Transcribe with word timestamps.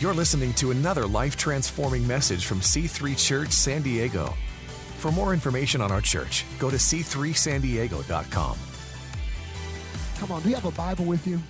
You're 0.00 0.14
listening 0.14 0.52
to 0.54 0.70
another 0.70 1.08
life 1.08 1.36
transforming 1.36 2.06
message 2.06 2.46
from 2.46 2.60
C3 2.60 3.18
Church 3.18 3.50
San 3.50 3.82
Diego. 3.82 4.32
For 4.98 5.10
more 5.10 5.32
information 5.32 5.80
on 5.80 5.90
our 5.90 6.00
church, 6.00 6.44
go 6.60 6.70
to 6.70 6.76
c3sandiego.com. 6.76 8.58
Come 10.18 10.30
on, 10.30 10.42
do 10.42 10.50
you 10.50 10.54
have 10.54 10.66
a 10.66 10.70
Bible 10.70 11.04
with 11.04 11.26
you? 11.26 11.42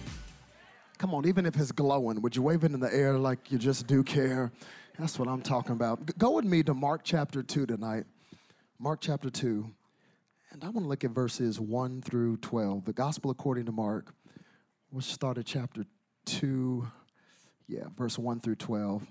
Come 0.96 1.12
on, 1.12 1.26
even 1.26 1.44
if 1.44 1.56
it's 1.56 1.72
glowing, 1.72 2.22
would 2.22 2.34
you 2.34 2.40
wave 2.40 2.64
it 2.64 2.72
in 2.72 2.80
the 2.80 2.92
air 2.92 3.18
like 3.18 3.52
you 3.52 3.58
just 3.58 3.86
do 3.86 4.02
care? 4.02 4.50
That's 4.98 5.18
what 5.18 5.28
I'm 5.28 5.42
talking 5.42 5.72
about. 5.72 6.16
Go 6.16 6.30
with 6.30 6.46
me 6.46 6.62
to 6.62 6.72
Mark 6.72 7.02
chapter 7.04 7.42
2 7.42 7.66
tonight. 7.66 8.04
Mark 8.78 9.00
chapter 9.02 9.28
2. 9.28 9.70
And 10.52 10.64
I 10.64 10.70
want 10.70 10.86
to 10.86 10.88
look 10.88 11.04
at 11.04 11.10
verses 11.10 11.60
1 11.60 12.00
through 12.00 12.38
12. 12.38 12.86
The 12.86 12.94
Gospel 12.94 13.30
according 13.30 13.66
to 13.66 13.72
Mark. 13.72 14.14
We'll 14.90 15.02
start 15.02 15.36
at 15.36 15.44
chapter 15.44 15.84
2, 16.24 16.88
yeah, 17.68 17.84
verse 17.96 18.18
1 18.18 18.40
through 18.40 18.56
12. 18.56 19.06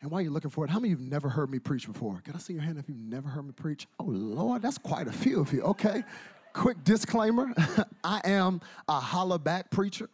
And 0.00 0.10
while 0.10 0.20
you're 0.20 0.32
looking 0.32 0.50
for 0.50 0.64
it, 0.64 0.70
how 0.70 0.80
many 0.80 0.92
of 0.92 1.00
you 1.00 1.04
have 1.04 1.12
never 1.12 1.28
heard 1.28 1.50
me 1.50 1.58
preach 1.58 1.86
before? 1.86 2.20
Can 2.24 2.34
I 2.34 2.38
see 2.38 2.52
your 2.52 2.62
hand 2.62 2.78
if 2.78 2.88
you've 2.88 2.98
never 2.98 3.28
heard 3.28 3.44
me 3.44 3.52
preach? 3.52 3.86
Oh, 4.00 4.04
Lord, 4.04 4.62
that's 4.62 4.78
quite 4.78 5.06
a 5.06 5.12
few 5.12 5.40
of 5.40 5.52
you. 5.52 5.62
Okay. 5.62 6.02
Quick 6.52 6.82
disclaimer 6.84 7.52
I 8.04 8.20
am 8.24 8.60
a 8.88 9.00
holla 9.00 9.38
back 9.38 9.70
preacher. 9.70 10.08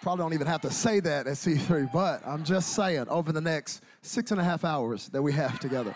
Probably 0.00 0.24
don't 0.24 0.32
even 0.32 0.48
have 0.48 0.62
to 0.62 0.70
say 0.70 0.98
that 0.98 1.28
at 1.28 1.34
C3, 1.34 1.92
but 1.92 2.26
I'm 2.26 2.42
just 2.42 2.74
saying 2.74 3.06
over 3.08 3.30
the 3.30 3.40
next 3.40 3.84
six 4.00 4.32
and 4.32 4.40
a 4.40 4.44
half 4.44 4.64
hours 4.64 5.08
that 5.10 5.22
we 5.22 5.32
have 5.32 5.60
together. 5.60 5.94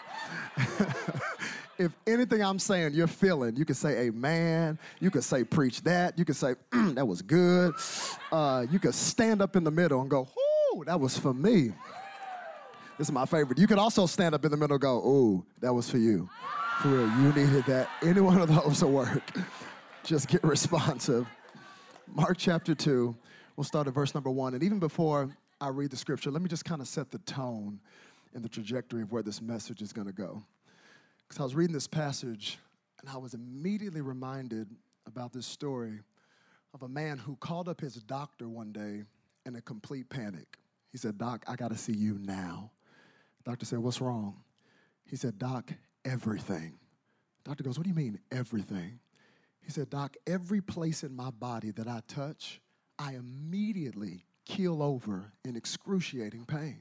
if 1.78 1.92
anything 2.06 2.42
I'm 2.42 2.58
saying 2.58 2.94
you're 2.94 3.06
feeling, 3.06 3.56
you 3.56 3.64
can 3.64 3.74
say 3.74 4.06
amen. 4.06 4.78
You 5.00 5.10
can 5.10 5.22
say 5.22 5.44
preach 5.44 5.82
that. 5.82 6.18
You 6.18 6.24
can 6.24 6.34
say 6.34 6.54
"Mm, 6.72 6.94
that 6.96 7.06
was 7.06 7.22
good. 7.22 7.74
Uh, 8.32 8.66
you 8.70 8.78
can 8.78 8.92
stand 8.92 9.42
up 9.42 9.56
in 9.56 9.64
the 9.64 9.70
middle 9.70 10.00
and 10.00 10.10
go, 10.10 10.28
"Ooh, 10.74 10.84
that 10.84 10.98
was 10.98 11.18
for 11.18 11.34
me." 11.34 11.72
This 12.98 13.08
is 13.08 13.12
my 13.12 13.27
favorite. 13.27 13.58
You 13.58 13.66
can 13.66 13.78
also 13.78 14.06
stand 14.06 14.34
up 14.34 14.44
in 14.44 14.50
the 14.50 14.56
middle 14.56 14.74
and 14.74 14.80
go, 14.80 14.98
"Ooh, 14.98 15.46
that 15.60 15.72
was 15.72 15.91
for 15.91 15.98
you." 15.98 16.28
For 16.80 16.88
real, 16.88 17.08
you 17.18 17.33
needed 17.33 17.64
that. 17.66 17.88
Any 18.02 18.20
one 18.20 18.40
of 18.40 18.48
those 18.48 18.83
will 18.83 18.92
work. 18.92 19.22
Just 20.05 20.28
get 20.28 20.44
responsive. 20.44 21.27
Mark 22.06 22.36
chapter 22.38 22.74
2, 22.74 23.16
we'll 23.56 23.64
start 23.64 23.86
at 23.86 23.94
verse 23.94 24.14
number 24.14 24.30
1. 24.30 24.55
And 24.55 24.62
even 24.62 24.78
before 24.78 25.34
I 25.61 25.68
read 25.68 25.90
the 25.90 25.96
scripture, 25.96 26.30
let 26.30 26.42
me 26.42 26.48
just 26.48 26.66
kind 26.66 26.83
of 26.83 26.86
set 26.86 27.11
the 27.11 27.18
tone 27.20 27.80
and 28.34 28.44
the 28.44 28.48
trajectory 28.48 29.02
of 29.02 29.11
where 29.11 29.22
this 29.22 29.40
message 29.40 29.80
is 29.80 29.92
going 29.92 30.06
to 30.06 30.12
go. 30.12 30.42
Because 31.28 31.41
I 31.41 31.44
was 31.44 31.55
reading 31.55 31.74
this 31.74 31.88
passage 31.88 32.58
and 33.00 33.10
I 33.10 33.19
was 33.19 33.34
immediately 33.34 34.00
reminded 34.00 34.69
about 35.06 35.33
this 35.33 35.46
story 35.46 36.00
of 36.74 36.83
a 36.83 36.88
man 36.88 37.18
who 37.18 37.36
called 37.36 37.68
up 37.68 37.80
his 37.80 37.94
doctor 37.94 38.48
one 38.48 38.72
day 38.72 39.05
in 39.44 39.56
a 39.56 39.60
complete 39.60 40.08
panic. 40.08 40.58
He 40.92 40.98
said, 40.98 41.18
Doc, 41.18 41.44
I 41.48 41.56
got 41.56 41.70
to 41.70 41.77
see 41.77 41.92
you 41.92 42.18
now. 42.20 42.70
Doctor 43.44 43.64
said, 43.64 43.78
What's 43.78 44.00
wrong? 44.00 44.36
He 45.05 45.16
said, 45.16 45.38
Doc, 45.38 45.70
everything. 46.05 46.78
Doctor 47.44 47.62
goes, 47.62 47.78
What 47.78 47.84
do 47.84 47.90
you 47.90 47.96
mean, 47.96 48.18
everything? 48.30 48.98
He 49.61 49.70
said, 49.70 49.90
Doc, 49.90 50.16
every 50.27 50.61
place 50.61 51.02
in 51.02 51.14
my 51.14 51.30
body 51.30 51.70
that 51.72 51.88
I 51.88 52.00
touch, 52.08 52.61
I 52.98 53.14
immediately 53.14 54.24
keel 54.44 54.83
over 54.83 55.33
in 55.44 55.56
excruciating 55.56 56.46
pain. 56.46 56.80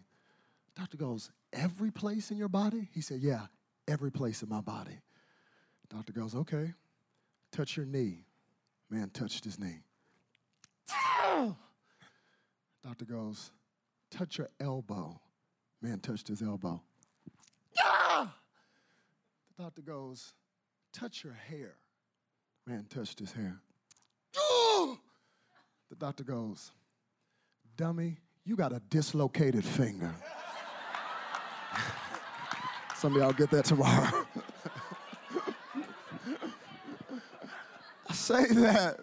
Doctor 0.76 0.98
goes, 0.98 1.32
Every 1.54 1.92
place 1.92 2.32
in 2.32 2.38
your 2.38 2.50
body? 2.50 2.90
He 2.94 3.02
said, 3.02 3.22
Yeah, 3.22 3.46
every 3.88 4.12
place 4.12 4.42
in 4.44 4.50
my 4.50 4.62
body. 4.62 5.00
Doctor 5.90 6.14
goes, 6.14 6.36
Okay, 6.36 6.74
touch 7.52 7.78
your 7.78 7.86
knee. 7.86 8.26
Man 8.90 9.10
touched 9.10 9.44
his 9.44 9.60
knee. 9.60 9.80
Doctor 12.84 13.06
goes, 13.06 13.52
Touch 14.12 14.38
your 14.38 14.50
elbow. 14.60 15.20
Man 15.82 16.00
touched 16.00 16.28
his 16.28 16.42
elbow. 16.42 16.82
The 17.76 19.64
doctor 19.64 19.82
goes, 19.82 20.34
Touch 20.94 21.24
your 21.24 21.34
hair. 21.34 21.76
Man 22.68 22.86
touched 22.90 23.20
his 23.20 23.32
hair. 23.32 23.60
The 25.90 25.96
doctor 25.98 26.24
goes, 26.24 26.72
Dummy, 27.78 28.18
you 28.44 28.56
got 28.56 28.74
a 28.74 28.82
dislocated 28.90 29.64
finger. 29.64 30.14
Some 32.98 33.16
of 33.16 33.22
y'all 33.22 33.34
get 33.34 33.52
that 33.52 33.66
tomorrow. 33.66 34.26
I 38.10 38.14
say 38.14 38.46
that 38.46 39.00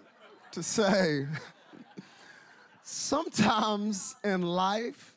to 0.52 0.62
say 0.62 1.26
sometimes 2.82 4.16
in 4.24 4.42
life, 4.42 5.14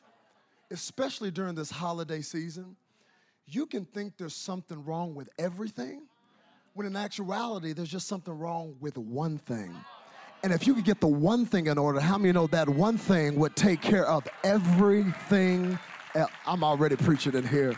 especially 0.70 1.30
during 1.30 1.54
this 1.54 1.70
holiday 1.70 2.20
season, 2.20 2.76
you 3.46 3.64
can 3.66 3.86
think 3.86 4.18
there's 4.18 4.34
something 4.34 4.84
wrong 4.84 5.14
with 5.14 5.30
everything, 5.38 6.02
when 6.74 6.86
in 6.86 6.96
actuality, 6.96 7.72
there's 7.72 7.88
just 7.88 8.06
something 8.06 8.38
wrong 8.38 8.76
with 8.80 8.98
one 8.98 9.38
thing. 9.38 9.74
And 10.42 10.52
if 10.52 10.66
you 10.66 10.74
could 10.74 10.84
get 10.84 11.00
the 11.00 11.06
one 11.06 11.46
thing 11.46 11.68
in 11.68 11.78
order, 11.78 11.98
how 11.98 12.18
many 12.18 12.32
know 12.32 12.46
that 12.48 12.68
one 12.68 12.98
thing 12.98 13.36
would 13.36 13.56
take 13.56 13.80
care 13.80 14.06
of 14.06 14.28
everything? 14.44 15.78
else? 16.14 16.30
I'm 16.46 16.62
already 16.62 16.96
preaching 16.96 17.34
in 17.34 17.46
here. 17.46 17.74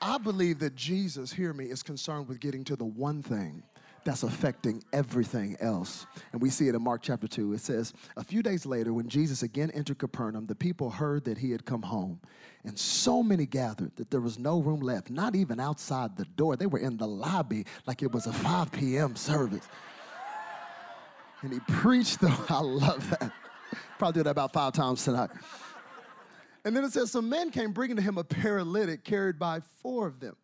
I 0.00 0.18
believe 0.18 0.58
that 0.60 0.74
Jesus, 0.74 1.32
hear 1.32 1.52
me, 1.52 1.66
is 1.66 1.82
concerned 1.82 2.28
with 2.28 2.40
getting 2.40 2.64
to 2.64 2.76
the 2.76 2.84
one 2.84 3.22
thing 3.22 3.62
that's 4.04 4.22
affecting 4.22 4.82
everything 4.92 5.56
else. 5.60 6.06
And 6.32 6.40
we 6.40 6.48
see 6.48 6.68
it 6.68 6.74
in 6.74 6.82
Mark 6.82 7.02
chapter 7.02 7.28
2. 7.28 7.52
It 7.52 7.60
says, 7.60 7.92
A 8.16 8.24
few 8.24 8.42
days 8.42 8.64
later, 8.64 8.92
when 8.94 9.08
Jesus 9.08 9.42
again 9.42 9.70
entered 9.72 9.98
Capernaum, 9.98 10.46
the 10.46 10.54
people 10.54 10.90
heard 10.90 11.24
that 11.24 11.38
he 11.38 11.50
had 11.50 11.66
come 11.66 11.82
home. 11.82 12.18
And 12.64 12.78
so 12.78 13.22
many 13.22 13.46
gathered 13.46 13.94
that 13.96 14.10
there 14.10 14.20
was 14.20 14.38
no 14.38 14.60
room 14.60 14.80
left, 14.80 15.10
not 15.10 15.34
even 15.34 15.60
outside 15.60 16.16
the 16.16 16.24
door. 16.24 16.56
They 16.56 16.66
were 16.66 16.78
in 16.78 16.96
the 16.96 17.06
lobby 17.06 17.66
like 17.86 18.02
it 18.02 18.12
was 18.12 18.26
a 18.26 18.32
5 18.32 18.72
p.m. 18.72 19.16
service. 19.16 19.68
And 21.42 21.52
he 21.52 21.60
preached, 21.60 22.20
though. 22.20 22.34
I 22.48 22.60
love 22.60 23.08
that. 23.10 23.32
Probably 23.98 24.20
did 24.20 24.26
that 24.26 24.30
about 24.30 24.52
five 24.52 24.72
times 24.72 25.04
tonight. 25.04 25.30
And 26.64 26.76
then 26.76 26.84
it 26.84 26.92
says, 26.92 27.10
Some 27.10 27.28
men 27.28 27.50
came 27.50 27.72
bringing 27.72 27.96
to 27.96 28.02
him 28.02 28.18
a 28.18 28.24
paralytic 28.24 29.04
carried 29.04 29.38
by 29.38 29.60
four 29.82 30.06
of 30.06 30.20
them. 30.20 30.36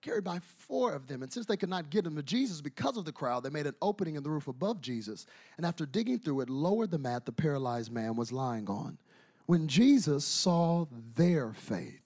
Carried 0.00 0.24
by 0.24 0.38
four 0.38 0.92
of 0.92 1.08
them. 1.08 1.22
And 1.22 1.32
since 1.32 1.46
they 1.46 1.56
could 1.56 1.68
not 1.68 1.90
get 1.90 2.06
him 2.06 2.14
to 2.16 2.22
Jesus 2.22 2.60
because 2.60 2.96
of 2.96 3.04
the 3.04 3.12
crowd, 3.12 3.42
they 3.42 3.50
made 3.50 3.66
an 3.66 3.74
opening 3.82 4.14
in 4.14 4.22
the 4.22 4.30
roof 4.30 4.46
above 4.46 4.80
Jesus. 4.80 5.26
And 5.56 5.66
after 5.66 5.84
digging 5.84 6.20
through 6.20 6.40
it, 6.42 6.50
lowered 6.50 6.90
the 6.90 6.98
mat 6.98 7.26
the 7.26 7.32
paralyzed 7.32 7.92
man 7.92 8.14
was 8.14 8.30
lying 8.30 8.68
on. 8.68 8.96
When 9.46 9.66
Jesus 9.66 10.24
saw 10.24 10.86
their 11.16 11.52
faith, 11.52 12.02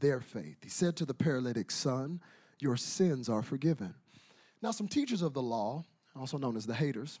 their 0.00 0.20
faith, 0.20 0.56
he 0.62 0.70
said 0.70 0.96
to 0.96 1.04
the 1.04 1.14
paralytic, 1.14 1.70
Son, 1.70 2.20
your 2.60 2.76
sins 2.76 3.28
are 3.28 3.42
forgiven. 3.42 3.94
Now, 4.62 4.70
some 4.70 4.88
teachers 4.88 5.22
of 5.22 5.34
the 5.34 5.42
law, 5.42 5.84
also 6.16 6.38
known 6.38 6.56
as 6.56 6.64
the 6.64 6.74
haters, 6.74 7.20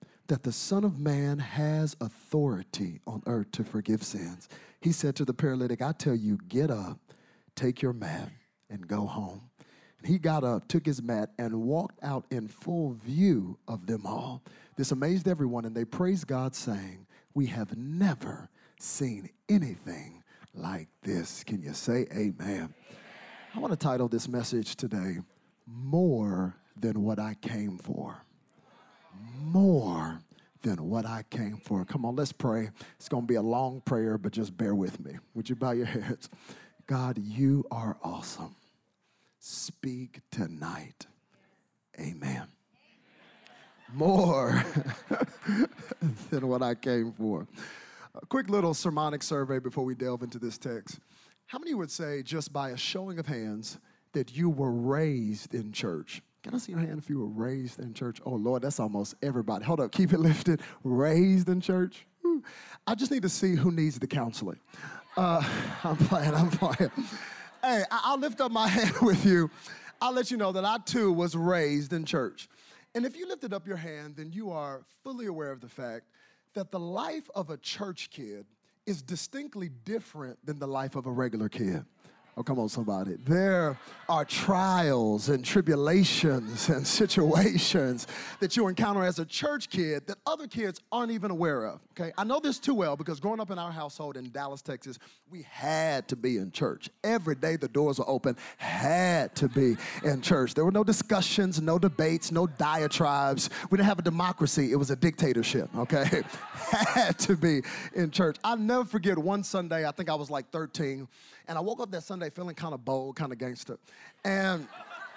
that 0.31 0.43
the 0.43 0.51
Son 0.53 0.85
of 0.85 0.97
Man 0.97 1.39
has 1.39 1.93
authority 1.99 3.01
on 3.05 3.21
earth 3.25 3.51
to 3.51 3.65
forgive 3.65 4.01
sins. 4.01 4.47
He 4.79 4.93
said 4.93 5.13
to 5.17 5.25
the 5.25 5.33
paralytic, 5.33 5.81
I 5.81 5.91
tell 5.91 6.15
you, 6.15 6.39
get 6.47 6.71
up, 6.71 6.97
take 7.53 7.81
your 7.81 7.91
mat, 7.91 8.29
and 8.69 8.87
go 8.87 9.05
home. 9.05 9.41
And 9.99 10.07
he 10.07 10.17
got 10.17 10.45
up, 10.45 10.69
took 10.69 10.85
his 10.85 11.01
mat, 11.01 11.31
and 11.37 11.63
walked 11.63 12.01
out 12.01 12.27
in 12.31 12.47
full 12.47 12.93
view 12.93 13.57
of 13.67 13.87
them 13.87 14.05
all. 14.05 14.41
This 14.77 14.93
amazed 14.93 15.27
everyone, 15.27 15.65
and 15.65 15.75
they 15.75 15.83
praised 15.83 16.27
God, 16.27 16.55
saying, 16.55 17.07
We 17.33 17.47
have 17.47 17.77
never 17.77 18.49
seen 18.79 19.31
anything 19.49 20.23
like 20.53 20.87
this. 21.03 21.43
Can 21.43 21.61
you 21.61 21.73
say 21.73 22.07
amen? 22.15 22.73
I 23.53 23.59
want 23.59 23.73
to 23.73 23.77
title 23.77 24.07
this 24.07 24.29
message 24.29 24.77
today, 24.77 25.17
More 25.67 26.55
Than 26.79 27.03
What 27.03 27.19
I 27.19 27.33
Came 27.41 27.77
For 27.77 28.23
more 29.39 30.19
than 30.61 30.89
what 30.89 31.05
I 31.05 31.23
came 31.29 31.57
for. 31.57 31.85
Come 31.85 32.05
on, 32.05 32.15
let's 32.15 32.31
pray. 32.31 32.69
It's 32.97 33.09
going 33.09 33.23
to 33.23 33.27
be 33.27 33.35
a 33.35 33.41
long 33.41 33.81
prayer, 33.81 34.17
but 34.17 34.31
just 34.31 34.55
bear 34.55 34.75
with 34.75 34.99
me. 34.99 35.17
Would 35.33 35.49
you 35.49 35.55
bow 35.55 35.71
your 35.71 35.85
heads? 35.87 36.29
God, 36.87 37.17
you 37.17 37.65
are 37.71 37.97
awesome. 38.03 38.55
Speak 39.39 40.21
tonight. 40.29 41.07
Amen. 41.99 42.43
More 43.93 44.63
than 46.29 46.47
what 46.47 46.61
I 46.61 46.75
came 46.75 47.11
for. 47.11 47.47
A 48.15 48.25
quick 48.25 48.49
little 48.49 48.73
sermonic 48.73 49.23
survey 49.23 49.59
before 49.59 49.83
we 49.83 49.95
delve 49.95 50.21
into 50.21 50.37
this 50.37 50.57
text. 50.57 50.99
How 51.47 51.59
many 51.59 51.73
would 51.73 51.91
say, 51.91 52.23
just 52.23 52.53
by 52.53 52.69
a 52.69 52.77
showing 52.77 53.19
of 53.19 53.25
hands, 53.25 53.77
that 54.13 54.35
you 54.35 54.49
were 54.49 54.71
raised 54.71 55.53
in 55.53 55.71
church? 55.71 56.21
Can 56.43 56.55
I 56.55 56.57
see 56.57 56.71
your 56.71 56.81
hand 56.81 56.97
if 56.97 57.09
you 57.09 57.19
were 57.19 57.27
raised 57.27 57.79
in 57.79 57.93
church? 57.93 58.19
Oh, 58.25 58.31
Lord, 58.31 58.63
that's 58.63 58.79
almost 58.79 59.15
everybody. 59.21 59.63
Hold 59.63 59.79
up, 59.79 59.91
keep 59.91 60.11
it 60.11 60.19
lifted. 60.19 60.61
Raised 60.83 61.49
in 61.49 61.61
church? 61.61 62.05
I 62.87 62.95
just 62.95 63.11
need 63.11 63.21
to 63.23 63.29
see 63.29 63.55
who 63.55 63.71
needs 63.71 63.99
the 63.99 64.07
counseling. 64.07 64.59
Uh, 65.15 65.43
I'm 65.83 65.97
playing, 65.97 66.33
I'm 66.33 66.49
playing. 66.49 66.91
Hey, 67.63 67.83
I'll 67.91 68.17
lift 68.17 68.41
up 68.41 68.51
my 68.51 68.67
hand 68.69 68.95
with 69.01 69.23
you. 69.25 69.51
I'll 70.01 70.13
let 70.13 70.31
you 70.31 70.37
know 70.37 70.51
that 70.51 70.65
I 70.65 70.77
too 70.83 71.11
was 71.11 71.35
raised 71.35 71.93
in 71.93 72.05
church. 72.05 72.49
And 72.95 73.05
if 73.05 73.15
you 73.15 73.27
lifted 73.27 73.53
up 73.53 73.67
your 73.67 73.77
hand, 73.77 74.15
then 74.15 74.31
you 74.31 74.51
are 74.51 74.81
fully 75.03 75.27
aware 75.27 75.51
of 75.51 75.61
the 75.61 75.69
fact 75.69 76.05
that 76.55 76.71
the 76.71 76.79
life 76.79 77.29
of 77.35 77.49
a 77.49 77.57
church 77.57 78.09
kid 78.09 78.45
is 78.85 79.01
distinctly 79.01 79.69
different 79.85 80.43
than 80.45 80.57
the 80.57 80.67
life 80.67 80.95
of 80.95 81.05
a 81.05 81.11
regular 81.11 81.49
kid. 81.49 81.85
Oh, 82.37 82.43
come 82.43 82.59
on, 82.59 82.69
somebody. 82.69 83.17
There 83.25 83.77
are 84.07 84.23
trials 84.23 85.27
and 85.27 85.43
tribulations 85.43 86.69
and 86.69 86.87
situations 86.87 88.07
that 88.39 88.55
you 88.55 88.69
encounter 88.69 89.03
as 89.03 89.19
a 89.19 89.25
church 89.25 89.69
kid 89.69 90.07
that 90.07 90.17
other 90.25 90.47
kids 90.47 90.79
aren't 90.93 91.11
even 91.11 91.29
aware 91.29 91.65
of. 91.65 91.81
Okay, 91.91 92.13
I 92.17 92.23
know 92.23 92.39
this 92.39 92.57
too 92.57 92.73
well 92.73 92.95
because 92.95 93.19
growing 93.19 93.41
up 93.41 93.51
in 93.51 93.59
our 93.59 93.71
household 93.71 94.15
in 94.15 94.31
Dallas, 94.31 94.61
Texas, 94.61 94.97
we 95.29 95.41
had 95.49 96.07
to 96.07 96.15
be 96.15 96.37
in 96.37 96.51
church. 96.51 96.89
Every 97.03 97.35
day 97.35 97.57
the 97.57 97.67
doors 97.67 97.99
were 97.99 98.09
open, 98.09 98.37
had 98.55 99.35
to 99.35 99.49
be 99.49 99.75
in 100.05 100.21
church. 100.21 100.53
There 100.53 100.63
were 100.63 100.71
no 100.71 100.85
discussions, 100.85 101.61
no 101.61 101.77
debates, 101.77 102.31
no 102.31 102.47
diatribes. 102.47 103.49
We 103.69 103.77
didn't 103.77 103.87
have 103.87 103.99
a 103.99 104.03
democracy, 104.03 104.71
it 104.71 104.77
was 104.77 104.89
a 104.89 104.95
dictatorship, 104.95 105.69
okay? 105.75 106.23
had 106.93 107.19
to 107.19 107.35
be 107.35 107.61
in 107.93 108.09
church. 108.09 108.37
I'll 108.41 108.55
never 108.55 108.85
forget 108.85 109.17
one 109.17 109.43
Sunday, 109.43 109.85
I 109.85 109.91
think 109.91 110.09
I 110.09 110.15
was 110.15 110.29
like 110.29 110.49
13 110.49 111.09
and 111.51 111.57
I 111.57 111.61
woke 111.61 111.81
up 111.81 111.91
that 111.91 112.03
Sunday 112.03 112.20
feeling 112.29 112.55
kind 112.55 112.73
of 112.73 112.83
bold, 112.85 113.15
kind 113.15 113.31
of 113.31 113.37
gangster. 113.37 113.77
And 114.23 114.67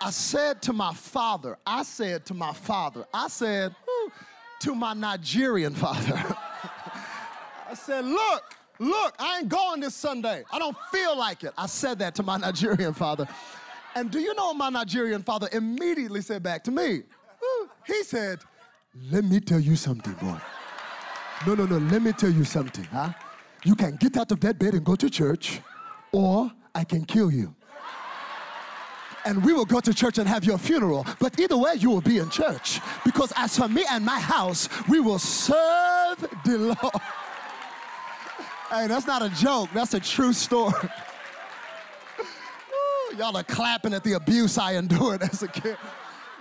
I 0.00 0.10
said 0.10 0.62
to 0.62 0.72
my 0.72 0.92
father, 0.92 1.56
I 1.66 1.82
said 1.82 2.26
to 2.26 2.34
my 2.34 2.52
father, 2.52 3.04
I 3.12 3.28
said 3.28 3.74
to 4.60 4.74
my 4.74 4.94
Nigerian 4.94 5.74
father, 5.74 6.14
I 7.70 7.74
said, 7.74 8.04
look, 8.04 8.42
look, 8.78 9.14
I 9.18 9.38
ain't 9.38 9.48
going 9.48 9.80
this 9.80 9.94
Sunday. 9.94 10.44
I 10.52 10.58
don't 10.58 10.76
feel 10.92 11.16
like 11.16 11.44
it. 11.44 11.52
I 11.56 11.66
said 11.66 11.98
that 12.00 12.14
to 12.16 12.22
my 12.22 12.36
Nigerian 12.38 12.94
father. 12.94 13.26
And 13.94 14.10
do 14.10 14.18
you 14.18 14.34
know 14.34 14.52
my 14.54 14.70
Nigerian 14.70 15.22
father 15.22 15.48
immediately 15.52 16.20
said 16.20 16.42
back 16.42 16.64
to 16.64 16.70
me? 16.70 17.02
He 17.86 18.02
said, 18.02 18.40
let 19.10 19.24
me 19.24 19.40
tell 19.40 19.60
you 19.60 19.76
something, 19.76 20.14
boy. 20.14 20.38
No, 21.46 21.54
no, 21.54 21.66
no, 21.66 21.78
let 21.78 22.02
me 22.02 22.12
tell 22.12 22.30
you 22.30 22.44
something, 22.44 22.84
huh? 22.84 23.12
You 23.64 23.74
can 23.74 23.96
get 23.96 24.16
out 24.16 24.30
of 24.32 24.40
that 24.40 24.58
bed 24.58 24.74
and 24.74 24.84
go 24.84 24.94
to 24.94 25.10
church 25.10 25.60
or 26.12 26.50
I 26.75 26.85
can 26.85 27.05
kill 27.05 27.31
you. 27.31 27.55
And 29.26 29.43
we 29.43 29.55
will 29.55 29.65
go 29.65 29.81
to 29.81 29.94
church 29.94 30.19
and 30.19 30.29
have 30.29 30.44
your 30.44 30.59
funeral. 30.59 31.06
But 31.19 31.41
either 31.41 31.56
way, 31.56 31.75
you 31.76 31.91
will 31.91 32.03
be 32.03 32.19
in 32.19 32.29
church. 32.29 32.81
Because 33.05 33.32
as 33.37 33.56
for 33.56 33.69
me 33.69 33.85
and 33.91 34.05
my 34.05 34.21
house, 34.21 34.69
we 34.87 35.00
will 35.00 35.19
serve 35.19 36.19
the 36.44 36.59
Lord. 36.59 37.03
Hey, 38.71 38.87
that's 38.87 39.06
not 39.06 39.23
a 39.23 39.29
joke, 39.31 39.71
that's 39.73 39.94
a 39.94 40.00
true 40.00 40.32
story. 40.32 40.73
Ooh, 42.21 43.17
y'all 43.17 43.37
are 43.37 43.44
clapping 43.44 43.94
at 43.94 44.03
the 44.05 44.15
abuse 44.15 44.59
I 44.59 44.75
endured 44.75 45.23
as 45.23 45.43
a 45.43 45.49
kid. 45.49 45.76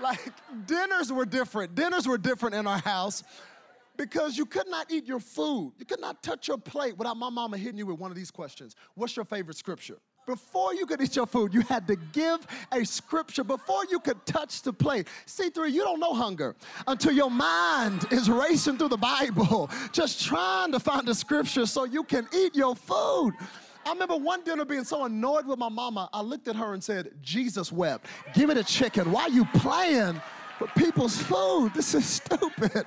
Like, 0.01 0.33
dinners 0.65 1.13
were 1.13 1.25
different. 1.25 1.75
Dinners 1.75 2.07
were 2.07 2.17
different 2.17 2.55
in 2.55 2.67
our 2.67 2.79
house 2.79 3.23
because 3.95 4.37
you 4.37 4.45
could 4.45 4.67
not 4.67 4.91
eat 4.91 5.05
your 5.05 5.19
food. 5.19 5.73
You 5.77 5.85
could 5.85 6.01
not 6.01 6.23
touch 6.23 6.47
your 6.47 6.57
plate 6.57 6.97
without 6.97 7.15
my 7.15 7.29
mama 7.29 7.57
hitting 7.57 7.77
you 7.77 7.85
with 7.85 7.99
one 7.99 8.11
of 8.11 8.17
these 8.17 8.31
questions 8.31 8.75
What's 8.95 9.15
your 9.15 9.25
favorite 9.25 9.57
scripture? 9.57 9.99
Before 10.25 10.73
you 10.73 10.85
could 10.85 11.01
eat 11.01 11.15
your 11.15 11.25
food, 11.25 11.53
you 11.53 11.61
had 11.61 11.85
to 11.87 11.95
give 11.95 12.45
a 12.71 12.85
scripture 12.85 13.43
before 13.43 13.85
you 13.89 13.99
could 13.99 14.25
touch 14.25 14.61
the 14.61 14.71
plate. 14.71 15.07
C3, 15.25 15.71
you 15.71 15.83
don't 15.83 15.99
know 15.99 16.13
hunger 16.13 16.55
until 16.87 17.11
your 17.11 17.29
mind 17.29 18.05
is 18.11 18.29
racing 18.29 18.77
through 18.77 18.89
the 18.89 18.97
Bible, 18.97 19.69
just 19.91 20.23
trying 20.25 20.71
to 20.71 20.79
find 20.79 21.07
the 21.07 21.15
scripture 21.15 21.65
so 21.65 21.83
you 21.83 22.03
can 22.03 22.27
eat 22.33 22.55
your 22.55 22.75
food. 22.75 23.33
I 23.85 23.91
remember 23.91 24.15
one 24.15 24.43
dinner 24.43 24.63
being 24.63 24.85
so 24.85 25.03
annoyed 25.03 25.45
with 25.45 25.59
my 25.59 25.67
mama, 25.67 26.09
I 26.13 26.21
looked 26.21 26.47
at 26.47 26.55
her 26.55 26.73
and 26.73 26.81
said, 26.81 27.11
Jesus 27.21 27.71
wept. 27.71 28.05
Give 28.33 28.47
me 28.47 28.55
the 28.55 28.63
chicken. 28.63 29.11
Why 29.11 29.23
are 29.23 29.29
you 29.29 29.45
playing 29.55 30.21
with 30.59 30.69
people's 30.75 31.21
food? 31.21 31.73
This 31.75 31.93
is 31.93 32.05
stupid. 32.05 32.85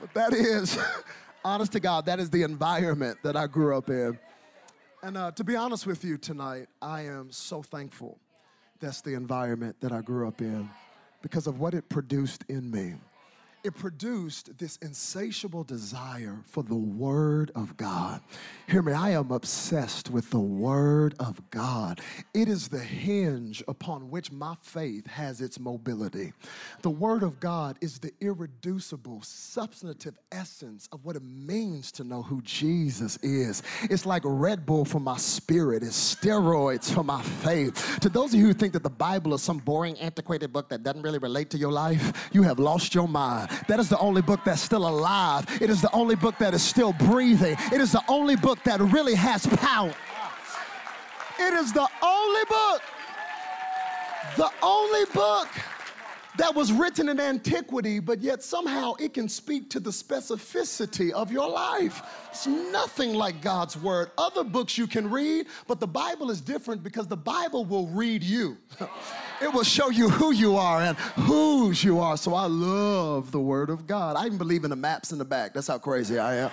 But 0.00 0.14
that 0.14 0.32
is, 0.32 0.78
honest 1.44 1.72
to 1.72 1.80
God, 1.80 2.06
that 2.06 2.18
is 2.18 2.28
the 2.28 2.42
environment 2.42 3.18
that 3.22 3.36
I 3.36 3.46
grew 3.46 3.76
up 3.76 3.88
in. 3.88 4.18
And 5.02 5.16
uh, 5.16 5.30
to 5.32 5.44
be 5.44 5.56
honest 5.56 5.86
with 5.86 6.04
you 6.04 6.16
tonight, 6.18 6.68
I 6.80 7.02
am 7.02 7.30
so 7.30 7.62
thankful 7.62 8.18
that's 8.80 9.02
the 9.02 9.14
environment 9.14 9.76
that 9.80 9.92
I 9.92 10.00
grew 10.00 10.26
up 10.26 10.40
in 10.40 10.68
because 11.22 11.46
of 11.46 11.60
what 11.60 11.74
it 11.74 11.88
produced 11.88 12.44
in 12.48 12.70
me 12.70 12.94
it 13.66 13.74
produced 13.74 14.56
this 14.58 14.76
insatiable 14.76 15.64
desire 15.64 16.38
for 16.44 16.62
the 16.62 16.76
Word 16.76 17.50
of 17.56 17.76
God. 17.76 18.20
Hear 18.68 18.80
me, 18.80 18.92
I 18.92 19.10
am 19.10 19.32
obsessed 19.32 20.08
with 20.08 20.30
the 20.30 20.38
Word 20.38 21.16
of 21.18 21.40
God. 21.50 22.00
It 22.32 22.48
is 22.48 22.68
the 22.68 22.78
hinge 22.78 23.64
upon 23.66 24.08
which 24.08 24.30
my 24.30 24.54
faith 24.60 25.08
has 25.08 25.40
its 25.40 25.58
mobility. 25.58 26.32
The 26.82 26.90
Word 26.90 27.24
of 27.24 27.40
God 27.40 27.76
is 27.80 27.98
the 27.98 28.12
irreducible, 28.20 29.22
substantive 29.22 30.16
essence 30.30 30.88
of 30.92 31.04
what 31.04 31.16
it 31.16 31.24
means 31.24 31.90
to 31.92 32.04
know 32.04 32.22
who 32.22 32.42
Jesus 32.42 33.16
is. 33.16 33.64
It's 33.90 34.06
like 34.06 34.22
Red 34.24 34.64
Bull 34.64 34.84
for 34.84 35.00
my 35.00 35.16
spirit, 35.16 35.82
it's 35.82 36.14
steroids 36.14 36.88
for 36.88 37.02
my 37.02 37.20
faith. 37.22 37.98
To 38.00 38.08
those 38.08 38.32
of 38.32 38.38
you 38.38 38.46
who 38.46 38.54
think 38.54 38.74
that 38.74 38.84
the 38.84 38.90
Bible 38.90 39.34
is 39.34 39.42
some 39.42 39.58
boring, 39.58 39.98
antiquated 39.98 40.52
book 40.52 40.68
that 40.68 40.84
doesn't 40.84 41.02
really 41.02 41.18
relate 41.18 41.50
to 41.50 41.58
your 41.58 41.72
life, 41.72 42.30
you 42.32 42.44
have 42.44 42.60
lost 42.60 42.94
your 42.94 43.08
mind. 43.08 43.50
That 43.68 43.80
is 43.80 43.88
the 43.88 43.98
only 43.98 44.22
book 44.22 44.40
that's 44.44 44.62
still 44.62 44.86
alive. 44.88 45.46
It 45.60 45.70
is 45.70 45.80
the 45.80 45.92
only 45.92 46.14
book 46.14 46.36
that 46.38 46.54
is 46.54 46.62
still 46.62 46.92
breathing. 46.92 47.56
It 47.72 47.80
is 47.80 47.92
the 47.92 48.02
only 48.08 48.36
book 48.36 48.62
that 48.64 48.80
really 48.80 49.14
has 49.14 49.46
power. 49.46 49.94
It 51.38 51.52
is 51.54 51.72
the 51.72 51.86
only 52.02 52.44
book, 52.48 52.82
the 54.36 54.50
only 54.62 55.04
book 55.12 55.48
that 56.38 56.54
was 56.54 56.72
written 56.72 57.08
in 57.08 57.20
antiquity, 57.20 57.98
but 57.98 58.20
yet 58.20 58.42
somehow 58.42 58.94
it 58.98 59.14
can 59.14 59.28
speak 59.28 59.70
to 59.70 59.80
the 59.80 59.90
specificity 59.90 61.10
of 61.12 61.32
your 61.32 61.48
life. 61.48 62.02
It's 62.30 62.46
nothing 62.46 63.14
like 63.14 63.40
God's 63.40 63.76
word. 63.76 64.10
Other 64.18 64.44
books 64.44 64.76
you 64.76 64.86
can 64.86 65.10
read, 65.10 65.46
but 65.66 65.80
the 65.80 65.86
Bible 65.86 66.30
is 66.30 66.40
different 66.40 66.82
because 66.82 67.06
the 67.06 67.16
Bible 67.16 67.64
will 67.64 67.86
read 67.88 68.22
you. 68.22 68.56
it 69.42 69.52
will 69.52 69.64
show 69.64 69.90
you 69.90 70.08
who 70.08 70.32
you 70.32 70.56
are 70.56 70.82
and 70.82 70.96
whose 70.96 71.82
you 71.82 72.00
are. 72.00 72.16
So 72.16 72.34
I 72.34 72.46
love 72.46 73.32
the 73.32 73.40
word 73.40 73.70
of 73.70 73.86
God. 73.86 74.16
I 74.16 74.26
even 74.26 74.38
believe 74.38 74.64
in 74.64 74.70
the 74.70 74.76
maps 74.76 75.12
in 75.12 75.18
the 75.18 75.24
back. 75.24 75.54
That's 75.54 75.68
how 75.68 75.78
crazy 75.78 76.18
I 76.18 76.36
am. 76.36 76.50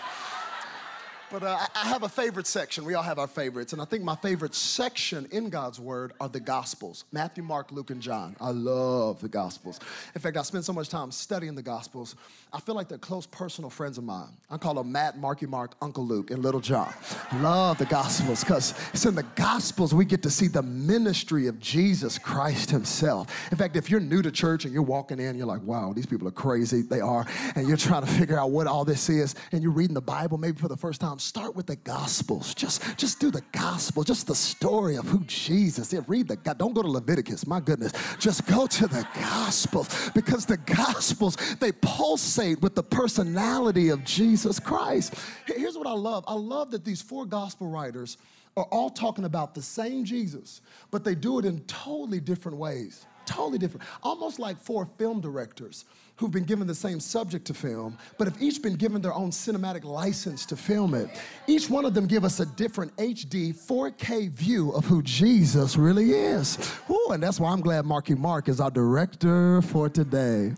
But 1.34 1.42
uh, 1.42 1.58
I 1.74 1.88
have 1.88 2.04
a 2.04 2.10
favorite 2.10 2.46
section. 2.46 2.86
We 2.86 2.94
all 2.94 3.02
have 3.02 3.18
our 3.18 3.26
favorites. 3.26 3.74
And 3.74 3.82
I 3.82 3.86
think 3.86 4.04
my 4.04 4.16
favorite 4.16 4.54
section 4.54 5.28
in 5.32 5.50
God's 5.50 5.80
Word 5.80 6.14
are 6.22 6.30
the 6.30 6.40
Gospels 6.40 7.06
Matthew, 7.12 7.44
Mark, 7.44 7.72
Luke, 7.72 7.90
and 7.90 8.00
John. 8.00 8.36
I 8.40 8.52
love 8.52 9.20
the 9.20 9.30
Gospels. 9.30 9.80
In 10.14 10.22
fact, 10.22 10.38
I 10.38 10.44
spend 10.44 10.64
so 10.64 10.74
much 10.74 10.90
time 10.90 11.12
studying 11.12 11.56
the 11.56 11.64
Gospels, 11.64 12.16
I 12.56 12.60
feel 12.60 12.76
like 12.76 12.88
they're 12.88 13.00
close 13.00 13.26
personal 13.26 13.72
friends 13.72 13.98
of 13.98 14.04
mine. 14.04 14.30
I 14.52 14.58
call 14.58 14.76
them 14.76 14.92
Matt, 14.92 15.18
Marky 15.18 15.48
Mark, 15.48 15.74
Uncle 15.82 16.06
Luke, 16.06 16.30
and 16.30 16.44
Little 16.44 16.60
John. 16.60 16.94
love 17.38 17.80
the 17.80 17.86
Gospels 17.86 18.44
because 18.44 18.76
it's 18.94 19.08
in 19.08 19.16
the 19.16 19.26
Gospels 19.36 19.92
we 19.92 20.06
get 20.06 20.22
to 20.22 20.30
see 20.30 20.48
the 20.48 20.62
ministry 20.62 21.48
of 21.48 21.60
Jesus 21.60 22.20
Christ 22.20 22.70
Himself. 22.70 23.52
In 23.52 23.58
fact, 23.58 23.76
if 23.76 23.90
you're 23.90 24.00
new 24.00 24.22
to 24.22 24.30
church 24.30 24.66
and 24.66 24.74
you're 24.74 24.84
walking 24.84 25.20
in, 25.20 25.36
you're 25.36 25.48
like, 25.48 25.64
wow, 25.64 25.94
these 25.94 26.06
people 26.06 26.28
are 26.28 26.32
crazy. 26.32 26.84
They 26.84 27.02
are. 27.02 27.26
And 27.56 27.68
you're 27.68 27.76
trying 27.76 28.06
to 28.06 28.12
figure 28.12 28.40
out 28.40 28.52
what 28.52 28.68
all 28.68 28.86
this 28.86 29.10
is, 29.10 29.34
and 29.52 29.64
you're 29.64 29.72
reading 29.72 29.96
the 29.96 30.02
Bible 30.02 30.38
maybe 30.38 30.60
for 30.60 30.68
the 30.68 30.78
first 30.78 31.02
time 31.02 31.18
start 31.24 31.56
with 31.56 31.66
the 31.66 31.76
Gospels. 31.78 32.54
Just, 32.54 32.98
just 32.98 33.20
do 33.20 33.32
the 33.32 33.44
Gospel, 33.52 34.04
just 34.04 34.28
the 34.28 34.36
story 34.36 34.98
of 34.98 35.06
who 35.06 35.24
Jesus 35.26 35.94
is. 35.94 36.08
Read 36.08 36.28
the 36.28 36.36
God. 36.36 36.58
Don't 36.58 36.74
go 36.74 36.82
to 36.82 36.90
Leviticus. 36.90 37.48
My 37.48 37.60
goodness, 37.60 37.94
just 38.20 38.46
go 38.46 38.68
to 38.68 38.88
the 38.88 39.08
Gospels 39.16 40.12
because 40.14 40.46
the 40.46 40.58
Gospels 40.58 41.36
they 41.60 41.72
pulsate 41.72 42.62
with 42.62 42.76
the 42.76 42.84
personality 42.84 43.90
of 43.90 44.04
Jesus 44.04 44.60
Christ. 44.60 45.16
Here's 45.46 45.78
what 45.78 45.88
I 45.88 45.94
love. 45.94 46.26
I 46.28 46.34
love 46.34 46.72
that 46.72 46.84
these 46.84 47.02
four 47.02 47.26
Gospel 47.26 47.68
writers 47.68 48.18
are 48.56 48.66
all 48.66 48.90
talking 48.90 49.26
about 49.26 49.56
the 49.56 49.62
same 49.62 50.06
Jesus, 50.06 50.62
but 50.92 51.04
they 51.04 51.16
do 51.16 51.40
it 51.40 51.46
in 51.46 51.62
totally 51.62 52.20
different 52.20 52.58
ways. 52.58 53.06
Totally 53.26 53.58
different. 53.58 53.88
Almost 54.04 54.38
like 54.38 54.60
four 54.60 54.88
film 54.98 55.22
directors 55.22 55.86
who've 56.16 56.32
been 56.32 56.44
given 56.44 56.68
the 56.68 56.76
same 56.76 57.00
subject 57.00 57.46
to 57.46 57.54
film, 57.54 57.98
but 58.18 58.28
have 58.28 58.42
each 58.42 58.62
been 58.62 58.76
given 58.76 59.02
their 59.02 59.14
own 59.14 59.32
cinematic 59.32 59.84
license 59.84 60.46
to 60.48 60.56
film 60.56 60.94
it. 60.94 61.10
Each 61.48 61.70
one 61.70 61.86
of 61.86 61.94
them 61.94 62.06
give 62.06 62.24
us 62.24 62.40
a 62.40 62.46
different 62.46 62.96
HD 62.98 63.56
4K 63.56 64.30
view 64.30 64.72
of 64.72 64.86
who 64.86 65.02
Jesus 65.02 65.76
really 65.76 66.12
is. 66.12 66.58
Ooh, 66.90 67.10
and 67.12 67.22
that's 67.22 67.40
why 67.40 67.52
I'm 67.52 67.62
glad 67.62 67.86
Marky 67.86 68.16
Mark 68.16 68.48
is 68.48 68.60
our 68.60 68.72
director 68.72 69.62
for 69.64 69.90
today. 69.90 70.54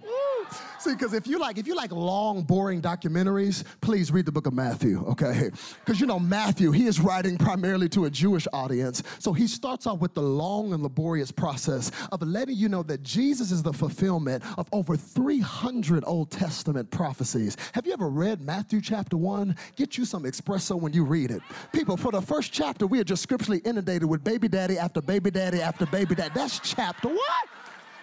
See, 0.85 0.91
because 0.91 1.15
if 1.15 1.25
you 1.25 1.39
like, 1.39 1.57
if 1.57 1.65
you 1.65 1.73
like 1.73 1.91
long, 1.91 2.43
boring 2.43 2.79
documentaries, 2.79 3.63
please 3.81 4.11
read 4.11 4.27
the 4.27 4.31
book 4.31 4.45
of 4.45 4.53
Matthew, 4.53 5.03
okay? 5.07 5.49
Because 5.83 5.99
you 5.99 6.05
know 6.05 6.19
Matthew, 6.19 6.69
he 6.69 6.85
is 6.85 6.99
writing 6.99 7.39
primarily 7.39 7.89
to 7.89 8.05
a 8.05 8.09
Jewish 8.11 8.47
audience, 8.53 9.01
so 9.17 9.33
he 9.33 9.47
starts 9.47 9.87
off 9.87 9.97
with 9.97 10.13
the 10.13 10.21
long 10.21 10.73
and 10.73 10.83
laborious 10.83 11.31
process 11.31 11.89
of 12.11 12.21
letting 12.21 12.55
you 12.55 12.69
know 12.69 12.83
that 12.83 13.01
Jesus 13.01 13.49
is 13.49 13.63
the 13.63 13.73
fulfillment 13.73 14.43
of 14.59 14.67
over 14.71 14.95
300 14.95 16.03
Old 16.05 16.29
Testament 16.29 16.91
prophecies. 16.91 17.57
Have 17.73 17.87
you 17.87 17.93
ever 17.93 18.07
read 18.07 18.39
Matthew 18.41 18.79
chapter 18.79 19.17
one? 19.17 19.55
Get 19.75 19.97
you 19.97 20.05
some 20.05 20.21
espresso 20.21 20.79
when 20.79 20.93
you 20.93 21.03
read 21.03 21.31
it. 21.31 21.41
People, 21.73 21.97
for 21.97 22.11
the 22.11 22.21
first 22.21 22.53
chapter, 22.53 22.85
we 22.85 22.99
are 22.99 23.03
just 23.03 23.23
scripturally 23.23 23.61
inundated 23.65 24.07
with 24.07 24.23
baby 24.23 24.47
daddy 24.47 24.77
after 24.77 25.01
baby 25.01 25.31
daddy 25.31 25.63
after 25.63 25.87
baby 25.87 26.13
daddy. 26.13 26.33
That's 26.35 26.59
chapter 26.59 27.07
what? 27.07 27.49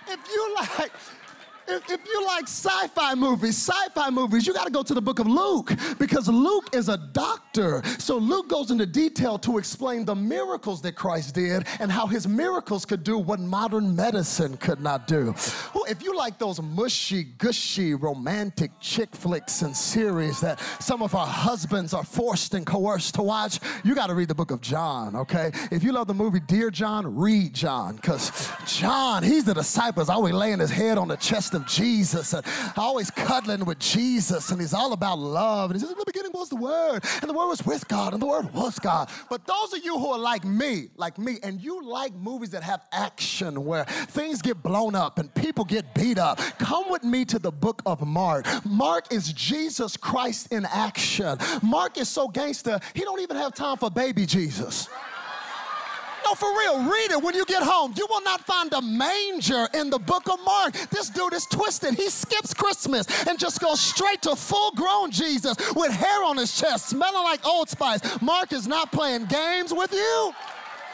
If 0.09 0.19
you 0.29 0.57
like 0.57 0.91
if, 1.73 1.91
if 1.91 2.01
you 2.07 2.25
like 2.27 2.45
sci 2.45 2.89
fi 2.89 3.15
movies, 3.15 3.57
sci 3.57 3.89
fi 3.95 4.11
movies, 4.11 4.47
you 4.47 4.53
got 4.53 4.67
to 4.67 4.73
go 4.73 4.83
to 4.83 4.95
the 4.95 5.03
book 5.03 5.19
of 5.19 5.27
Luke 5.27 5.73
because 5.99 6.29
Luke 6.29 6.69
is 6.75 6.89
a 6.89 6.97
doctor. 6.97 7.83
So 7.99 8.19
Luke 8.19 8.49
goes 8.49 8.71
into 8.71 8.87
detail 8.87 9.39
to 9.39 9.59
explain 9.59 10.05
the 10.05 10.15
miracles 10.15 10.83
that 10.83 10.93
Christ 10.93 11.35
did 11.35 11.67
and 11.81 11.91
how 11.91 12.07
his 12.07 12.27
miracles 12.27 12.85
could 12.85 13.05
do 13.05 13.19
what 13.19 13.41
modern 13.41 13.95
medicine 13.97 14.57
could 14.57 14.81
not 14.81 15.07
do. 15.07 15.35
Well, 15.75 15.85
if 15.89 16.03
you 16.03 16.17
like 16.17 16.39
those 16.39 16.61
mushy, 16.61 17.25
gushy, 17.25 17.95
romantic 17.95 18.71
chick 18.81 19.15
flicks 19.15 19.63
and 19.63 19.77
series 19.77 20.41
that 20.41 20.61
some 20.81 21.03
of 21.03 21.15
our 21.15 21.27
husbands 21.27 21.95
are 21.95 22.05
forced 22.05 22.55
and 22.55 22.67
coerced 22.67 23.15
to 23.15 23.23
watch, 23.23 23.61
you 23.85 23.95
got 23.95 24.09
to 24.09 24.15
read 24.15 24.29
the 24.29 24.35
book 24.35 24.51
of 24.51 24.61
John, 24.61 25.17
okay? 25.17 25.53
If 25.71 25.83
you 25.83 25.93
love 25.93 26.07
the 26.07 26.15
movie 26.15 26.41
Dear 26.41 26.71
John, 26.71 27.17
read 27.17 27.55
John 27.55 27.97
because 27.97 28.51
John, 28.67 29.23
he's 29.23 29.45
the 29.45 29.55
disciples 29.55 30.09
always 30.09 30.35
laying 30.35 30.59
his 30.59 30.71
head 30.71 30.99
on 30.99 31.09
the 31.09 31.17
chest 31.17 31.55
of 31.63 31.69
Jesus 31.69 32.33
and 32.33 32.45
always 32.77 33.11
cuddling 33.11 33.65
with 33.65 33.79
Jesus. 33.79 34.51
And 34.51 34.61
he's 34.61 34.75
all 34.75 34.93
about 34.93 35.19
love. 35.19 35.71
And 35.71 35.81
he 35.81 35.81
says, 35.81 35.93
In 35.93 35.99
the 35.99 36.05
beginning 36.05 36.33
was 36.33 36.49
the 36.49 36.57
Word, 36.57 37.05
and 37.21 37.29
the 37.29 37.33
Word 37.33 37.49
was 37.49 37.65
with 37.65 37.87
God, 37.89 38.13
and 38.13 38.23
the 38.23 38.27
Word 38.27 38.53
was 38.53 38.79
God. 38.79 39.11
But 39.29 39.47
those 39.47 39.73
of 39.73 39.85
you 39.85 39.99
who 39.99 40.11
are 40.11 40.19
like 40.19 40.45
me, 40.45 40.89
like 40.97 41.19
me, 41.19 41.39
and 41.43 41.61
you 41.61 41.83
like 41.83 42.15
movies 42.15 42.51
that 42.51 42.63
have 42.63 42.83
action 42.93 43.65
where 43.65 43.85
things 43.85 44.43
get 44.43 44.63
blown 44.63 44.95
up 44.95 45.19
and 45.19 45.33
people 45.35 45.65
get 45.65 45.95
beat 45.95 46.19
up, 46.19 46.39
come 46.59 46.91
with 46.91 47.05
me 47.05 47.25
to 47.27 47.39
the 47.39 47.53
book 47.53 47.83
of 47.87 48.07
Mark. 48.07 48.47
Mark 48.65 49.13
is 49.13 49.33
Jesus 49.33 49.97
Christ 49.97 50.53
in 50.53 50.67
action. 50.67 51.39
Mark 51.63 51.99
is 51.99 52.09
so 52.09 52.29
gangster, 52.29 52.81
he 52.95 53.03
don't 53.03 53.21
even 53.21 53.37
have 53.37 53.55
time 53.55 53.77
for 53.77 53.91
baby 53.91 54.27
Jesus. 54.27 54.89
No, 56.25 56.35
for 56.35 56.57
real, 56.59 56.91
read 56.91 57.11
it 57.11 57.23
when 57.23 57.35
you 57.35 57.45
get 57.45 57.63
home. 57.63 57.95
You 57.97 58.07
will 58.09 58.23
not 58.23 58.41
find 58.43 58.73
a 58.73 58.81
manger 58.81 59.69
in 59.75 59.91
the 59.91 59.99
book 59.99 60.29
of 60.31 60.39
Mark. 60.45 60.75
This 60.91 61.11
dude 61.11 61.33
is 61.33 61.47
twisted. 61.47 61.95
He 61.95 62.09
skips 62.09 62.55
Christmas 62.55 63.07
and 63.27 63.39
just 63.39 63.61
goes 63.61 63.81
straight 63.81 64.23
to 64.23 64.37
full 64.37 64.73
grown 64.73 65.11
Jesus 65.11 65.57
with 65.75 65.93
hair 65.93 66.25
on 66.25 66.37
his 66.37 66.59
chest, 66.59 66.91
smelling 66.91 67.25
like 67.25 67.45
Old 67.47 67.69
Spice. 67.69 68.01
Mark 68.21 68.53
is 68.53 68.67
not 68.67 68.93
playing 68.93 69.27
games 69.27 69.73
with 69.73 69.93
you. 69.93 70.33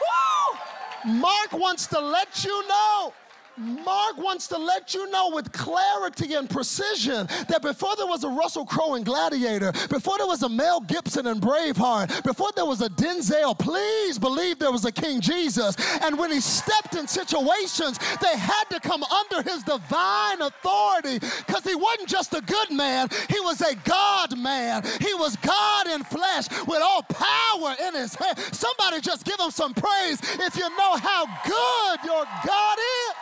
Woo! 0.01 1.13
Mark 1.13 1.53
wants 1.53 1.87
to 1.87 1.99
let 1.99 2.43
you 2.43 2.67
know 2.67 3.13
Mark 3.59 4.17
wants 4.17 4.47
to 4.47 4.57
let 4.57 4.93
you 4.93 5.09
know 5.11 5.31
with 5.33 5.51
clarity 5.51 6.33
and 6.33 6.49
precision 6.49 7.27
that 7.49 7.61
before 7.61 7.95
there 7.97 8.07
was 8.07 8.23
a 8.23 8.29
Russell 8.29 8.65
Crowe 8.65 8.95
in 8.95 9.03
Gladiator, 9.03 9.71
before 9.89 10.17
there 10.17 10.27
was 10.27 10.43
a 10.43 10.49
Mel 10.49 10.79
Gibson 10.81 11.27
in 11.27 11.39
Braveheart, 11.39 12.23
before 12.23 12.49
there 12.55 12.65
was 12.65 12.81
a 12.81 12.89
Denzel, 12.89 13.57
please 13.57 14.17
believe 14.17 14.59
there 14.59 14.71
was 14.71 14.85
a 14.85 14.91
King 14.91 15.19
Jesus. 15.21 15.75
And 16.01 16.17
when 16.17 16.31
he 16.31 16.39
stepped 16.39 16.95
in 16.95 17.07
situations, 17.07 17.99
they 18.21 18.37
had 18.37 18.63
to 18.71 18.79
come 18.79 19.03
under 19.03 19.41
his 19.49 19.63
divine 19.63 20.41
authority 20.41 21.19
because 21.19 21.63
he 21.63 21.75
wasn't 21.75 22.07
just 22.07 22.33
a 22.33 22.41
good 22.41 22.71
man, 22.71 23.09
he 23.29 23.39
was 23.41 23.61
a 23.61 23.75
God 23.83 24.37
man. 24.37 24.83
He 24.99 25.13
was 25.15 25.35
God 25.37 25.87
in 25.87 26.03
flesh 26.03 26.47
with 26.67 26.81
all 26.81 27.03
power 27.03 27.75
in 27.87 27.95
his 27.95 28.15
hand. 28.15 28.37
Somebody 28.51 29.01
just 29.01 29.25
give 29.25 29.39
him 29.39 29.51
some 29.51 29.73
praise 29.73 30.19
if 30.39 30.55
you 30.55 30.69
know 30.77 30.95
how 30.95 31.25
good 31.45 32.05
your 32.05 32.25
God 32.45 32.77
is. 32.77 33.18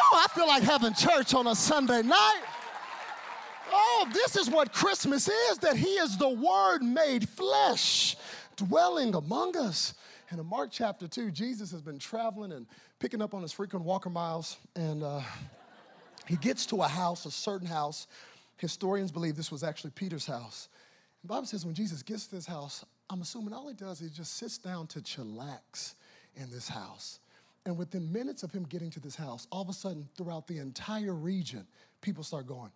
Oh, 0.00 0.24
I 0.24 0.28
feel 0.34 0.46
like 0.46 0.62
having 0.62 0.94
church 0.94 1.34
on 1.34 1.46
a 1.46 1.54
Sunday 1.54 2.02
night. 2.02 2.42
Oh, 3.70 4.08
this 4.12 4.36
is 4.36 4.48
what 4.48 4.72
Christmas 4.72 5.28
is 5.28 5.58
that 5.58 5.76
He 5.76 5.90
is 5.90 6.16
the 6.16 6.28
Word 6.28 6.82
made 6.82 7.28
flesh, 7.28 8.16
dwelling 8.56 9.14
among 9.14 9.56
us. 9.56 9.94
And 10.30 10.40
in 10.40 10.46
Mark 10.46 10.70
chapter 10.70 11.08
2, 11.08 11.30
Jesus 11.30 11.70
has 11.70 11.80
been 11.80 11.98
traveling 11.98 12.52
and 12.52 12.66
picking 12.98 13.22
up 13.22 13.34
on 13.34 13.42
his 13.42 13.52
frequent 13.52 13.84
walker 13.84 14.10
miles, 14.10 14.58
and 14.76 15.02
uh, 15.02 15.20
he 16.26 16.36
gets 16.36 16.66
to 16.66 16.82
a 16.82 16.88
house, 16.88 17.24
a 17.24 17.30
certain 17.30 17.66
house. 17.66 18.06
Historians 18.58 19.10
believe 19.10 19.36
this 19.36 19.50
was 19.50 19.62
actually 19.62 19.90
Peter's 19.90 20.26
house. 20.26 20.68
The 21.22 21.28
Bible 21.28 21.46
says 21.46 21.64
when 21.64 21.74
Jesus 21.74 22.02
gets 22.02 22.26
to 22.26 22.34
this 22.34 22.46
house, 22.46 22.84
I'm 23.08 23.22
assuming 23.22 23.54
all 23.54 23.68
he 23.68 23.74
does 23.74 24.02
is 24.02 24.10
just 24.10 24.36
sits 24.36 24.58
down 24.58 24.86
to 24.88 25.00
chillax 25.00 25.94
in 26.36 26.50
this 26.50 26.68
house. 26.68 27.20
And 27.68 27.76
within 27.76 28.10
minutes 28.10 28.42
of 28.42 28.50
him 28.50 28.62
getting 28.62 28.88
to 28.92 29.00
this 29.00 29.14
house, 29.14 29.46
all 29.52 29.60
of 29.60 29.68
a 29.68 29.74
sudden, 29.74 30.08
throughout 30.16 30.46
the 30.46 30.56
entire 30.56 31.12
region, 31.12 31.66
people 32.00 32.24
start 32.24 32.46
going, 32.46 32.70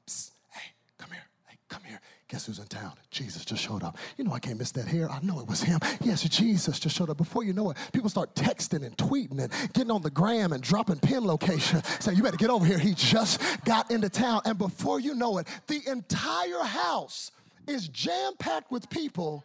hey, 0.50 0.70
come 0.98 1.10
here. 1.10 1.24
Hey, 1.46 1.56
come 1.70 1.80
here. 1.88 1.98
Guess 2.28 2.44
who's 2.44 2.58
in 2.58 2.66
town? 2.66 2.92
Jesus 3.10 3.46
just 3.46 3.62
showed 3.62 3.82
up. 3.82 3.96
You 4.18 4.24
know 4.24 4.32
I 4.34 4.38
can't 4.38 4.58
miss 4.58 4.70
that 4.72 4.86
hair. 4.86 5.10
I 5.10 5.18
know 5.22 5.40
it 5.40 5.48
was 5.48 5.62
him. 5.62 5.80
Yes, 6.02 6.22
Jesus 6.24 6.78
just 6.78 6.94
showed 6.94 7.08
up. 7.08 7.16
Before 7.16 7.42
you 7.42 7.54
know 7.54 7.70
it, 7.70 7.78
people 7.94 8.10
start 8.10 8.34
texting 8.34 8.84
and 8.84 8.94
tweeting 8.98 9.40
and 9.40 9.50
getting 9.72 9.90
on 9.90 10.02
the 10.02 10.10
gram 10.10 10.52
and 10.52 10.62
dropping 10.62 10.98
pin 10.98 11.24
location, 11.24 11.82
saying, 11.98 12.18
You 12.18 12.22
better 12.22 12.36
get 12.36 12.50
over 12.50 12.66
here. 12.66 12.78
He 12.78 12.92
just 12.92 13.40
got 13.64 13.90
into 13.90 14.10
town. 14.10 14.42
And 14.44 14.58
before 14.58 15.00
you 15.00 15.14
know 15.14 15.38
it, 15.38 15.46
the 15.68 15.80
entire 15.86 16.64
house 16.64 17.30
is 17.66 17.88
jam 17.88 18.34
packed 18.38 18.70
with 18.70 18.90
people 18.90 19.42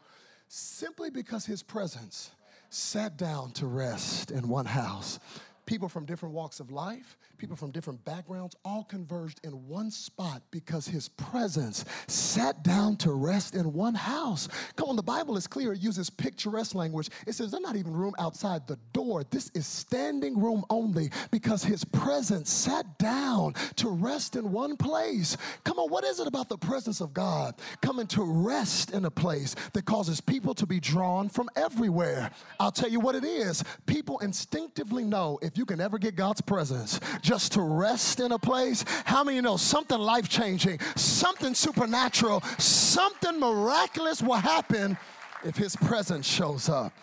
simply 0.50 1.10
because 1.10 1.46
his 1.46 1.63
presence 1.63 2.32
sat 2.70 3.18
down 3.18 3.52
to 3.52 3.66
rest 3.66 4.32
in 4.32 4.48
one 4.50 4.66
house. 4.66 5.20
People 5.68 5.90
from 5.90 6.06
different 6.06 6.34
walks 6.34 6.62
of 6.62 6.72
life, 6.72 7.18
people 7.38 7.58
from 7.58 7.72
different 7.72 8.04
backgrounds, 8.06 8.56
all 8.64 8.86
converged 8.86 9.42
in 9.44 9.52
one 9.68 9.92
spot 9.92 10.42
because 10.50 10.88
his 10.88 11.10
presence 11.10 11.84
sat 12.08 12.64
down 12.64 12.96
to 12.96 13.12
rest 13.12 13.54
in 13.54 13.74
one 13.74 13.94
house. 13.94 14.48
Come 14.78 14.88
on, 14.88 14.96
the 14.96 15.04
Bible 15.04 15.36
is 15.36 15.46
clear. 15.46 15.74
It 15.74 15.82
uses 15.82 16.10
picturesque 16.10 16.74
language. 16.74 17.10
It 17.28 17.34
says 17.34 17.52
there's 17.52 17.62
not 17.62 17.76
even 17.76 17.92
room 17.92 18.16
outside 18.18 18.66
the 18.66 18.78
door. 18.94 19.26
This 19.30 19.52
is 19.54 19.68
standing 19.68 20.40
room 20.40 20.64
only 20.70 21.12
because 21.32 21.66
his 21.66 21.84
presence 21.84 22.50
sat 22.50 22.98
down 22.98 23.54
to 23.76 23.90
rest 23.90 24.38
in 24.38 24.54
one 24.54 24.78
place. 24.78 25.36
Come 25.66 25.80
on, 25.80 25.92
what 25.92 26.06
is 26.06 26.22
it 26.22 26.28
about 26.28 26.48
the 26.48 26.58
presence 26.58 27.02
of 27.02 27.14
God 27.14 27.56
coming 27.82 28.08
to 28.08 28.24
rest 28.24 28.92
in 28.92 29.04
a 29.04 29.12
place 29.12 29.54
that 29.74 29.84
causes 29.84 30.22
people 30.22 30.54
to 30.54 30.66
be 30.66 30.80
drawn 30.80 31.28
from 31.28 31.50
everywhere? 31.58 32.32
I'll 32.58 32.72
tell 32.72 32.90
you 32.90 33.02
what 33.02 33.16
it 33.16 33.26
is. 33.26 33.66
People 33.86 34.20
instinctively 34.20 35.04
know 35.04 35.38
if 35.42 35.57
you 35.58 35.66
can 35.66 35.82
ever 35.82 35.98
get 35.98 36.16
God's 36.16 36.42
presence, 36.42 37.00
just 37.22 37.54
to 37.54 37.62
rest 37.62 38.20
in 38.20 38.32
a 38.32 38.40
place, 38.40 38.86
how 39.06 39.24
many 39.24 39.42
know 39.42 39.58
something 39.58 39.98
life 39.98 40.30
changing, 40.30 40.80
something 40.96 41.54
supernatural, 41.54 42.42
something 42.58 43.40
miraculous 43.40 44.22
will 44.22 44.36
happen 44.36 44.98
if 45.44 45.56
His 45.56 45.76
presence 45.76 46.28
shows 46.28 46.70
up? 46.70 46.94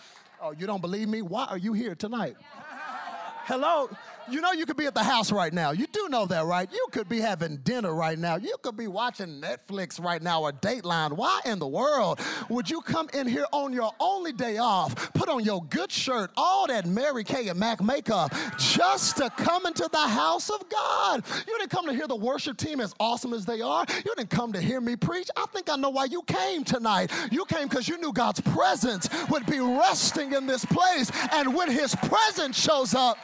Oh, 0.40 0.52
you 0.52 0.66
don't 0.66 0.80
believe 0.80 1.08
me? 1.08 1.23
Why 1.23 1.46
are 1.46 1.58
you 1.58 1.73
here 1.73 1.94
tonight? 1.94 2.37
Hello? 3.46 3.90
You 4.30 4.40
know 4.40 4.52
you 4.52 4.64
could 4.64 4.78
be 4.78 4.86
at 4.86 4.94
the 4.94 5.02
house 5.02 5.30
right 5.30 5.52
now. 5.52 5.72
You 5.72 5.86
do 5.86 6.08
know 6.08 6.24
that, 6.26 6.46
right? 6.46 6.70
You 6.72 6.86
could 6.92 7.08
be 7.08 7.20
having 7.20 7.56
dinner 7.58 7.94
right 7.94 8.18
now. 8.18 8.36
You 8.36 8.56
could 8.62 8.76
be 8.76 8.86
watching 8.86 9.40
Netflix 9.40 10.02
right 10.02 10.22
now 10.22 10.42
or 10.42 10.52
Dateline. 10.52 11.12
Why 11.12 11.40
in 11.44 11.58
the 11.58 11.66
world 11.66 12.20
would 12.48 12.70
you 12.70 12.80
come 12.80 13.10
in 13.12 13.26
here 13.26 13.44
on 13.52 13.72
your 13.72 13.92
only 14.00 14.32
day 14.32 14.56
off, 14.56 15.12
put 15.12 15.28
on 15.28 15.44
your 15.44 15.62
good 15.64 15.92
shirt, 15.92 16.30
all 16.36 16.66
that 16.68 16.86
Mary 16.86 17.22
Kay 17.22 17.48
and 17.48 17.60
Mac 17.60 17.82
makeup, 17.82 18.34
just 18.58 19.18
to 19.18 19.28
come 19.30 19.66
into 19.66 19.88
the 19.92 19.98
house 19.98 20.48
of 20.48 20.68
God? 20.70 21.22
You 21.46 21.58
didn't 21.58 21.70
come 21.70 21.86
to 21.86 21.92
hear 21.92 22.08
the 22.08 22.16
worship 22.16 22.56
team 22.56 22.80
as 22.80 22.94
awesome 22.98 23.34
as 23.34 23.44
they 23.44 23.60
are. 23.60 23.84
You 24.06 24.14
didn't 24.16 24.30
come 24.30 24.52
to 24.54 24.60
hear 24.60 24.80
me 24.80 24.96
preach. 24.96 25.28
I 25.36 25.44
think 25.52 25.68
I 25.68 25.76
know 25.76 25.90
why 25.90 26.06
you 26.06 26.22
came 26.22 26.64
tonight. 26.64 27.12
You 27.30 27.44
came 27.44 27.68
because 27.68 27.88
you 27.88 27.98
knew 27.98 28.12
God's 28.12 28.40
presence 28.40 29.08
would 29.28 29.44
be 29.44 29.60
resting 29.60 30.32
in 30.32 30.46
this 30.46 30.64
place. 30.64 31.10
And 31.32 31.54
when 31.54 31.70
his 31.70 31.94
presence 31.96 32.58
shows 32.58 32.94
up, 32.94 33.18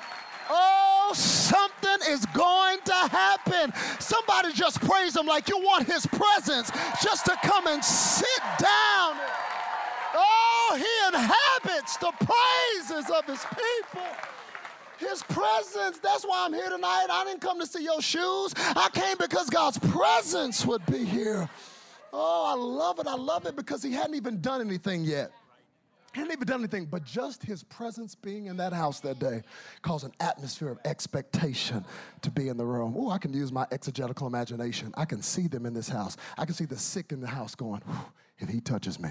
Oh, 0.53 1.13
something 1.15 1.99
is 2.09 2.27
going 2.27 2.79
to 2.85 2.93
happen. 2.93 3.73
Somebody 4.01 4.53
just 4.53 4.81
praise 4.81 5.17
him 5.17 5.27
like 5.27 5.49
you 5.49 5.59
want 5.59 5.87
his 5.87 6.05
presence 6.07 6.71
just 7.03 7.25
to 7.27 7.37
come 7.45 7.67
and 7.69 7.85
sit 7.85 8.43
down. 8.59 9.17
Oh, 10.13 10.75
he 10.77 11.17
inhabits 11.17 11.97
the 11.99 12.13
praises 12.19 13.11
of 13.11 13.25
his 13.27 13.45
people. 13.45 14.07
His 14.99 15.23
presence. 15.23 15.99
That's 15.99 16.25
why 16.25 16.45
I'm 16.45 16.53
here 16.53 16.69
tonight. 16.69 17.07
I 17.11 17.25
didn't 17.25 17.41
come 17.41 17.61
to 17.61 17.67
see 17.67 17.85
your 17.85 18.03
shoes. 18.03 18.53
I 18.57 18.91
came 18.93 19.17
because 19.19 19.49
God's 19.49 19.79
presence 19.79 20.67
would 20.67 20.85
be 20.87 21.05
here. 21.05 21.49
Oh, 22.13 22.47
I 22.47 22.55
love 22.55 22.99
it. 22.99 23.07
I 23.07 23.15
love 23.15 23.47
it 23.47 23.57
because 23.57 23.83
he 23.83 23.93
hadn't 23.93 24.17
even 24.17 24.41
done 24.41 24.61
anything 24.61 25.05
yet. 25.05 25.33
Hadn't 26.19 26.33
even 26.33 26.47
done 26.47 26.61
anything, 26.61 26.87
but 26.87 27.05
just 27.05 27.43
his 27.43 27.63
presence 27.63 28.15
being 28.15 28.47
in 28.47 28.57
that 28.57 28.73
house 28.73 29.01
that 29.01 29.19
day 29.19 29.43
caused 29.83 30.05
an 30.05 30.13
atmosphere 30.21 30.71
of 30.71 30.79
expectation 30.85 31.85
to 32.23 32.31
be 32.31 32.49
in 32.49 32.57
the 32.57 32.65
room. 32.67 32.95
Oh, 32.97 33.11
I 33.11 33.19
can 33.19 33.33
use 33.33 33.53
my 33.53 33.67
exegetical 33.71 34.27
imagination. 34.27 34.93
I 34.97 35.05
can 35.05 35.23
see 35.23 35.47
them 35.47 35.67
in 35.67 35.75
this 35.75 35.89
house. 35.89 36.17
I 36.37 36.45
can 36.45 36.55
see 36.55 36.65
the 36.65 36.77
sick 36.77 37.13
in 37.13 37.21
the 37.21 37.29
house 37.29 37.55
going, 37.55 37.83
if 38.39 38.49
he 38.49 38.61
touches 38.61 38.99
me, 38.99 39.11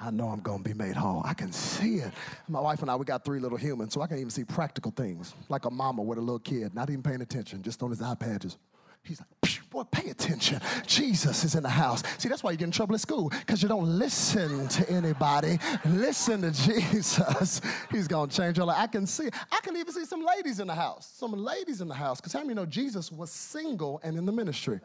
I 0.00 0.10
know 0.10 0.28
I'm 0.28 0.40
gonna 0.40 0.62
be 0.62 0.74
made 0.74 0.94
whole. 0.94 1.22
I 1.24 1.34
can 1.34 1.52
see 1.52 1.96
it. 1.96 2.12
My 2.48 2.60
wife 2.60 2.82
and 2.82 2.90
I, 2.90 2.96
we 2.96 3.04
got 3.04 3.24
three 3.24 3.40
little 3.40 3.58
humans, 3.58 3.92
so 3.92 4.00
I 4.00 4.06
can 4.06 4.18
even 4.18 4.30
see 4.30 4.44
practical 4.44 4.92
things, 4.92 5.34
like 5.48 5.64
a 5.64 5.70
mama 5.70 6.02
with 6.02 6.18
a 6.18 6.20
little 6.20 6.38
kid, 6.38 6.74
not 6.74 6.88
even 6.88 7.02
paying 7.02 7.20
attention, 7.20 7.62
just 7.62 7.82
on 7.82 7.90
his 7.90 8.00
iPad, 8.00 8.40
just 8.40 8.58
He's 9.02 9.20
like, 9.20 9.28
boy, 9.70 9.84
pay 9.84 10.10
attention. 10.10 10.60
Jesus 10.86 11.44
is 11.44 11.54
in 11.54 11.62
the 11.62 11.68
house. 11.68 12.02
See, 12.18 12.28
that's 12.28 12.42
why 12.42 12.52
you 12.52 12.56
get 12.56 12.64
in 12.64 12.70
trouble 12.70 12.94
at 12.94 13.00
school, 13.00 13.30
because 13.30 13.62
you 13.62 13.68
don't 13.68 13.98
listen 13.98 14.68
to 14.68 14.90
anybody. 14.90 15.58
Listen 15.84 16.42
to 16.42 16.50
Jesus. 16.68 17.60
He's 17.90 18.08
going 18.08 18.28
to 18.28 18.36
change 18.36 18.56
your 18.56 18.66
life. 18.66 18.78
I 18.78 18.86
can 18.86 19.06
see, 19.06 19.28
I 19.52 19.60
can 19.60 19.76
even 19.76 19.92
see 19.92 20.04
some 20.04 20.24
ladies 20.24 20.60
in 20.60 20.66
the 20.66 20.74
house. 20.74 21.12
Some 21.16 21.32
ladies 21.32 21.80
in 21.80 21.88
the 21.88 21.94
house, 21.94 22.20
because 22.20 22.32
how 22.32 22.40
many 22.40 22.54
know 22.54 22.66
Jesus 22.66 23.12
was 23.12 23.30
single 23.30 24.00
and 24.02 24.16
in 24.16 24.26
the 24.26 24.32
ministry? 24.32 24.80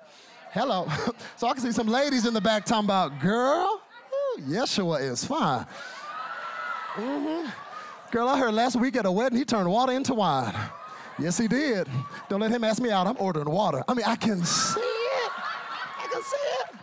Hello. 0.51 0.87
so 1.37 1.47
I 1.47 1.53
can 1.53 1.61
see 1.61 1.71
some 1.71 1.87
ladies 1.87 2.25
in 2.25 2.33
the 2.33 2.41
back 2.41 2.65
talking 2.65 2.85
about, 2.85 3.19
girl, 3.19 3.81
ooh, 4.37 4.41
Yeshua 4.41 5.01
is 5.01 5.25
fine. 5.25 5.65
Mm-hmm. 6.95 7.49
Girl, 8.11 8.27
I 8.27 8.37
heard 8.37 8.53
last 8.53 8.75
week 8.75 8.95
at 8.95 9.05
a 9.07 9.11
wedding, 9.11 9.39
he 9.39 9.45
turned 9.45 9.69
water 9.69 9.93
into 9.93 10.13
wine. 10.13 10.53
Yes, 11.20 11.38
he 11.38 11.48
did. 11.48 11.88
Don't 12.27 12.39
let 12.39 12.51
him 12.51 12.63
ask 12.63 12.82
me 12.82 12.89
out. 12.89 13.05
I'm 13.05 13.17
ordering 13.20 13.50
water. 13.50 13.84
I 13.88 13.93
mean, 13.93 14.05
I 14.05 14.15
can 14.15 14.43
see 14.43 14.79
it. 14.79 15.32
I 15.36 16.08
can 16.12 16.24
see 16.24 16.38
it. 16.38 16.75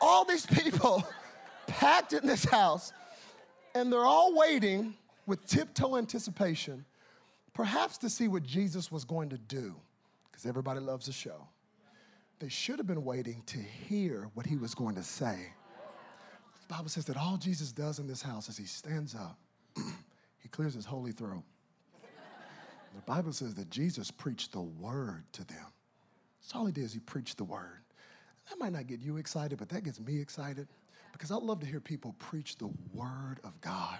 All 0.00 0.24
these 0.24 0.44
people 0.44 1.04
packed 1.66 2.12
in 2.12 2.26
this 2.26 2.44
house, 2.44 2.92
and 3.74 3.92
they're 3.92 4.04
all 4.04 4.36
waiting 4.36 4.94
with 5.26 5.46
tiptoe 5.46 5.96
anticipation, 5.96 6.84
perhaps 7.52 7.96
to 7.98 8.10
see 8.10 8.28
what 8.28 8.42
Jesus 8.42 8.90
was 8.90 9.04
going 9.04 9.30
to 9.30 9.38
do, 9.38 9.74
because 10.30 10.46
everybody 10.46 10.80
loves 10.80 11.08
a 11.08 11.12
show. 11.12 11.46
They 12.40 12.48
should 12.48 12.78
have 12.78 12.86
been 12.86 13.04
waiting 13.04 13.42
to 13.46 13.58
hear 13.58 14.28
what 14.34 14.44
he 14.44 14.56
was 14.56 14.74
going 14.74 14.96
to 14.96 15.02
say. 15.02 15.52
The 16.68 16.74
Bible 16.74 16.88
says 16.88 17.04
that 17.06 17.16
all 17.16 17.36
Jesus 17.36 17.70
does 17.72 18.00
in 18.00 18.06
this 18.06 18.20
house 18.20 18.48
is 18.48 18.56
he 18.56 18.64
stands 18.64 19.14
up, 19.14 19.38
he 20.38 20.48
clears 20.48 20.74
his 20.74 20.84
holy 20.84 21.12
throat 21.12 21.44
the 22.94 23.02
Bible 23.02 23.32
says 23.32 23.54
that 23.54 23.70
Jesus 23.70 24.10
preached 24.10 24.52
the 24.52 24.60
word 24.60 25.24
to 25.32 25.44
them. 25.44 25.66
That's 26.40 26.54
all 26.54 26.66
he 26.66 26.72
did 26.72 26.84
is 26.84 26.92
he 26.92 27.00
preached 27.00 27.38
the 27.38 27.44
word. 27.44 27.80
That 28.50 28.58
might 28.58 28.72
not 28.72 28.86
get 28.86 29.00
you 29.00 29.16
excited, 29.16 29.58
but 29.58 29.68
that 29.70 29.84
gets 29.84 30.00
me 30.00 30.20
excited 30.20 30.68
because 31.12 31.30
I 31.30 31.36
love 31.36 31.60
to 31.60 31.66
hear 31.66 31.80
people 31.80 32.14
preach 32.18 32.58
the 32.58 32.70
word 32.92 33.36
of 33.44 33.58
God. 33.60 33.98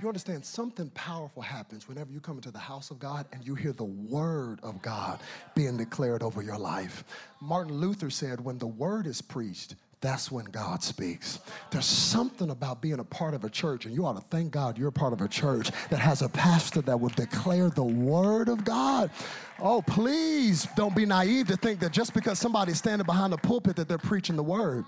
You 0.00 0.08
understand 0.08 0.44
something 0.44 0.90
powerful 0.90 1.40
happens 1.40 1.86
whenever 1.86 2.10
you 2.10 2.18
come 2.20 2.36
into 2.36 2.50
the 2.50 2.58
house 2.58 2.90
of 2.90 2.98
God 2.98 3.26
and 3.32 3.46
you 3.46 3.54
hear 3.54 3.72
the 3.72 3.84
word 3.84 4.58
of 4.62 4.82
God 4.82 5.20
being 5.54 5.76
declared 5.76 6.22
over 6.22 6.42
your 6.42 6.58
life. 6.58 7.04
Martin 7.40 7.74
Luther 7.74 8.10
said, 8.10 8.40
when 8.40 8.58
the 8.58 8.66
word 8.66 9.06
is 9.06 9.22
preached, 9.22 9.76
that's 10.04 10.30
when 10.30 10.44
God 10.44 10.82
speaks. 10.82 11.40
There's 11.70 11.86
something 11.86 12.50
about 12.50 12.82
being 12.82 13.00
a 13.00 13.04
part 13.04 13.32
of 13.32 13.44
a 13.44 13.48
church, 13.48 13.86
and 13.86 13.94
you 13.94 14.04
ought 14.04 14.16
to 14.16 14.26
thank 14.28 14.50
God 14.50 14.76
you're 14.76 14.90
part 14.90 15.12
of 15.12 15.22
a 15.22 15.28
church 15.28 15.70
that 15.88 15.98
has 15.98 16.20
a 16.20 16.28
pastor 16.28 16.82
that 16.82 17.00
will 17.00 17.08
declare 17.10 17.70
the 17.70 17.84
word 17.84 18.48
of 18.48 18.64
God. 18.64 19.10
Oh, 19.58 19.80
please 19.80 20.68
don't 20.76 20.94
be 20.94 21.06
naive 21.06 21.46
to 21.48 21.56
think 21.56 21.80
that 21.80 21.92
just 21.92 22.12
because 22.12 22.38
somebody's 22.38 22.78
standing 22.78 23.06
behind 23.06 23.32
the 23.32 23.38
pulpit 23.38 23.76
that 23.76 23.88
they're 23.88 23.98
preaching 23.98 24.36
the 24.36 24.42
word. 24.42 24.84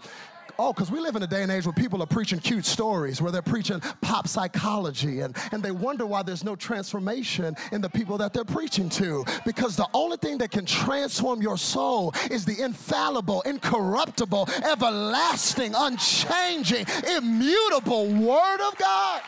Oh, 0.58 0.72
because 0.72 0.90
we 0.90 1.00
live 1.00 1.16
in 1.16 1.22
a 1.22 1.26
day 1.26 1.42
and 1.42 1.52
age 1.52 1.66
where 1.66 1.72
people 1.74 2.02
are 2.02 2.06
preaching 2.06 2.38
cute 2.38 2.64
stories, 2.64 3.20
where 3.20 3.30
they're 3.30 3.42
preaching 3.42 3.80
pop 4.00 4.26
psychology, 4.26 5.20
and, 5.20 5.36
and 5.52 5.62
they 5.62 5.70
wonder 5.70 6.06
why 6.06 6.22
there's 6.22 6.44
no 6.44 6.56
transformation 6.56 7.54
in 7.72 7.82
the 7.82 7.90
people 7.90 8.16
that 8.18 8.32
they're 8.32 8.44
preaching 8.44 8.88
to. 8.88 9.24
Because 9.44 9.76
the 9.76 9.88
only 9.92 10.16
thing 10.16 10.38
that 10.38 10.50
can 10.50 10.64
transform 10.64 11.42
your 11.42 11.58
soul 11.58 12.14
is 12.30 12.46
the 12.46 12.58
infallible, 12.62 13.42
incorruptible, 13.42 14.48
everlasting, 14.64 15.74
unchanging, 15.76 16.86
immutable 17.16 18.06
Word 18.06 18.60
of 18.66 18.78
God. 18.78 19.20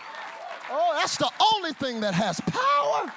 Oh, 0.70 0.92
that's 0.96 1.16
the 1.18 1.30
only 1.54 1.72
thing 1.72 2.00
that 2.00 2.14
has 2.14 2.40
power. 2.40 3.12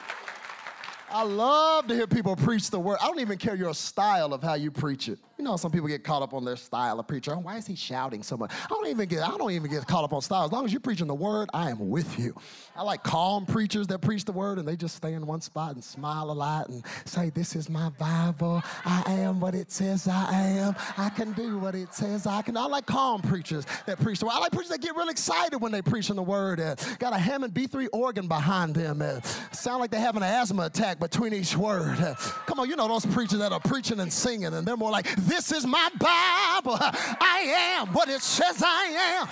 I 1.14 1.24
love 1.24 1.88
to 1.88 1.96
hear 1.96 2.08
people 2.08 2.38
preach 2.38 2.70
the 2.70 2.80
word. 2.80 2.98
I 3.02 3.08
don't 3.08 3.20
even 3.20 3.38
care 3.38 3.56
your 3.56 3.74
style 3.74 4.34
of 4.34 4.42
how 4.42 4.54
you 4.54 4.72
preach 4.72 5.10
it. 5.10 5.20
You 5.42 5.46
know, 5.46 5.58
some 5.58 5.72
people 5.72 5.88
get 5.88 6.04
caught 6.04 6.22
up 6.22 6.36
on 6.36 6.46
their 6.46 6.56
style 6.56 7.00
of 7.00 7.08
preacher. 7.08 7.36
why 7.36 7.58
is 7.58 7.66
he 7.66 7.74
shouting 7.74 8.22
so 8.22 8.38
much? 8.38 8.52
I 8.54 8.68
don't 8.70 8.86
even 8.86 9.10
get. 9.10 9.28
I 9.28 9.36
don't 9.40 9.50
even 9.50 9.72
get 9.72 9.88
caught 9.88 10.04
up 10.04 10.14
on 10.14 10.22
style. 10.22 10.46
As 10.46 10.52
long 10.52 10.66
as 10.66 10.72
you're 10.72 10.80
preaching 10.80 11.08
the 11.08 11.16
word, 11.16 11.50
I 11.52 11.72
am 11.72 11.90
with 11.90 12.20
you. 12.20 12.36
I 12.76 12.84
like 12.84 13.02
calm 13.02 13.48
preachers 13.48 13.88
that 13.88 14.02
preach 14.02 14.24
the 14.24 14.34
word 14.34 14.60
and 14.60 14.68
they 14.68 14.76
just 14.76 14.96
stay 14.96 15.14
in 15.14 15.26
one 15.26 15.42
spot 15.42 15.74
and 15.74 15.84
smile 15.84 16.30
a 16.30 16.32
lot 16.32 16.70
and 16.70 16.84
say, 17.06 17.32
"This 17.32 17.56
is 17.56 17.72
my 17.72 17.90
Bible. 17.90 18.62
I 18.86 19.02
am 19.08 19.40
what 19.40 19.56
it 19.56 19.72
says 19.72 20.08
I 20.08 20.32
am. 20.32 20.76
I 20.96 21.10
can 21.10 21.32
do 21.32 21.58
what 21.58 21.74
it 21.74 21.92
says 21.92 22.28
I 22.28 22.44
can." 22.44 22.56
I 22.56 22.68
like 22.68 22.86
calm 22.86 23.24
preachers 23.24 23.66
that 23.88 24.00
preach 24.00 24.20
the 24.20 24.28
word. 24.28 24.34
I 24.34 24.40
like 24.42 24.52
preachers 24.52 24.70
that 24.70 24.82
get 24.82 24.96
real 24.96 25.10
excited 25.10 25.58
when 25.58 25.72
they 25.72 25.82
preach 25.82 26.12
in 26.12 26.18
the 26.18 26.22
word. 26.22 26.60
And 26.60 26.80
got 27.00 27.14
a 27.14 27.18
Hammond 27.18 27.56
B3 27.56 27.88
organ 27.94 28.28
behind 28.28 28.76
them. 28.76 29.02
And 29.02 29.26
sound 29.52 29.82
like 29.82 29.90
they're 29.90 30.00
having 30.00 30.22
an 30.22 30.30
asthma 30.30 30.68
attack 30.68 31.00
between 31.00 31.34
each 31.34 31.58
word. 31.58 31.98
Come 32.46 32.60
on, 32.60 32.70
you 32.70 32.76
know 32.76 32.88
those 32.88 33.08
preachers 33.08 33.40
that 33.40 33.52
are 33.52 33.60
preaching 33.60 34.00
and 34.00 34.14
singing, 34.14 34.54
and 34.54 34.68
they're 34.68 34.78
more 34.78 34.92
like 34.92 35.08
this 35.32 35.54
is 35.54 35.66
my 35.66 35.90
Bible. 35.98 36.78
I 36.78 37.80
am 37.80 37.94
what 37.94 38.10
it 38.10 38.22
says 38.22 38.62
I 38.62 39.24
am. 39.24 39.28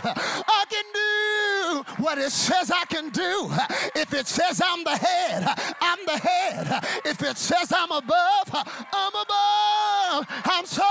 I 0.48 0.64
can 0.70 0.86
do 0.94 2.02
what 2.02 2.18
it 2.18 2.32
says 2.32 2.72
I 2.72 2.86
can 2.86 3.10
do. 3.10 3.50
If 3.96 4.14
it 4.14 4.26
says 4.26 4.62
I'm 4.66 4.86
the 4.86 4.96
head, 4.96 5.44
I'm 5.82 6.00
the 6.06 6.18
head. 6.18 6.86
If 7.04 7.22
it 7.22 7.38
says 7.38 7.74
I'm 7.76 7.92
above, 7.92 8.48
I'm 8.94 9.14
above. 9.14 10.26
I'm 10.46 10.66
so 10.66 10.84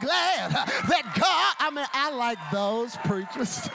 glad 0.00 0.50
that 0.50 1.12
God, 1.14 1.54
I 1.60 1.70
mean, 1.72 1.86
I 1.92 2.10
like 2.10 2.38
those 2.50 2.96
preachers. 3.04 3.68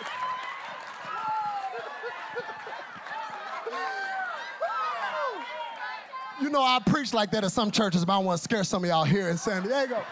You 6.42 6.50
know, 6.50 6.62
I 6.62 6.80
preach 6.86 7.14
like 7.14 7.32
that 7.32 7.46
at 7.46 7.54
some 7.54 7.72
churches, 7.72 8.04
but 8.04 8.14
I 8.14 8.18
want 8.18 8.40
to 8.40 8.44
scare 8.44 8.66
some 8.66 8.84
of 8.84 8.90
y'all 8.90 9.06
here 9.06 9.30
in 9.30 9.38
San 9.38 9.64
Diego. 9.64 10.04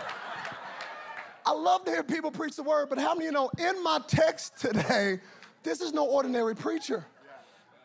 I 1.51 1.53
love 1.53 1.83
to 1.83 1.91
hear 1.91 2.01
people 2.01 2.31
preach 2.31 2.55
the 2.55 2.63
word, 2.63 2.87
but 2.87 2.97
how 2.97 3.13
many 3.13 3.25
you 3.25 3.33
know 3.33 3.51
in 3.57 3.83
my 3.83 3.99
text 4.07 4.57
today, 4.57 5.19
this 5.63 5.81
is 5.81 5.91
no 5.91 6.05
ordinary 6.05 6.55
preacher. 6.55 7.05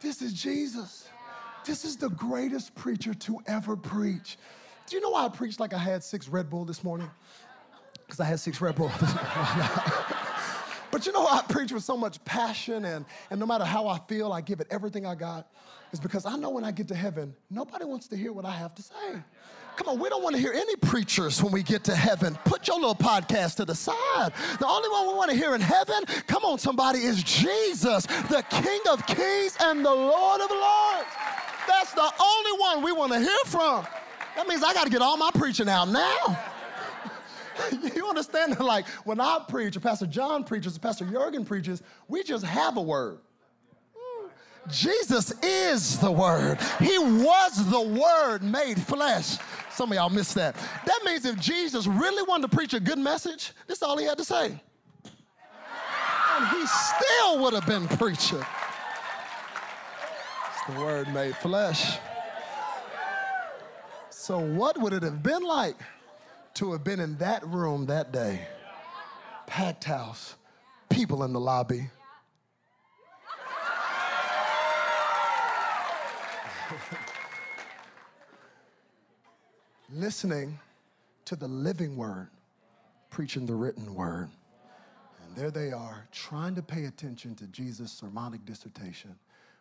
This 0.01 0.23
is 0.23 0.33
Jesus. 0.33 1.09
This 1.65 1.85
is 1.85 1.97
the 1.97 2.11
greatest 2.11 2.77
preacher 2.77 3.13
to 3.13 3.41
ever 3.49 3.77
preach. 3.77 4.39
Do 4.87 4.95
you 4.95 5.03
know 5.03 5.11
why 5.11 5.25
I 5.25 5.29
preached 5.29 5.59
like 5.59 5.75
I 5.75 5.79
had 5.79 6.05
six 6.05 6.29
Red 6.29 6.49
Bull 6.49 6.65
this 6.65 6.85
morning? 6.85 7.11
Because 8.07 8.21
I 8.21 8.25
had 8.25 8.39
six 8.39 8.61
Red 8.61 8.77
Bull. 8.77 8.93
but 10.93 11.05
you 11.05 11.11
know 11.11 11.23
why 11.23 11.41
I 11.43 11.53
preach 11.53 11.73
with 11.73 11.83
so 11.83 11.97
much 11.97 12.25
passion 12.25 12.85
and, 12.85 13.05
and 13.33 13.41
no 13.41 13.47
matter 13.47 13.65
how 13.65 13.89
I 13.89 13.99
feel, 14.07 14.33
I 14.33 14.43
give 14.43 14.61
it 14.61 14.69
everything 14.71 15.07
I 15.07 15.17
got? 15.17 15.51
Is 15.91 15.99
because 15.99 16.25
I 16.25 16.37
know 16.37 16.51
when 16.51 16.63
I 16.63 16.71
get 16.71 16.87
to 16.87 16.95
heaven, 16.95 17.35
nobody 17.51 17.85
wants 17.85 18.07
to 18.09 18.17
hear 18.17 18.33
what 18.33 18.45
I 18.45 18.53
have 18.53 18.77
to 18.77 18.83
say. 18.83 19.23
Come 19.77 19.89
on, 19.89 19.99
we 19.99 20.09
don't 20.09 20.23
want 20.23 20.35
to 20.35 20.41
hear 20.41 20.53
any 20.53 20.75
preachers 20.77 21.43
when 21.43 21.53
we 21.53 21.63
get 21.63 21.85
to 21.85 21.95
heaven. 21.95 22.37
Put 22.45 22.67
your 22.67 22.77
little 22.77 22.95
podcast 22.95 23.57
to 23.57 23.67
the 23.67 23.75
side. 23.75 24.33
The 24.59 24.67
only 24.67 24.89
one 24.89 25.09
we 25.09 25.15
want 25.15 25.31
to 25.31 25.37
hear 25.37 25.55
in 25.55 25.61
heaven, 25.61 26.05
come 26.27 26.45
on, 26.45 26.59
somebody, 26.59 27.01
is 27.01 27.23
Jesus, 27.23 28.07
the 28.07 28.43
King 28.49 28.81
of 28.91 29.07
Kings 29.07 29.57
and 29.61 29.85
the 29.85 29.95
Lord 29.95 30.41
of 30.41 30.51
Lords. 30.51 31.09
That's 31.69 31.93
the 31.93 32.11
only 32.21 32.61
one 32.61 32.83
we 32.83 32.93
want 32.93 33.13
to 33.13 33.19
hear 33.19 33.45
from. 33.45 33.87
That 34.35 34.49
means 34.49 34.63
I 34.63 34.73
got 34.73 34.85
to 34.85 34.91
get 34.91 35.03
all 35.03 35.19
my 35.19 35.31
preaching 35.35 35.69
out 35.69 35.89
now. 35.89 36.39
you 37.95 38.09
understand 38.09 38.59
like, 38.61 38.87
when 39.05 39.21
I 39.21 39.41
preach, 39.47 39.77
or 39.77 39.81
Pastor 39.81 40.07
John 40.07 40.45
preaches, 40.45 40.77
or 40.77 40.81
Pastor 40.81 41.05
Jurgen 41.05 41.45
preaches, 41.45 41.83
we 42.09 42.23
just 42.23 42.45
have 42.45 42.79
a 42.79 42.83
word. 42.83 43.19
Jesus 44.71 45.33
is 45.43 45.99
the 45.99 46.11
Word. 46.11 46.59
He 46.81 46.99
was 46.99 47.71
the 47.71 47.81
Word 47.81 48.43
made 48.43 48.81
flesh. 48.81 49.37
Some 49.71 49.93
of 49.93 49.97
y'all 49.97 50.11
missed 50.11 50.35
that. 50.35 50.57
That 50.87 51.01
means 51.05 51.25
if 51.25 51.39
Jesus 51.39 51.87
really 51.87 52.23
wanted 52.23 52.51
to 52.51 52.57
preach 52.57 52.75
a 52.75 52.81
good 52.81 52.99
message, 52.99 53.53
this 53.67 53.79
is 53.79 53.83
all 53.83 53.97
he 53.99 54.07
had 54.07 54.19
to 54.19 54.25
say. 54.25 54.47
And 55.05 56.49
he 56.49 56.67
still 56.67 57.41
would 57.41 57.55
have 57.55 57.67
been 57.67 57.87
preaching. 57.89 58.45
It's 60.49 60.75
the 60.75 60.81
Word 60.81 61.13
made 61.13 61.37
flesh. 61.37 61.99
So, 64.11 64.39
what 64.39 64.79
would 64.81 64.93
it 64.93 65.03
have 65.03 65.23
been 65.23 65.43
like 65.43 65.77
to 66.55 66.73
have 66.73 66.83
been 66.83 66.99
in 66.99 67.17
that 67.19 67.47
room 67.47 67.87
that 67.87 68.13
day? 68.13 68.47
Packed 69.47 69.85
house, 69.85 70.35
people 70.89 71.23
in 71.23 71.33
the 71.33 71.39
lobby 71.39 71.91
listening 79.97 80.59
to 81.25 81.37
the 81.37 81.49
living 81.49 81.97
word, 81.97 82.29
preaching 83.09 83.47
the 83.47 83.55
written 83.55 83.95
word. 83.95 84.29
And 85.25 85.35
there 85.35 85.51
they 85.51 85.73
are 85.73 86.07
trying 86.13 86.55
to 86.57 86.63
pay 86.63 86.85
attention 86.85 87.35
to 87.37 87.47
Jesus' 87.47 87.93
sermonic 87.93 88.45
dissertation. 88.45 89.17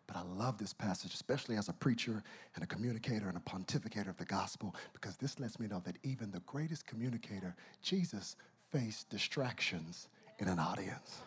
But 0.07 0.17
I 0.17 0.23
love 0.23 0.57
this 0.57 0.73
passage, 0.73 1.13
especially 1.13 1.55
as 1.55 1.69
a 1.69 1.73
preacher 1.73 2.21
and 2.53 2.63
a 2.63 2.67
communicator 2.67 3.29
and 3.29 3.37
a 3.37 3.39
pontificator 3.39 4.09
of 4.09 4.17
the 4.17 4.25
gospel, 4.25 4.75
because 4.93 5.15
this 5.15 5.39
lets 5.39 5.57
me 5.57 5.67
know 5.67 5.81
that 5.85 5.97
even 6.03 6.31
the 6.31 6.41
greatest 6.41 6.85
communicator, 6.85 7.55
Jesus, 7.81 8.35
faced 8.71 9.09
distractions 9.09 10.09
in 10.39 10.49
an 10.49 10.59
audience. 10.59 11.21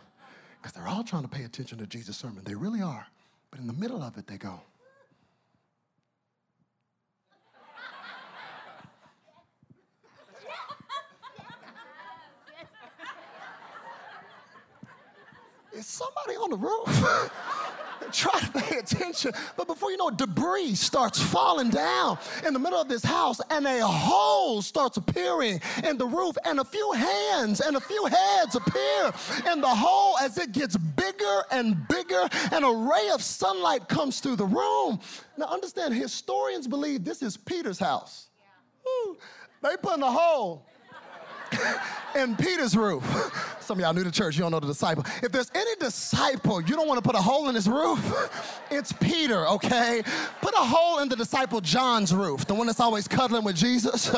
Because 0.60 0.74
they're 0.74 0.86
all 0.86 1.02
trying 1.02 1.22
to 1.22 1.28
pay 1.28 1.44
attention 1.44 1.78
to 1.78 1.86
Jesus' 1.86 2.18
sermon. 2.18 2.42
They 2.44 2.54
really 2.54 2.82
are. 2.82 3.06
But 3.50 3.58
in 3.58 3.66
the 3.66 3.72
middle 3.72 4.02
of 4.02 4.18
it, 4.18 4.26
they 4.26 4.36
go, 4.36 4.60
Is 15.78 15.86
somebody 15.86 16.34
on 16.34 16.50
the 16.50 16.56
roof? 16.56 17.30
Try 18.12 18.40
to 18.40 18.50
pay 18.50 18.78
attention. 18.78 19.30
But 19.56 19.68
before 19.68 19.92
you 19.92 19.96
know 19.96 20.08
it, 20.08 20.16
debris 20.16 20.74
starts 20.74 21.22
falling 21.22 21.70
down 21.70 22.18
in 22.44 22.52
the 22.52 22.58
middle 22.58 22.80
of 22.80 22.88
this 22.88 23.04
house, 23.04 23.40
and 23.48 23.64
a 23.64 23.86
hole 23.86 24.60
starts 24.60 24.96
appearing 24.96 25.60
in 25.84 25.96
the 25.96 26.06
roof, 26.06 26.36
and 26.44 26.58
a 26.58 26.64
few 26.64 26.92
hands 26.92 27.60
and 27.60 27.76
a 27.76 27.80
few 27.80 28.06
heads 28.06 28.56
appear 28.56 29.12
in 29.52 29.60
the 29.60 29.68
hole 29.68 30.18
as 30.18 30.36
it 30.36 30.50
gets 30.50 30.76
bigger 30.76 31.42
and 31.52 31.86
bigger, 31.86 32.28
and 32.50 32.64
a 32.64 32.70
ray 32.70 33.10
of 33.10 33.22
sunlight 33.22 33.88
comes 33.88 34.18
through 34.18 34.36
the 34.36 34.46
room. 34.46 34.98
Now, 35.36 35.46
understand, 35.46 35.94
historians 35.94 36.66
believe 36.66 37.04
this 37.04 37.22
is 37.22 37.36
Peter's 37.36 37.78
house. 37.78 38.26
Yeah. 39.06 39.14
They 39.62 39.76
put 39.76 39.96
in 39.96 40.02
a 40.02 40.10
hole 40.10 40.67
in 42.16 42.36
Peter's 42.36 42.76
roof. 42.76 43.04
Some 43.60 43.78
of 43.78 43.82
y'all 43.82 43.92
new 43.92 44.04
to 44.04 44.10
church, 44.10 44.36
you 44.36 44.42
don't 44.42 44.50
know 44.50 44.60
the 44.60 44.66
disciple. 44.66 45.04
If 45.22 45.30
there's 45.30 45.50
any 45.54 45.76
disciple 45.76 46.60
you 46.62 46.74
don't 46.74 46.88
want 46.88 47.02
to 47.02 47.06
put 47.06 47.14
a 47.18 47.22
hole 47.22 47.48
in 47.48 47.54
his 47.54 47.68
roof, 47.68 48.00
it's 48.70 48.92
Peter, 48.92 49.46
okay? 49.46 50.02
Put 50.40 50.54
a 50.54 50.64
hole 50.64 51.00
in 51.00 51.08
the 51.08 51.16
disciple 51.16 51.60
John's 51.60 52.14
roof, 52.14 52.46
the 52.46 52.54
one 52.54 52.66
that's 52.66 52.80
always 52.80 53.06
cuddling 53.06 53.44
with 53.44 53.56
Jesus. 53.56 54.10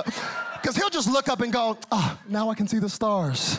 Because 0.60 0.76
he'll 0.76 0.90
just 0.90 1.10
look 1.10 1.28
up 1.28 1.40
and 1.40 1.52
go, 1.52 1.78
oh, 1.90 2.18
now 2.28 2.50
I 2.50 2.54
can 2.54 2.68
see 2.68 2.78
the 2.78 2.88
stars 2.88 3.58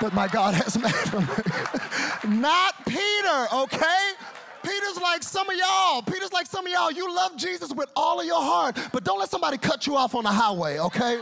that 0.00 0.12
my 0.12 0.28
God 0.28 0.54
has 0.54 0.78
made 0.78 0.92
for 0.92 1.20
me. 1.20 2.38
Not 2.40 2.74
Peter, 2.86 3.46
okay? 3.52 4.12
Peter's 4.62 5.00
like 5.00 5.22
some 5.22 5.48
of 5.48 5.56
y'all. 5.56 6.02
Peter's 6.02 6.32
like 6.32 6.46
some 6.46 6.66
of 6.66 6.72
y'all. 6.72 6.90
You 6.90 7.14
love 7.14 7.36
Jesus 7.36 7.72
with 7.72 7.90
all 7.94 8.20
of 8.20 8.26
your 8.26 8.40
heart, 8.40 8.78
but 8.92 9.04
don't 9.04 9.18
let 9.18 9.30
somebody 9.30 9.58
cut 9.58 9.86
you 9.86 9.96
off 9.96 10.14
on 10.14 10.24
the 10.24 10.30
highway, 10.30 10.78
okay? 10.78 11.20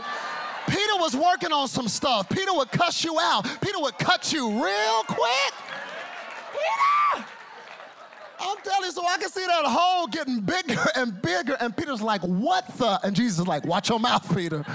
Peter 0.83 0.97
was 0.97 1.15
working 1.15 1.53
on 1.53 1.67
some 1.67 1.87
stuff. 1.87 2.27
Peter 2.29 2.53
would 2.53 2.69
cuss 2.71 3.03
you 3.05 3.17
out. 3.19 3.43
Peter 3.61 3.79
would 3.79 3.97
cut 3.97 4.33
you 4.33 4.49
real 4.49 5.03
quick. 5.07 5.53
Peter! 6.51 7.25
I'm 8.39 8.57
telling 8.63 8.85
you, 8.85 8.91
so 8.91 9.05
I 9.07 9.17
can 9.17 9.29
see 9.29 9.45
that 9.45 9.63
hole 9.65 10.07
getting 10.07 10.41
bigger 10.41 10.83
and 10.95 11.21
bigger. 11.21 11.55
And 11.61 11.75
Peter's 11.75 12.01
like, 12.01 12.21
what 12.21 12.67
the? 12.77 12.99
And 13.03 13.15
Jesus 13.15 13.39
is 13.39 13.47
like, 13.47 13.65
watch 13.65 13.89
your 13.89 13.99
mouth, 13.99 14.35
Peter. 14.35 14.65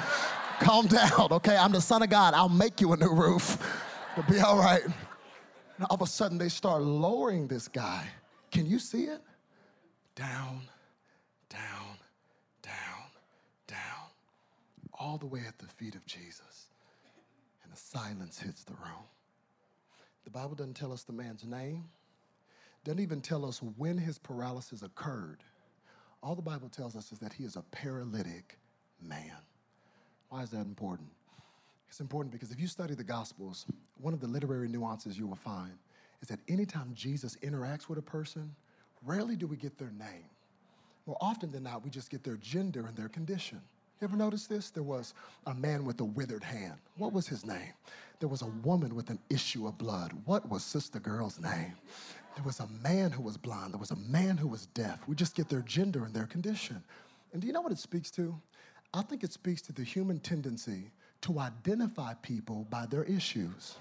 Calm 0.61 0.87
down, 0.87 1.29
okay? 1.31 1.57
I'm 1.57 1.73
the 1.73 1.81
son 1.81 2.03
of 2.03 2.09
God. 2.09 2.33
I'll 2.33 2.49
make 2.49 2.81
you 2.81 2.93
a 2.95 2.97
new 2.97 3.13
roof. 3.13 3.59
It'll 4.17 4.33
be 4.33 4.41
all 4.41 4.59
right. 4.59 4.83
And 4.85 5.87
all 5.91 5.97
of 5.97 6.03
a 6.03 6.07
sudden, 6.07 6.39
they 6.39 6.49
start 6.49 6.83
lowering 6.83 7.47
this 7.49 7.69
guy. 7.69 8.07
Can 8.51 8.65
you 8.65 8.79
see 8.79 9.05
it? 9.05 9.21
Down, 10.15 10.29
down, 10.29 10.61
all 14.99 15.17
the 15.17 15.27
way 15.27 15.41
at 15.47 15.59
the 15.59 15.67
feet 15.67 15.95
of 15.95 16.05
Jesus. 16.07 16.67
And 17.63 17.73
the 17.73 17.77
silence 17.77 18.39
hits 18.39 18.65
the 18.65 18.75
room. 18.75 19.07
The 20.25 20.31
Bible 20.31 20.55
doesn't 20.55 20.75
tell 20.75 20.93
us 20.93 21.05
the 21.05 21.13
man's 21.13 21.45
name, 21.45 21.85
doesn't 22.85 23.01
even 23.01 23.21
tell 23.21 23.47
us 23.47 23.63
when 23.77 23.97
his 23.97 24.19
paralysis 24.19 24.83
occurred. 24.83 25.39
All 26.23 26.35
the 26.35 26.43
Bible 26.43 26.69
tells 26.69 26.97
us 26.97 27.13
is 27.13 27.19
that 27.21 27.33
he 27.33 27.45
is 27.45 27.57
a 27.57 27.63
paralytic 27.71 28.59
man. 29.01 29.37
Why 30.29 30.43
is 30.43 30.51
that 30.51 30.67
important? 30.67 31.09
It's 31.89 32.01
important 32.01 32.33
because 32.33 32.51
if 32.51 32.61
you 32.61 32.67
study 32.67 32.95
the 32.95 33.05
Gospels, 33.05 33.65
one 34.01 34.13
of 34.13 34.21
the 34.21 34.27
literary 34.27 34.69
nuances 34.69 35.19
you 35.19 35.27
will 35.27 35.37
find 35.37 35.73
is 36.21 36.29
that 36.29 36.41
anytime 36.49 36.93
Jesus 36.95 37.37
interacts 37.43 37.89
with 37.89 37.99
a 37.99 38.03
person, 38.03 38.55
rarely 39.05 39.37
do 39.37 39.47
we 39.47 39.57
get 39.57 39.79
their 39.79 39.93
name. 39.93 40.29
More 41.07 41.17
often 41.21 41.51
than 41.51 41.63
not, 41.63 41.85
we 41.85 41.91
just 41.91 42.11
get 42.11 42.25
their 42.25 42.37
gender 42.37 42.87
and 42.87 42.97
their 42.97 43.09
condition. 43.09 43.61
You 44.01 44.07
ever 44.07 44.17
notice 44.17 44.47
this? 44.47 44.71
There 44.71 44.85
was 44.85 45.13
a 45.47 45.55
man 45.55 45.85
with 45.85 46.01
a 46.01 46.05
withered 46.05 46.45
hand. 46.45 46.75
What 46.99 47.13
was 47.13 47.27
his 47.27 47.45
name? 47.45 47.73
There 48.21 48.29
was 48.29 48.43
a 48.43 48.53
woman 48.63 48.95
with 48.95 49.11
an 49.11 49.19
issue 49.29 49.67
of 49.67 49.77
blood. 49.77 50.13
What 50.25 50.49
was 50.49 50.63
Sister 50.63 51.01
Girl's 51.01 51.41
name? 51.41 51.73
There 52.37 52.45
was 52.45 52.61
a 52.61 52.69
man 52.81 53.11
who 53.11 53.23
was 53.23 53.37
blind. 53.37 53.73
There 53.73 53.81
was 53.81 53.91
a 53.91 53.97
man 53.97 54.37
who 54.37 54.47
was 54.47 54.67
deaf. 54.67 55.01
We 55.09 55.17
just 55.17 55.35
get 55.35 55.49
their 55.49 55.63
gender 55.63 56.05
and 56.05 56.15
their 56.15 56.27
condition. 56.27 56.81
And 57.33 57.43
do 57.43 57.49
you 57.49 57.53
know 57.53 57.61
what 57.61 57.73
it 57.73 57.79
speaks 57.79 58.13
to? 58.13 58.41
I 58.95 59.03
think 59.03 59.25
it 59.25 59.33
speaks 59.33 59.63
to 59.63 59.73
the 59.73 59.83
human 59.83 60.21
tendency 60.21 60.93
to 61.23 61.41
identify 61.41 62.15
people 62.15 62.69
by 62.71 62.87
their 62.87 63.03
issues. 63.03 63.75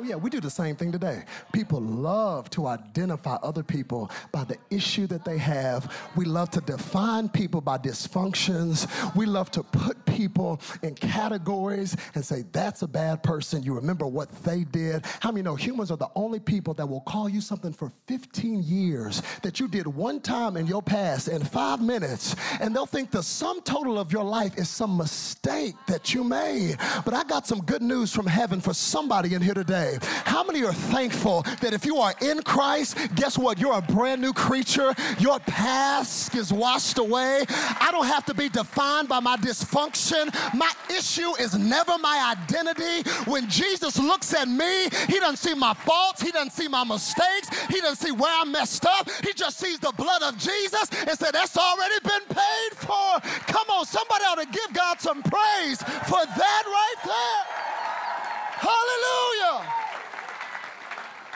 Oh, 0.00 0.02
yeah, 0.02 0.14
we 0.14 0.30
do 0.30 0.40
the 0.40 0.48
same 0.48 0.76
thing 0.76 0.92
today. 0.92 1.24
People 1.52 1.78
love 1.78 2.48
to 2.50 2.66
identify 2.66 3.34
other 3.42 3.62
people 3.62 4.10
by 4.32 4.44
the 4.44 4.56
issue 4.70 5.06
that 5.08 5.26
they 5.26 5.36
have. 5.36 5.94
We 6.16 6.24
love 6.24 6.48
to 6.52 6.62
define 6.62 7.28
people 7.28 7.60
by 7.60 7.76
dysfunctions. 7.76 8.88
We 9.14 9.26
love 9.26 9.50
to 9.50 9.62
put 9.62 10.02
people 10.06 10.58
in 10.82 10.94
categories 10.94 11.94
and 12.14 12.24
say, 12.24 12.44
that's 12.50 12.80
a 12.80 12.88
bad 12.88 13.22
person. 13.22 13.62
You 13.62 13.74
remember 13.74 14.06
what 14.06 14.30
they 14.42 14.64
did. 14.64 15.04
How 15.20 15.32
many 15.32 15.42
know 15.42 15.54
humans 15.54 15.90
are 15.90 15.98
the 15.98 16.08
only 16.14 16.40
people 16.40 16.72
that 16.74 16.86
will 16.86 17.02
call 17.02 17.28
you 17.28 17.42
something 17.42 17.74
for 17.74 17.92
15 18.06 18.62
years 18.62 19.20
that 19.42 19.60
you 19.60 19.68
did 19.68 19.86
one 19.86 20.20
time 20.20 20.56
in 20.56 20.66
your 20.66 20.82
past 20.82 21.28
in 21.28 21.44
five 21.44 21.82
minutes, 21.82 22.34
and 22.58 22.74
they'll 22.74 22.86
think 22.86 23.10
the 23.10 23.22
sum 23.22 23.60
total 23.62 23.98
of 23.98 24.14
your 24.14 24.24
life 24.24 24.56
is 24.56 24.70
some 24.70 24.96
mistake 24.96 25.74
that 25.88 26.14
you 26.14 26.24
made. 26.24 26.78
But 27.04 27.12
I 27.12 27.22
got 27.24 27.46
some 27.46 27.60
good 27.60 27.82
news 27.82 28.14
from 28.14 28.26
heaven 28.26 28.62
for 28.62 28.72
somebody 28.72 29.34
in 29.34 29.42
here 29.42 29.52
today. 29.52 29.89
How 30.24 30.44
many 30.44 30.64
are 30.64 30.72
thankful 30.72 31.42
that 31.60 31.72
if 31.72 31.84
you 31.84 31.96
are 31.98 32.14
in 32.20 32.42
Christ, 32.42 32.96
guess 33.14 33.38
what? 33.38 33.58
You're 33.58 33.78
a 33.78 33.82
brand 33.82 34.20
new 34.20 34.32
creature. 34.32 34.94
Your 35.18 35.38
past 35.40 36.34
is 36.34 36.52
washed 36.52 36.98
away. 36.98 37.44
I 37.48 37.88
don't 37.90 38.06
have 38.06 38.24
to 38.26 38.34
be 38.34 38.48
defined 38.48 39.08
by 39.08 39.20
my 39.20 39.36
dysfunction. 39.36 40.32
My 40.54 40.70
issue 40.90 41.34
is 41.38 41.58
never 41.58 41.98
my 41.98 42.34
identity. 42.36 43.08
When 43.30 43.48
Jesus 43.48 43.98
looks 43.98 44.34
at 44.34 44.48
me, 44.48 44.88
he 45.08 45.18
doesn't 45.18 45.36
see 45.38 45.54
my 45.54 45.74
faults, 45.74 46.22
he 46.22 46.30
doesn't 46.30 46.52
see 46.52 46.68
my 46.68 46.84
mistakes, 46.84 47.48
he 47.68 47.80
doesn't 47.80 48.04
see 48.04 48.12
where 48.12 48.32
I 48.40 48.44
messed 48.44 48.86
up. 48.86 49.10
He 49.24 49.32
just 49.32 49.58
sees 49.58 49.78
the 49.78 49.92
blood 49.96 50.22
of 50.22 50.38
Jesus 50.38 50.88
and 51.06 51.18
said, 51.18 51.32
That's 51.32 51.56
already 51.56 52.00
been 52.02 52.36
paid 52.36 52.76
for. 52.76 53.20
Come 53.46 53.68
on, 53.70 53.86
somebody 53.86 54.24
ought 54.24 54.38
to 54.38 54.46
give 54.46 54.72
God 54.72 55.00
some 55.00 55.22
praise 55.22 55.82
for 55.82 56.24
that 56.24 56.62
right 56.66 56.94
there. 57.04 57.79
Hallelujah. 58.60 59.80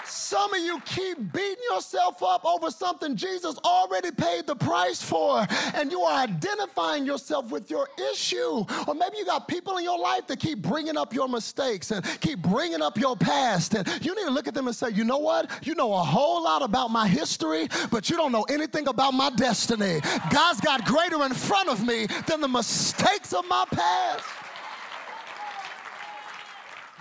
Some 0.04 0.52
of 0.52 0.60
you 0.60 0.80
keep 0.80 1.32
beating 1.32 1.64
yourself 1.70 2.22
up 2.22 2.44
over 2.44 2.70
something 2.70 3.16
Jesus 3.16 3.56
already 3.64 4.10
paid 4.10 4.46
the 4.46 4.54
price 4.54 5.02
for, 5.02 5.46
and 5.74 5.90
you 5.90 6.02
are 6.02 6.22
identifying 6.22 7.06
yourself 7.06 7.50
with 7.50 7.70
your 7.70 7.88
issue. 8.12 8.64
Or 8.86 8.94
maybe 8.94 9.16
you 9.16 9.24
got 9.24 9.48
people 9.48 9.76
in 9.78 9.84
your 9.84 9.98
life 9.98 10.26
that 10.26 10.40
keep 10.40 10.60
bringing 10.60 10.96
up 10.96 11.14
your 11.14 11.28
mistakes 11.28 11.90
and 11.90 12.04
keep 12.20 12.40
bringing 12.40 12.82
up 12.82 12.98
your 12.98 13.16
past. 13.16 13.74
And 13.74 13.86
you 14.04 14.14
need 14.14 14.24
to 14.24 14.30
look 14.30 14.46
at 14.46 14.54
them 14.54 14.66
and 14.66 14.76
say, 14.76 14.90
you 14.90 15.04
know 15.04 15.18
what? 15.18 15.50
You 15.66 15.74
know 15.74 15.92
a 15.94 16.02
whole 16.02 16.42
lot 16.42 16.62
about 16.62 16.90
my 16.90 17.08
history, 17.08 17.68
but 17.90 18.10
you 18.10 18.16
don't 18.16 18.32
know 18.32 18.44
anything 18.50 18.88
about 18.88 19.14
my 19.14 19.30
destiny. 19.30 20.00
God's 20.30 20.60
got 20.60 20.84
greater 20.84 21.24
in 21.24 21.32
front 21.32 21.68
of 21.70 21.86
me 21.86 22.06
than 22.26 22.40
the 22.40 22.48
mistakes 22.48 23.32
of 23.32 23.48
my 23.48 23.64
past 23.70 24.43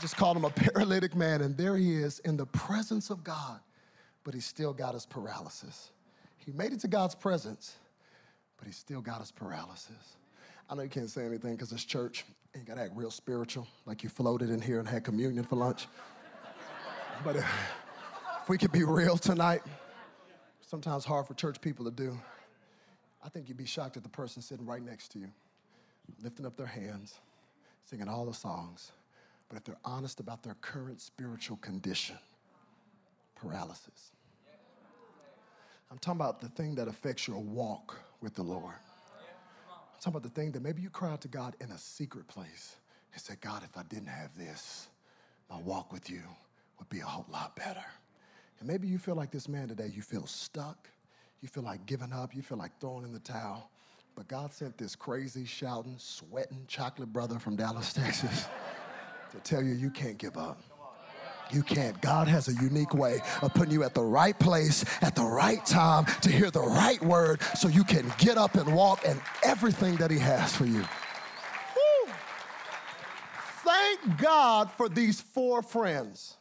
just 0.04 0.18
called 0.18 0.36
him 0.36 0.44
a 0.44 0.50
paralytic 0.74 1.16
man, 1.16 1.42
and 1.42 1.56
there 1.56 1.78
he 1.78 1.96
is 1.96 2.20
in 2.20 2.36
the 2.36 2.46
presence 2.46 3.10
of 3.10 3.24
God, 3.24 3.62
but 4.26 4.34
he 4.34 4.42
still 4.42 4.74
got 4.74 4.94
his 4.94 5.06
paralysis. 5.06 5.92
He 6.36 6.52
made 6.52 6.74
it 6.74 6.82
to 6.82 6.90
God's 6.90 7.16
presence, 7.16 7.78
but 8.58 8.68
he 8.68 8.74
still 8.74 9.00
got 9.00 9.22
his 9.22 9.32
paralysis. 9.32 10.18
I 10.70 10.76
know 10.76 10.82
you 10.82 10.90
can't 10.90 11.10
say 11.10 11.26
anything 11.26 11.56
because 11.56 11.72
it's 11.72 11.86
church, 11.86 12.26
and 12.54 12.62
you 12.62 12.68
got 12.68 12.76
to 12.76 12.82
act 12.82 12.92
real 12.98 13.12
spiritual, 13.12 13.66
like 13.86 14.04
you 14.04 14.10
floated 14.10 14.50
in 14.50 14.60
here 14.60 14.80
and 14.80 14.88
had 14.90 15.06
communion 15.06 15.46
for 15.46 15.56
lunch. 15.56 15.88
but 17.24 17.38
if, 17.38 17.46
if 18.42 18.50
we 18.50 18.58
could 18.58 18.74
be 18.74 18.84
real 18.84 19.16
tonight, 19.16 19.62
sometimes 20.60 21.06
hard 21.06 21.28
for 21.28 21.34
church 21.34 21.62
people 21.62 21.86
to 21.86 21.92
do. 21.92 22.20
I 23.24 23.30
think 23.30 23.48
you'd 23.48 23.58
be 23.58 23.66
shocked 23.66 23.96
at 23.96 24.04
the 24.04 24.10
person 24.10 24.42
sitting 24.42 24.66
right 24.66 24.84
next 24.84 25.14
to 25.14 25.20
you, 25.20 25.30
lifting 26.22 26.46
up 26.46 26.58
their 26.58 26.66
hands, 26.66 27.22
singing 27.86 28.10
all 28.10 28.26
the 28.26 28.34
songs 28.34 28.92
but 29.54 29.60
if 29.60 29.66
they're 29.66 29.78
honest 29.86 30.20
about 30.20 30.42
their 30.42 30.56
current 30.62 31.00
spiritual 31.00 31.58
condition, 31.58 32.18
paralysis. 33.36 34.12
I'm 35.92 36.00
talking 36.00 36.20
about 36.20 36.42
the 36.42 36.50
thing 36.50 36.74
that 36.74 36.88
affects 36.88 37.28
your 37.28 37.38
walk 37.38 38.00
with 38.20 38.34
the 38.34 38.42
Lord. 38.42 38.74
I'm 38.74 40.00
talking 40.00 40.14
about 40.14 40.24
the 40.24 40.30
thing 40.30 40.54
that 40.54 40.64
maybe 40.64 40.82
you 40.82 40.90
cry 40.90 41.12
out 41.12 41.22
to 41.22 41.28
God 41.28 41.56
in 41.62 41.70
a 41.70 41.78
secret 41.78 42.28
place 42.28 42.78
and 43.14 43.22
say, 43.22 43.36
God, 43.42 43.62
if 43.64 43.78
I 43.78 43.84
didn't 43.84 44.08
have 44.08 44.36
this, 44.36 44.88
my 45.52 45.60
walk 45.60 45.94
with 45.94 46.10
you 46.10 46.24
would 46.80 46.90
be 46.90 47.02
a 47.02 47.06
whole 47.06 47.28
lot 47.32 47.56
better. 47.56 47.86
And 48.60 48.68
maybe 48.68 48.88
you 48.88 48.98
feel 48.98 49.14
like 49.14 49.30
this 49.30 49.48
man 49.48 49.68
today, 49.68 49.92
you 49.94 50.02
feel 50.02 50.26
stuck, 50.26 50.90
you 51.42 51.48
feel 51.48 51.62
like 51.62 51.86
giving 51.86 52.12
up, 52.12 52.36
you 52.36 52.42
feel 52.42 52.58
like 52.58 52.72
throwing 52.80 53.04
in 53.04 53.14
the 53.14 53.20
towel. 53.20 53.70
But 54.16 54.28
God 54.28 54.52
sent 54.52 54.80
this 54.80 54.96
crazy, 54.96 55.46
shouting, 55.46 55.98
sweating 56.00 56.66
chocolate 56.68 57.14
brother 57.14 57.38
from 57.38 57.56
Dallas, 57.56 57.94
Texas 57.94 58.48
to 59.34 59.40
tell 59.40 59.64
you 59.64 59.74
you 59.74 59.90
can't 59.90 60.18
give 60.18 60.38
up. 60.38 60.62
You 61.52 61.62
can't. 61.62 62.00
God 62.02 62.28
has 62.28 62.48
a 62.48 62.54
unique 62.54 62.94
way 62.94 63.20
of 63.42 63.54
putting 63.54 63.74
you 63.74 63.84
at 63.84 63.94
the 63.94 64.02
right 64.02 64.38
place 64.38 64.86
at 65.02 65.16
the 65.16 65.24
right 65.24 65.64
time 65.66 66.06
to 66.22 66.32
hear 66.32 66.50
the 66.50 66.62
right 66.62 67.02
word 67.04 67.42
so 67.56 67.68
you 67.68 67.84
can 67.84 68.12
get 68.18 68.38
up 68.38 68.56
and 68.56 68.74
walk 68.74 69.02
and 69.06 69.20
everything 69.44 69.96
that 69.98 70.10
He 70.10 70.18
has 70.20 70.56
for 70.56 70.66
you. 70.66 70.80
Woo. 70.80 72.14
Thank 73.64 74.18
God 74.18 74.72
for 74.72 74.90
these 74.90 75.22
four 75.22 75.62
friends. 75.62 76.38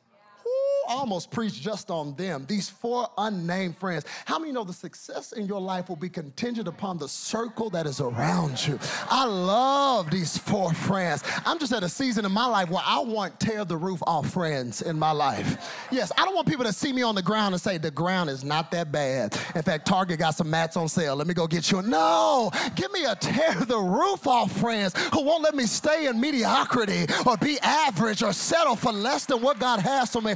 Almost 0.88 1.30
preached 1.30 1.62
just 1.62 1.90
on 1.90 2.14
them, 2.16 2.44
these 2.48 2.68
four 2.68 3.08
unnamed 3.18 3.76
friends. 3.76 4.04
How 4.24 4.38
many 4.38 4.52
know 4.52 4.64
the 4.64 4.72
success 4.72 5.32
in 5.32 5.46
your 5.46 5.60
life 5.60 5.88
will 5.88 5.96
be 5.96 6.08
contingent 6.08 6.68
upon 6.68 6.98
the 6.98 7.08
circle 7.08 7.70
that 7.70 7.86
is 7.86 8.00
around 8.00 8.66
you? 8.66 8.78
I 9.10 9.24
love 9.24 10.10
these 10.10 10.36
four 10.36 10.72
friends. 10.74 11.22
I'm 11.46 11.58
just 11.58 11.72
at 11.72 11.82
a 11.82 11.88
season 11.88 12.24
in 12.24 12.32
my 12.32 12.46
life 12.46 12.68
where 12.68 12.82
I 12.84 13.00
want 13.00 13.38
tear 13.40 13.64
the 13.64 13.76
roof 13.76 14.02
off 14.06 14.30
friends 14.30 14.82
in 14.82 14.98
my 14.98 15.12
life. 15.12 15.86
Yes, 15.90 16.12
I 16.16 16.24
don't 16.24 16.34
want 16.34 16.48
people 16.48 16.64
to 16.64 16.72
see 16.72 16.92
me 16.92 17.02
on 17.02 17.14
the 17.14 17.22
ground 17.22 17.54
and 17.54 17.60
say 17.60 17.78
the 17.78 17.90
ground 17.90 18.30
is 18.30 18.44
not 18.44 18.70
that 18.72 18.92
bad. 18.92 19.36
In 19.54 19.62
fact, 19.62 19.86
Target 19.86 20.18
got 20.18 20.34
some 20.34 20.50
mats 20.50 20.76
on 20.76 20.88
sale. 20.88 21.16
Let 21.16 21.26
me 21.26 21.34
go 21.34 21.46
get 21.46 21.70
you. 21.70 21.78
A, 21.78 21.82
no, 21.82 22.50
give 22.74 22.92
me 22.92 23.04
a 23.04 23.14
tear 23.14 23.54
the 23.54 23.78
roof 23.78 24.26
off 24.26 24.52
friends 24.52 24.94
who 25.12 25.22
won't 25.22 25.42
let 25.42 25.54
me 25.54 25.64
stay 25.64 26.06
in 26.06 26.20
mediocrity 26.20 27.06
or 27.26 27.36
be 27.36 27.58
average 27.60 28.22
or 28.22 28.32
settle 28.32 28.76
for 28.76 28.92
less 28.92 29.26
than 29.26 29.40
what 29.42 29.58
God 29.58 29.80
has 29.80 30.10
for 30.10 30.20
me. 30.20 30.34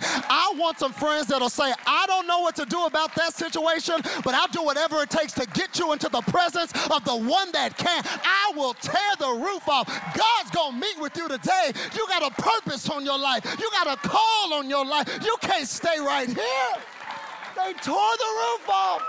Want 0.57 0.79
some 0.79 0.93
friends 0.93 1.29
that'll 1.29 1.49
say, 1.49 1.73
I 1.87 2.07
don't 2.07 2.27
know 2.27 2.41
what 2.41 2.57
to 2.57 2.65
do 2.65 2.85
about 2.85 3.15
that 3.15 3.35
situation, 3.35 3.97
but 4.25 4.35
I'll 4.35 4.49
do 4.49 4.63
whatever 4.63 5.03
it 5.03 5.11
takes 5.11 5.33
to 5.35 5.47
get 5.55 5.79
you 5.79 5.93
into 5.93 6.09
the 6.09 6.23
presence 6.23 6.73
of 6.91 7.05
the 7.05 7.17
one 7.17 7.53
that 7.53 7.77
can. 7.77 8.03
I 8.25 8.53
will 8.57 8.75
tear 8.75 9.13
the 9.19 9.33
roof 9.33 9.69
off. 9.69 9.87
God's 10.17 10.51
gonna 10.51 10.79
meet 10.79 11.01
with 11.01 11.17
you 11.17 11.29
today. 11.29 11.73
You 11.95 12.07
got 12.09 12.23
a 12.23 12.43
purpose 12.43 12.89
on 12.91 13.05
your 13.05 13.19
life, 13.19 13.45
you 13.59 13.71
got 13.71 13.87
a 13.87 14.09
call 14.09 14.55
on 14.55 14.69
your 14.69 14.85
life. 14.85 15.09
You 15.23 15.37
can't 15.41 15.67
stay 15.67 15.99
right 15.99 16.29
here. 16.29 16.75
They 17.57 17.73
tore 17.75 18.17
the 18.19 18.33
roof 18.43 18.69
off. 18.69 19.03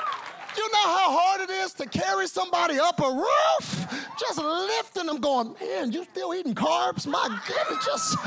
You 0.55 0.63
know 0.71 0.87
how 0.87 1.19
hard 1.19 1.41
it 1.41 1.53
is 1.53 1.73
to 1.73 1.85
carry 1.85 2.27
somebody 2.27 2.79
up 2.79 2.99
a 2.99 3.11
roof? 3.11 4.07
Just 4.19 4.39
lifting 4.39 5.05
them, 5.05 5.19
going, 5.19 5.53
man, 5.61 5.91
you 5.91 6.03
still 6.03 6.33
eating 6.33 6.55
carbs? 6.55 7.05
My 7.05 7.27
goodness, 7.47 7.85
just 7.85 8.17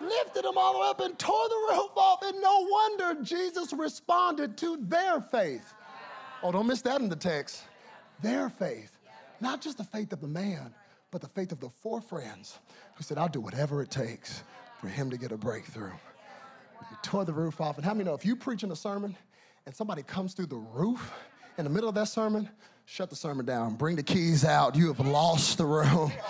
lifted 0.00 0.44
them 0.44 0.56
all 0.56 0.74
the 0.74 0.78
way 0.80 0.86
up 0.88 1.00
and 1.00 1.18
tore 1.18 1.48
the 1.48 1.74
roof 1.74 1.90
off. 1.96 2.22
And 2.22 2.40
no 2.40 2.66
wonder 2.68 3.22
Jesus 3.22 3.72
responded 3.72 4.56
to 4.58 4.78
their 4.82 5.20
faith. 5.20 5.74
Oh, 6.42 6.52
don't 6.52 6.66
miss 6.66 6.82
that 6.82 7.00
in 7.00 7.08
the 7.08 7.16
text. 7.16 7.62
Their 8.22 8.48
faith. 8.48 8.96
Not 9.40 9.60
just 9.60 9.78
the 9.78 9.84
faith 9.84 10.12
of 10.12 10.20
the 10.20 10.28
man, 10.28 10.74
but 11.10 11.20
the 11.20 11.28
faith 11.28 11.52
of 11.52 11.60
the 11.60 11.68
four 11.68 12.00
friends 12.00 12.58
who 12.94 13.02
said, 13.02 13.18
I'll 13.18 13.28
do 13.28 13.40
whatever 13.40 13.82
it 13.82 13.90
takes 13.90 14.42
for 14.80 14.88
him 14.88 15.10
to 15.10 15.16
get 15.16 15.32
a 15.32 15.36
breakthrough. 15.36 15.92
He 16.88 16.96
tore 17.02 17.24
the 17.24 17.32
roof 17.32 17.60
off. 17.60 17.76
And 17.76 17.84
how 17.84 17.92
many 17.92 18.04
know 18.04 18.14
if 18.14 18.24
you 18.24 18.36
preaching 18.36 18.70
a 18.70 18.76
sermon 18.76 19.16
and 19.66 19.74
somebody 19.74 20.02
comes 20.02 20.34
through 20.34 20.46
the 20.46 20.56
roof 20.56 21.12
in 21.58 21.64
the 21.64 21.70
middle 21.70 21.88
of 21.88 21.94
that 21.94 22.08
sermon, 22.08 22.48
shut 22.86 23.10
the 23.10 23.16
sermon 23.16 23.44
down, 23.44 23.74
bring 23.74 23.96
the 23.96 24.02
keys 24.02 24.44
out. 24.44 24.76
You 24.76 24.92
have 24.92 25.06
lost 25.06 25.58
the 25.58 25.66
room. 25.66 26.12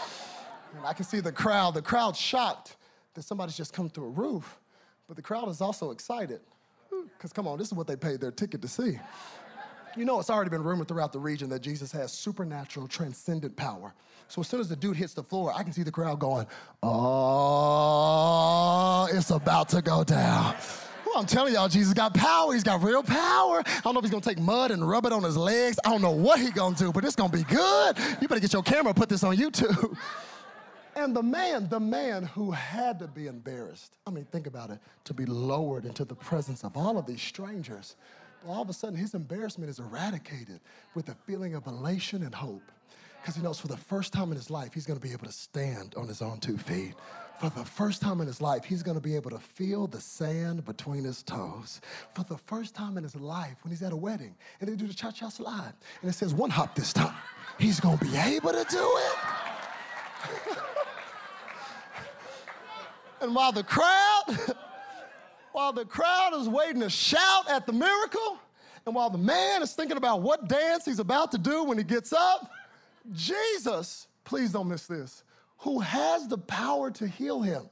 And 0.77 0.87
I 0.87 0.93
can 0.93 1.05
see 1.05 1.19
the 1.19 1.33
crowd. 1.33 1.75
The 1.75 1.83
crowd 1.83 2.17
shocked 2.17 2.77
that 3.15 3.23
somebody's 3.23 3.57
just 3.57 3.73
come 3.73 3.89
through 3.89 4.07
a 4.07 4.11
roof, 4.11 4.61
but 5.09 5.17
the 5.17 5.23
crowd 5.23 5.49
is 5.49 5.61
also 5.61 5.91
excited. 5.91 6.41
Because 7.17 7.33
come 7.33 7.47
on, 7.47 7.59
this 7.59 7.69
is 7.69 7.75
what 7.75 7.87
they 7.87 7.97
paid 7.97 8.21
their 8.21 8.31
ticket 8.33 8.61
to 8.63 8.69
see. 8.69 8.99
You 9.97 10.05
know, 10.05 10.21
it's 10.21 10.31
already 10.31 10.51
been 10.51 10.63
rumored 10.63 10.87
throughout 10.89 11.13
the 11.13 11.19
region 11.19 11.49
that 11.51 11.63
Jesus 11.63 11.91
has 11.93 12.13
supernatural, 12.13 12.87
transcendent 12.87 13.57
power. 13.57 13.93
So 14.29 14.41
as 14.41 14.47
soon 14.49 14.61
as 14.61 14.69
the 14.69 14.77
dude 14.77 14.97
hits 14.97 15.15
the 15.15 15.25
floor, 15.25 15.53
I 15.55 15.65
can 15.65 15.73
see 15.73 15.83
the 15.83 15.91
crowd 15.91 16.21
going, 16.21 16.47
Oh, 16.83 16.89
it's 19.13 19.31
about 19.31 19.69
to 19.71 19.83
go 19.83 20.05
down. 20.05 20.55
Well, 21.05 21.19
I'm 21.19 21.27
telling 21.27 21.55
y'all, 21.55 21.67
Jesus 21.69 21.93
got 21.93 22.15
power. 22.15 22.53
He's 22.53 22.63
got 22.63 22.85
real 22.85 23.03
power. 23.03 23.65
I 23.67 23.81
don't 23.83 23.95
know 23.95 23.99
if 23.99 24.05
he's 24.05 24.13
gonna 24.13 24.23
take 24.23 24.39
mud 24.39 24.71
and 24.71 24.89
rub 24.89 25.07
it 25.07 25.13
on 25.13 25.25
his 25.25 25.37
legs. 25.37 25.77
I 25.85 25.91
don't 25.91 26.03
know 26.03 26.13
what 26.13 26.39
he's 26.39 26.53
gonna 26.53 26.77
do, 26.77 26.93
but 26.93 27.05
it's 27.05 27.17
gonna 27.17 27.33
be 27.33 27.43
good. 27.43 27.99
You 28.21 28.29
better 28.29 28.41
get 28.41 28.53
your 28.53 28.63
camera, 28.63 28.95
put 28.95 29.09
this 29.09 29.25
on 29.25 29.37
YouTube. 29.37 29.97
And 30.97 31.15
the 31.15 31.23
man, 31.23 31.69
the 31.69 31.81
man 31.81 32.25
who 32.25 32.51
had 32.51 32.99
to 32.99 33.07
be 33.07 33.27
embarrassed, 33.27 33.97
I 34.07 34.11
mean, 34.11 34.25
think 34.25 34.47
about 34.47 34.71
it, 34.71 34.79
to 35.05 35.15
be 35.15 35.25
lowered 35.25 35.85
into 35.85 36.05
the 36.05 36.15
presence 36.15 36.65
of 36.65 36.77
all 36.77 36.99
of 36.99 37.07
these 37.07 37.23
strangers, 37.23 37.97
all 38.47 38.63
of 38.63 38.69
a 38.69 38.73
sudden 38.73 38.97
his 38.97 39.15
embarrassment 39.15 39.71
is 39.71 39.79
eradicated 39.79 40.61
with 40.95 41.09
a 41.09 41.15
feeling 41.27 41.55
of 41.55 41.67
elation 41.67 42.23
and 42.23 42.35
hope. 42.35 42.63
Because 43.21 43.37
he 43.37 43.43
knows 43.43 43.61
for 43.61 43.69
the 43.69 43.77
first 43.77 44.13
time 44.13 44.31
in 44.31 44.37
his 44.37 44.51
life, 44.51 44.73
he's 44.73 44.87
gonna 44.87 44.99
be 44.99 45.13
able 45.13 45.27
to 45.27 45.33
stand 45.33 45.95
on 45.97 46.09
his 46.09 46.23
own 46.23 46.39
two 46.39 46.57
feet. 46.57 46.95
For 47.39 47.51
the 47.51 47.65
first 47.65 48.01
time 48.01 48.21
in 48.21 48.27
his 48.27 48.41
life, 48.41 48.65
he's 48.65 48.83
gonna 48.83 49.01
be 49.01 49.15
able 49.15 49.31
to 49.31 49.39
feel 49.39 49.87
the 49.87 50.01
sand 50.01 50.65
between 50.65 51.05
his 51.05 51.23
toes. 51.23 51.81
For 52.15 52.25
the 52.25 52.39
first 52.39 52.75
time 52.75 52.97
in 52.97 53.03
his 53.03 53.17
life, 53.17 53.57
when 53.63 53.71
he's 53.71 53.83
at 53.83 53.93
a 53.93 53.97
wedding 53.97 54.35
and 54.61 54.69
they 54.69 54.75
do 54.75 54.87
the 54.87 54.95
cha 54.95 55.11
cha 55.11 55.29
slide, 55.29 55.73
and 56.01 56.11
it 56.11 56.15
says 56.15 56.35
one 56.35 56.51
hop 56.51 56.75
this 56.75 56.93
time, 56.93 57.15
he's 57.59 57.79
gonna 57.79 57.99
be 57.99 58.17
able 58.17 58.53
to 58.53 58.65
do 58.71 58.99
it. 58.99 59.17
And 63.21 63.35
while 63.35 63.53
the 63.53 63.65
crowd, 63.65 64.25
while 65.53 65.73
the 65.73 65.85
crowd 65.85 66.33
is 66.35 66.49
waiting 66.49 66.81
to 66.81 66.91
shout 66.91 67.49
at 67.51 67.67
the 67.67 67.73
miracle, 67.73 68.39
and 68.87 68.95
while 68.95 69.11
the 69.11 69.19
man 69.19 69.63
is 69.63 69.73
thinking 69.73 69.97
about 69.97 70.23
what 70.23 70.49
dance 70.49 70.85
he's 70.85 70.99
about 70.99 71.31
to 71.33 71.39
do 71.39 71.65
when 71.65 71.79
he 71.79 71.85
gets 71.85 72.13
up, 72.13 72.51
Jesus, 73.13 74.09
please 74.25 74.53
don't 74.53 74.69
miss 74.69 74.87
this, 74.87 75.25
who 75.59 75.81
has 75.81 76.29
the 76.29 76.39
power 76.39 76.91
to 76.93 77.07
heal 77.07 77.43
him, 77.43 77.69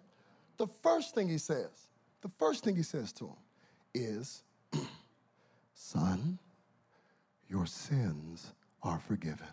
the 0.58 0.66
first 0.82 1.14
thing 1.14 1.28
he 1.28 1.38
says, 1.38 1.88
the 2.20 2.28
first 2.28 2.64
thing 2.64 2.76
he 2.76 2.82
says 2.82 3.12
to 3.14 3.26
him 3.26 3.36
is, 3.94 4.42
Son, 5.74 6.38
your 7.48 7.64
sins 7.64 8.52
are 8.82 8.98
forgiven. 8.98 9.46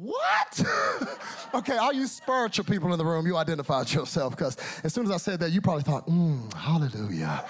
What? 0.00 0.64
okay, 1.54 1.76
all 1.76 1.92
you 1.92 2.06
spiritual 2.06 2.64
people 2.64 2.92
in 2.92 2.98
the 2.98 3.04
room, 3.04 3.26
you 3.26 3.36
identified 3.36 3.92
yourself 3.92 4.34
because 4.34 4.56
as 4.82 4.94
soon 4.94 5.04
as 5.04 5.10
I 5.10 5.18
said 5.18 5.40
that, 5.40 5.50
you 5.50 5.60
probably 5.60 5.82
thought, 5.82 6.06
mm, 6.06 6.52
hallelujah. 6.54 7.44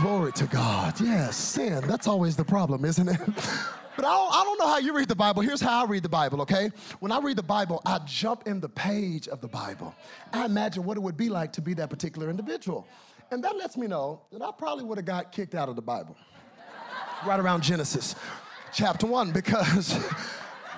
Glory 0.00 0.32
to 0.32 0.46
God. 0.46 1.00
Yes, 1.00 1.36
sin, 1.36 1.86
that's 1.86 2.08
always 2.08 2.34
the 2.34 2.44
problem, 2.44 2.84
isn't 2.84 3.08
it? 3.08 3.20
But 3.94 4.06
I 4.06 4.08
don't, 4.08 4.32
I 4.32 4.42
don't, 4.44 4.58
know 4.58 4.68
how 4.68 4.78
you 4.78 4.96
read 4.96 5.08
the 5.08 5.14
Bible. 5.14 5.42
Here's 5.42 5.60
how 5.60 5.84
I 5.84 5.86
read 5.86 6.02
the 6.02 6.08
Bible, 6.08 6.40
okay? 6.40 6.70
When 7.00 7.12
I 7.12 7.18
read 7.18 7.36
the 7.36 7.42
Bible, 7.42 7.82
I 7.84 7.98
jump 8.06 8.44
in 8.46 8.58
the 8.58 8.68
page 8.70 9.28
of 9.28 9.42
the 9.42 9.48
Bible. 9.48 9.94
I 10.32 10.46
imagine 10.46 10.84
what 10.84 10.96
it 10.96 11.00
would 11.00 11.18
be 11.18 11.28
like 11.28 11.52
to 11.52 11.60
be 11.60 11.74
that 11.74 11.90
particular 11.90 12.30
individual. 12.30 12.88
And 13.30 13.44
that 13.44 13.54
lets 13.58 13.76
me 13.76 13.86
know 13.86 14.22
that 14.32 14.40
I 14.40 14.50
probably 14.50 14.84
would 14.84 14.96
have 14.96 15.04
got 15.04 15.30
kicked 15.30 15.54
out 15.54 15.68
of 15.68 15.76
the 15.76 15.82
Bible 15.82 16.16
right 17.26 17.38
around 17.38 17.64
Genesis 17.64 18.14
chapter 18.72 19.06
1 19.06 19.30
because 19.32 20.02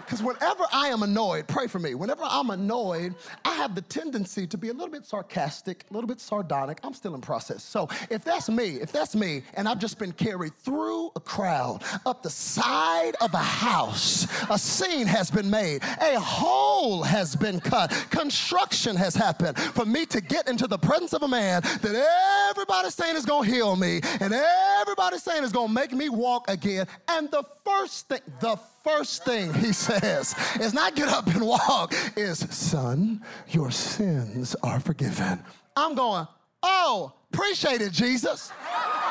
because 0.05 0.23
whenever 0.23 0.65
I 0.73 0.89
am 0.89 1.03
annoyed, 1.03 1.49
pray 1.49 1.67
for 1.67 1.79
me, 1.79 1.95
whenever 1.95 2.23
I'm 2.25 2.51
annoyed, 2.51 3.15
I 3.45 3.55
have 3.55 3.75
the 3.75 3.83
tendency 3.83 4.47
to 4.47 4.59
be 4.59 4.69
a 4.69 4.73
little 4.73 4.91
bit 4.91 5.05
sarcastic, 5.05 5.85
a 5.91 5.95
little 5.95 6.09
bit 6.09 6.21
sardonic. 6.21 6.81
I'm 6.83 6.95
still 6.95 7.15
in 7.15 7.21
process. 7.21 7.63
So 7.63 7.89
if 8.11 8.25
that's 8.25 8.49
me, 8.49 8.77
if 8.77 8.93
that's 8.93 9.15
me, 9.15 9.43
and 9.55 9.69
I've 9.69 9.79
just 9.79 9.99
been 9.99 10.13
carried 10.13 10.55
through 10.59 11.11
a 11.17 11.21
crowd, 11.21 11.83
up 12.07 12.23
the 12.23 12.31
side 12.31 13.15
of 13.21 13.33
a 13.35 13.39
house, 13.39 14.27
a 14.51 14.59
scene 14.59 15.07
has 15.07 15.31
been 15.31 15.51
made, 15.51 15.83
a 16.01 16.19
hole 16.21 17.03
has 17.03 17.35
been 17.37 17.61
cut, 17.61 17.91
construction 18.11 18.97
has 18.97 19.15
happened 19.15 19.59
for 19.59 19.85
me 19.85 20.07
to 20.07 20.21
get 20.21 20.49
into 20.49 20.67
the 20.67 20.79
presence 20.79 21.13
of 21.13 21.23
a 21.23 21.29
man 21.29 21.63
that 21.63 22.49
everybody's 22.51 22.95
saying 22.95 23.17
is 23.17 23.25
gonna 23.25 23.47
heal 23.47 23.77
me, 23.77 24.01
and 24.21 24.35
everybody's 24.81 25.23
saying 25.23 25.45
is 25.45 25.53
gonna 25.53 25.73
make 25.73 25.93
me 25.93 26.09
walk 26.09 26.49
again. 26.49 26.87
And 27.09 27.31
the 27.31 27.45
first 27.65 28.09
thing, 28.09 28.21
the 28.41 28.59
first 28.85 29.25
thing 29.25 29.53
he 29.55 29.73
says 29.73 30.35
is 30.61 30.75
not 30.75 30.95
get 30.95 31.09
up 31.09 31.27
and 31.27 31.45
walk, 31.45 31.95
is 32.17 32.39
son, 32.55 33.23
your 33.49 33.71
sins 33.71 34.55
are 34.63 34.79
forgiven. 34.79 35.43
I'm 35.75 35.95
going, 35.95 36.29
oh, 36.63 37.13
appreciate 37.35 37.83
it, 37.83 37.93
Jesus. 37.93 38.53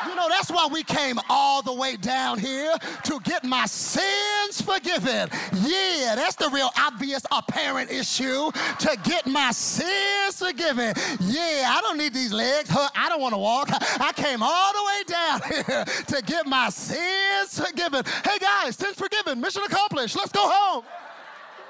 You 0.06 0.14
know, 0.16 0.28
that's 0.28 0.50
why 0.50 0.66
we 0.70 0.82
came 0.82 1.18
all 1.28 1.62
the 1.62 1.72
way 1.72 1.96
down 1.96 2.38
here 2.38 2.74
to 3.04 3.20
get 3.24 3.44
my 3.44 3.66
sins 3.66 4.60
forgiven. 4.60 5.28
Yeah, 5.62 6.14
that's 6.14 6.36
the 6.36 6.48
real 6.50 6.70
obvious 6.78 7.22
apparent 7.30 7.90
issue 7.90 8.50
to 8.80 8.98
get 9.04 9.26
my 9.26 9.50
sins 9.52 10.38
forgiven. 10.38 10.94
Yeah, 11.20 11.74
I 11.74 11.80
don't 11.82 11.98
need 11.98 12.14
these 12.14 12.32
legs. 12.32 12.70
I 12.70 13.08
don't 13.08 13.20
want 13.20 13.34
to 13.34 13.38
walk. 13.38 13.68
I 13.70 14.12
came 14.14 14.42
all 14.42 14.72
the 14.72 14.84
way 14.84 15.02
down 15.06 15.40
here 15.66 15.84
to 16.06 16.22
get 16.22 16.46
my 16.46 16.70
sins 16.70 17.58
forgiven. 17.58 18.04
Hey 18.24 18.38
guys, 18.38 18.76
sins 18.76 18.96
forgiven. 18.96 19.40
Mission 19.40 19.62
accomplished. 19.64 20.16
Let's 20.16 20.32
go 20.32 20.42
home. 20.44 20.84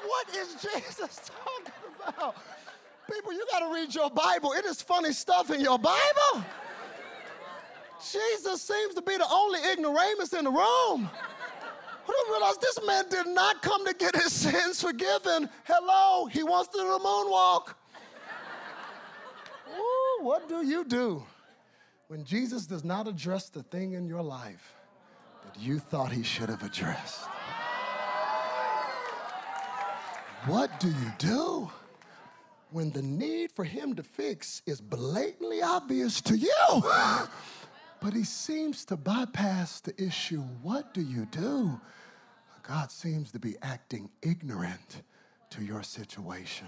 What 0.07 0.29
is 0.37 0.55
Jesus 0.55 1.31
talking 1.45 1.73
about? 2.09 2.37
People, 3.11 3.33
you 3.33 3.45
got 3.51 3.61
to 3.61 3.73
read 3.73 3.95
your 3.95 4.11
Bible. 4.11 4.53
It 4.53 4.65
is 4.65 4.81
funny 4.81 5.13
stuff 5.13 5.51
in 5.51 5.61
your 5.61 5.79
Bible. 5.79 6.45
Jesus 8.13 8.63
seems 8.63 8.95
to 8.95 9.03
be 9.03 9.17
the 9.17 9.27
only 9.31 9.61
ignoramus 9.73 10.33
in 10.33 10.45
the 10.45 10.51
room. 10.51 11.11
I 12.07 12.07
don't 12.07 12.31
realize 12.31 12.59
this 12.59 12.79
man 12.87 13.09
did 13.09 13.27
not 13.29 13.63
come 13.63 13.85
to 13.87 13.95
get 13.95 14.15
his 14.15 14.33
sins 14.33 14.83
forgiven. 14.83 15.49
Hello, 15.65 16.27
he 16.27 16.43
wants 16.43 16.69
to 16.71 16.79
do 16.79 16.85
the 16.85 16.99
moonwalk. 16.99 17.75
Ooh, 19.77 20.25
what 20.25 20.49
do 20.49 20.65
you 20.65 20.85
do 20.85 21.25
when 22.09 22.25
Jesus 22.25 22.67
does 22.67 22.85
not 22.85 23.09
address 23.09 23.49
the 23.49 23.63
thing 23.63 23.93
in 23.93 24.07
your 24.07 24.23
life 24.23 24.75
that 25.45 25.61
you 25.61 25.79
thought 25.79 26.13
he 26.13 26.23
should 26.23 26.49
have 26.49 26.63
addressed? 26.63 27.25
What 30.47 30.79
do 30.79 30.89
you 30.89 31.13
do 31.19 31.71
when 32.75 32.91
the 32.91 33.03
need 33.03 33.53
for 33.53 33.65
him 33.65 33.95
to 33.95 34.03
fix 34.03 34.61
is 34.67 34.81
blatantly 34.81 35.63
obvious 35.63 36.21
to 36.21 36.37
you? 36.37 36.83
But 38.01 38.13
he 38.13 38.25
seems 38.25 38.85
to 38.87 38.99
bypass 38.99 39.81
the 39.81 39.95
issue. 39.97 40.43
What 40.61 40.93
do 40.93 41.01
you 41.01 41.25
do? 41.31 41.81
God 42.63 42.91
seems 42.91 43.33
to 43.33 43.39
be 43.39 43.57
acting 43.63 44.11
ignorant 44.21 45.03
to 45.51 45.65
your 45.65 45.83
situation. 45.83 46.67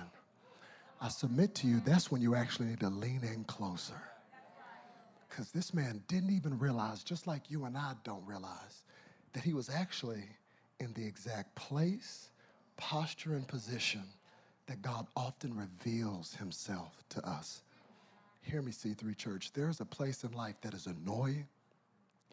I 0.99 1.09
submit 1.09 1.55
to 1.57 1.67
you, 1.67 1.83
that's 1.85 2.11
when 2.11 2.23
you 2.23 2.35
actually 2.35 2.69
need 2.69 2.81
to 2.81 2.89
lean 2.89 3.21
in 3.23 3.45
closer. 3.45 4.01
Because 5.29 5.51
this 5.51 5.75
man 5.75 6.03
didn't 6.09 6.31
even 6.31 6.59
realize, 6.59 7.03
just 7.03 7.27
like 7.27 7.51
you 7.51 7.67
and 7.67 7.77
I 7.77 7.93
don't 8.03 8.25
realize, 8.25 8.85
that 9.35 9.43
he 9.43 9.53
was 9.53 9.69
actually 9.69 10.25
in 10.81 10.95
the 10.95 11.05
exact 11.05 11.55
place, 11.55 12.31
posture, 12.79 13.35
and 13.35 13.47
position 13.47 14.05
that 14.67 14.83
God 14.83 15.07
often 15.17 15.55
reveals 15.55 16.35
himself 16.35 16.93
to 17.11 17.27
us. 17.29 17.63
Hear 18.43 18.63
me, 18.63 18.73
C3 18.73 19.17
Church. 19.17 19.53
There's 19.53 19.81
a 19.81 19.85
place 19.85 20.25
in 20.25 20.33
life 20.33 20.61
that 20.63 20.75
is 20.75 20.87
annoying, 20.87 21.47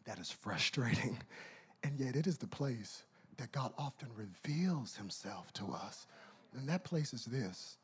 that 0.05 0.19
is 0.19 0.31
frustrating, 0.31 1.17
and 1.83 1.99
yet 1.99 2.15
it 2.15 2.27
is 2.27 2.37
the 2.37 2.47
place 2.47 3.03
that 3.37 3.51
God 3.51 3.73
often 3.77 4.09
reveals 4.15 4.95
himself 4.95 5.51
to 5.53 5.65
us. 5.71 6.07
And 6.55 6.67
that 6.69 6.83
place 6.83 7.13
is 7.13 7.25
this 7.25 7.77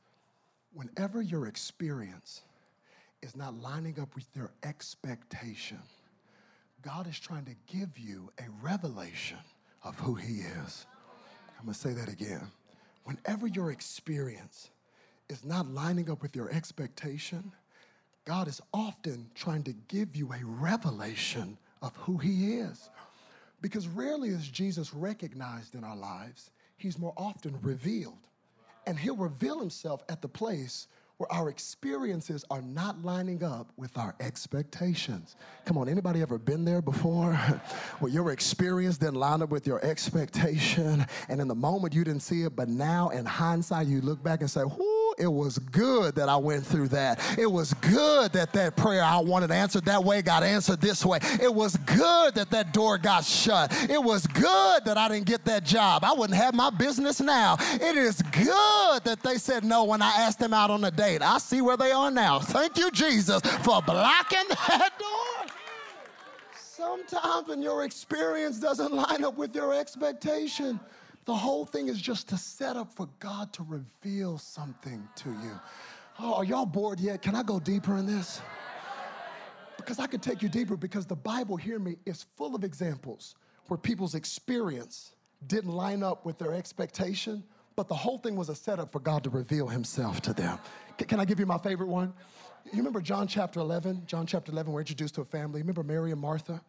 whenever 0.73 1.21
your 1.21 1.47
experience 1.47 2.43
is 3.21 3.35
not 3.35 3.55
lining 3.55 3.99
up 3.99 4.13
with 4.15 4.27
your 4.35 4.51
expectation, 4.63 5.79
God 6.81 7.07
is 7.07 7.19
trying 7.19 7.45
to 7.45 7.55
give 7.67 7.97
you 7.97 8.31
a 8.39 8.45
revelation 8.61 9.39
of 9.83 9.99
who 9.99 10.15
He 10.15 10.41
is. 10.41 10.85
I'm 11.57 11.65
gonna 11.65 11.73
say 11.73 11.93
that 11.93 12.09
again. 12.09 12.47
Whenever 13.09 13.47
your 13.47 13.71
experience 13.71 14.69
is 15.29 15.43
not 15.43 15.65
lining 15.65 16.11
up 16.11 16.21
with 16.21 16.35
your 16.35 16.51
expectation, 16.51 17.51
God 18.23 18.47
is 18.47 18.61
often 18.71 19.31
trying 19.33 19.63
to 19.63 19.73
give 19.87 20.15
you 20.15 20.31
a 20.31 20.45
revelation 20.45 21.57
of 21.81 21.95
who 21.95 22.19
He 22.19 22.57
is. 22.57 22.87
Because 23.61 23.87
rarely 23.87 24.29
is 24.29 24.47
Jesus 24.47 24.93
recognized 24.93 25.73
in 25.73 25.83
our 25.83 25.95
lives, 25.95 26.51
He's 26.77 26.99
more 26.99 27.15
often 27.17 27.57
revealed. 27.63 28.27
And 28.85 28.99
He'll 28.99 29.15
reveal 29.15 29.59
Himself 29.59 30.03
at 30.07 30.21
the 30.21 30.27
place 30.27 30.87
where 31.19 31.31
our 31.33 31.49
experiences 31.49 32.45
are 32.49 32.61
not 32.61 33.03
lining 33.03 33.43
up 33.43 33.73
with 33.75 33.97
our 33.97 34.15
expectations. 34.21 35.35
Come 35.65 35.77
on, 35.77 35.89
anybody 35.89 36.21
ever 36.21 36.37
been 36.37 36.63
there 36.63 36.81
before? 36.81 37.33
where 37.99 38.09
your 38.09 38.31
experience 38.31 38.97
didn't 38.97 39.15
line 39.15 39.41
up 39.41 39.49
with 39.49 39.67
your 39.67 39.83
expectation, 39.83 41.05
and 41.27 41.41
in 41.41 41.49
the 41.49 41.55
moment 41.55 41.93
you 41.93 42.05
didn't 42.05 42.21
see 42.21 42.43
it, 42.43 42.55
but 42.55 42.69
now 42.69 43.09
in 43.09 43.25
hindsight 43.25 43.87
you 43.87 43.99
look 43.99 44.23
back 44.23 44.39
and 44.39 44.49
say, 44.49 44.61
whoo, 44.61 44.98
it 45.19 45.31
was 45.31 45.59
good 45.59 46.15
that 46.15 46.29
I 46.29 46.37
went 46.37 46.65
through 46.65 46.87
that. 46.89 47.37
It 47.37 47.51
was 47.51 47.73
good 47.73 48.31
that 48.31 48.53
that 48.53 48.77
prayer 48.77 49.03
I 49.03 49.19
wanted 49.19 49.51
answered 49.51 49.83
that 49.85 50.03
way 50.03 50.21
got 50.21 50.43
answered 50.43 50.79
this 50.79 51.05
way. 51.05 51.19
It 51.41 51.53
was 51.53 51.75
good 51.75 52.35
that 52.35 52.49
that 52.51 52.73
door 52.73 52.97
got 52.97 53.25
shut. 53.25 53.71
It 53.89 54.01
was 54.01 54.25
good 54.27 54.85
that 54.85 54.97
I 54.97 55.09
didn't 55.09 55.25
get 55.25 55.43
that 55.45 55.65
job. 55.65 56.05
I 56.05 56.13
wouldn't 56.13 56.39
have 56.39 56.53
my 56.53 56.69
business 56.69 57.19
now. 57.19 57.57
It 57.73 57.97
is 57.97 58.21
good 58.21 59.03
that 59.03 59.19
they 59.21 59.35
said 59.37 59.65
no 59.65 59.83
when 59.83 60.01
I 60.01 60.11
asked 60.19 60.39
them 60.39 60.53
out 60.53 60.71
on 60.71 60.83
a 60.85 60.91
date. 60.91 61.21
I 61.21 61.37
see 61.37 61.61
where 61.61 61.77
they 61.77 61.91
are 61.91 62.09
now. 62.09 62.39
Thank 62.39 62.77
you, 62.77 62.89
Jesus, 62.89 63.41
for 63.41 63.81
blocking 63.81 64.39
that 64.67 64.91
door. 64.97 65.47
Sometimes 66.55 67.49
when 67.49 67.61
your 67.61 67.83
experience 67.83 68.57
doesn't 68.57 68.93
line 68.93 69.25
up 69.25 69.35
with 69.37 69.53
your 69.53 69.73
expectation, 69.73 70.79
the 71.29 71.35
whole 71.35 71.63
thing 71.63 71.89
is 71.89 72.01
just 72.01 72.27
to 72.27 72.37
set 72.37 72.75
up 72.75 72.91
for 72.91 73.07
God 73.19 73.53
to 73.53 73.61
reveal 73.61 74.39
something 74.39 75.07
to 75.17 75.29
you. 75.29 75.59
Oh, 76.17 76.33
are 76.33 76.43
y'all 76.43 76.65
bored 76.65 76.99
yet? 76.99 77.21
Can 77.21 77.35
I 77.35 77.43
go 77.43 77.59
deeper 77.59 77.97
in 77.97 78.07
this? 78.07 78.41
Because 79.77 79.99
I 79.99 80.07
could 80.07 80.23
take 80.23 80.41
you 80.41 80.49
deeper 80.49 80.75
because 80.75 81.05
the 81.05 81.15
Bible, 81.15 81.55
hear 81.55 81.77
me, 81.77 81.97
is 82.07 82.23
full 82.35 82.55
of 82.55 82.63
examples 82.63 83.35
where 83.67 83.77
people's 83.77 84.15
experience 84.15 85.13
didn't 85.45 85.71
line 85.71 86.01
up 86.01 86.25
with 86.25 86.39
their 86.39 86.55
expectation, 86.55 87.43
but 87.75 87.87
the 87.87 87.95
whole 87.95 88.17
thing 88.17 88.35
was 88.35 88.49
a 88.49 88.55
setup 88.55 88.91
for 88.91 88.99
God 88.99 89.23
to 89.23 89.29
reveal 89.29 89.67
himself 89.67 90.21
to 90.21 90.33
them. 90.33 90.57
Can 90.97 91.19
I 91.19 91.25
give 91.25 91.39
you 91.39 91.45
my 91.45 91.59
favorite 91.59 91.89
one? 91.89 92.11
You 92.65 92.79
remember 92.79 93.01
John 93.01 93.27
chapter 93.27 93.59
11? 93.59 94.01
John 94.07 94.25
chapter 94.25 94.51
11, 94.51 94.73
we're 94.73 94.79
introduced 94.79 95.13
to 95.13 95.21
a 95.21 95.25
family. 95.25 95.61
Remember 95.61 95.83
Mary 95.83 96.11
and 96.11 96.19
Martha? 96.19 96.59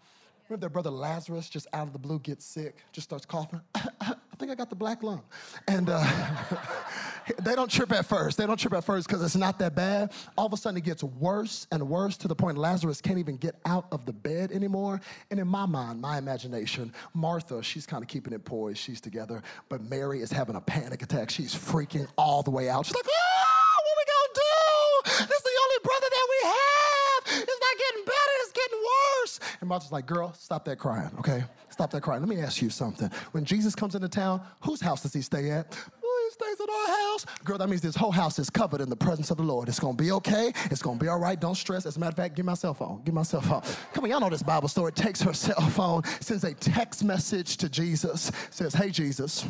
Remember 0.51 0.61
their 0.61 0.68
brother 0.68 0.90
Lazarus 0.90 1.49
just 1.49 1.66
out 1.73 1.87
of 1.87 1.94
the 1.94 1.99
blue 1.99 2.18
gets 2.18 2.44
sick, 2.44 2.77
just 2.92 3.09
starts 3.09 3.25
coughing? 3.25 3.62
think 4.40 4.50
I 4.50 4.55
got 4.55 4.70
the 4.70 4.76
black 4.76 5.03
lung. 5.03 5.22
And 5.68 5.90
uh, 5.90 6.05
they 7.42 7.55
don't 7.55 7.70
trip 7.70 7.92
at 7.92 8.07
first. 8.07 8.38
They 8.38 8.46
don't 8.46 8.59
trip 8.59 8.72
at 8.72 8.85
first 8.85 9.07
because 9.07 9.22
it's 9.22 9.37
not 9.37 9.59
that 9.59 9.74
bad. 9.74 10.12
All 10.37 10.46
of 10.46 10.53
a 10.53 10.57
sudden, 10.57 10.79
it 10.79 10.85
gets 10.85 11.05
worse 11.05 11.66
and 11.70 11.88
worse 11.88 12.16
to 12.18 12.29
the 12.29 12.35
point 12.35 12.57
Lazarus 12.57 13.00
can't 13.00 13.18
even 13.18 13.37
get 13.37 13.55
out 13.66 13.87
of 13.92 14.07
the 14.07 14.12
bed 14.12 14.50
anymore. 14.50 15.00
And 15.31 15.38
in 15.38 15.46
my 15.46 15.66
mind, 15.66 16.00
my 16.00 16.18
imagination, 16.18 16.92
Martha, 17.14 17.62
she's 17.62 17.87
kind 17.87 18.03
of 18.03 18.09
keeping 18.09 18.33
it 18.33 18.44
poised. 18.44 18.79
She's 18.79 19.00
together. 19.00 19.42
But 19.68 19.83
Mary 19.88 20.20
is 20.20 20.33
having 20.33 20.57
a 20.57 20.61
panic 20.61 21.03
attack. 21.03 21.31
She's 21.31 21.55
freaking 21.55 22.09
all 22.16 22.42
the 22.42 22.50
way 22.50 22.68
out. 22.68 22.87
She's 22.87 22.94
like, 22.94 23.05
ah, 23.07 23.76
what 23.85 23.96
we 24.00 24.05
gonna 24.09 24.35
do? 24.35 25.26
This 25.29 25.38
is 25.38 25.44
the 25.44 25.59
only 25.62 25.81
brother 25.85 26.09
that 26.11 26.26
we 26.33 26.48
have. 26.48 27.44
It's 27.44 27.61
not 27.61 27.76
getting 27.79 28.05
better, 28.05 28.35
it's 28.40 28.53
getting 28.53 28.81
And 29.70 29.74
Martha's 29.74 29.92
like, 29.92 30.06
girl, 30.06 30.33
stop 30.33 30.64
that 30.64 30.80
crying, 30.80 31.12
okay? 31.20 31.44
Stop 31.68 31.92
that 31.92 32.00
crying. 32.00 32.20
Let 32.20 32.28
me 32.28 32.40
ask 32.40 32.61
you 32.61 32.70
something. 32.70 33.09
When 33.30 33.44
Jesus 33.44 33.76
comes 33.76 33.94
into 33.94 34.09
town, 34.09 34.40
whose 34.62 34.80
house 34.80 35.02
does 35.02 35.12
he 35.12 35.22
stay 35.22 35.48
at? 35.52 35.72
He 35.72 36.30
stays 36.33 36.61
at 36.61 36.68
our 36.68 36.87
house. 36.88 37.26
Girl, 37.44 37.56
that 37.56 37.68
means 37.68 37.80
this 37.80 37.94
whole 37.94 38.11
house 38.11 38.40
is 38.40 38.50
covered 38.50 38.80
in 38.80 38.90
the 38.90 38.96
presence 38.96 39.30
of 39.30 39.37
the 39.37 39.44
Lord. 39.44 39.68
It's 39.68 39.78
gonna 39.78 39.94
be 39.94 40.11
okay. 40.11 40.52
It's 40.72 40.83
gonna 40.83 40.98
be 40.98 41.06
all 41.06 41.20
right. 41.20 41.38
Don't 41.38 41.54
stress. 41.54 41.87
As 41.87 41.96
a 41.96 42.00
matter 42.00 42.11
of 42.11 42.16
fact, 42.16 42.35
give 42.35 42.44
my 42.44 42.54
cell 42.54 42.74
phone. 42.74 43.00
Give 43.04 43.14
my 43.14 43.22
cell 43.22 43.42
phone. 43.42 43.62
Come 43.92 44.02
on, 44.02 44.11
y'all 44.11 44.18
know 44.18 44.28
this 44.28 44.42
Bible 44.42 44.66
story. 44.66 44.90
Takes 44.90 45.22
her 45.22 45.33
cell 45.33 45.61
phone, 45.61 46.02
sends 46.18 46.42
a 46.42 46.52
text 46.54 47.04
message 47.04 47.56
to 47.59 47.68
Jesus, 47.68 48.33
says, 48.50 48.74
Hey, 48.74 48.90
Jesus, 48.90 49.46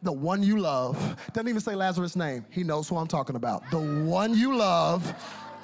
the 0.00 0.12
one 0.12 0.42
you 0.42 0.58
love, 0.58 0.96
doesn't 1.34 1.46
even 1.48 1.60
say 1.60 1.74
Lazarus' 1.74 2.16
name. 2.16 2.46
He 2.48 2.64
knows 2.64 2.88
who 2.88 2.96
I'm 2.96 3.06
talking 3.06 3.36
about. 3.36 3.70
The 3.70 3.80
one 3.80 4.34
you 4.34 4.56
love 4.56 5.14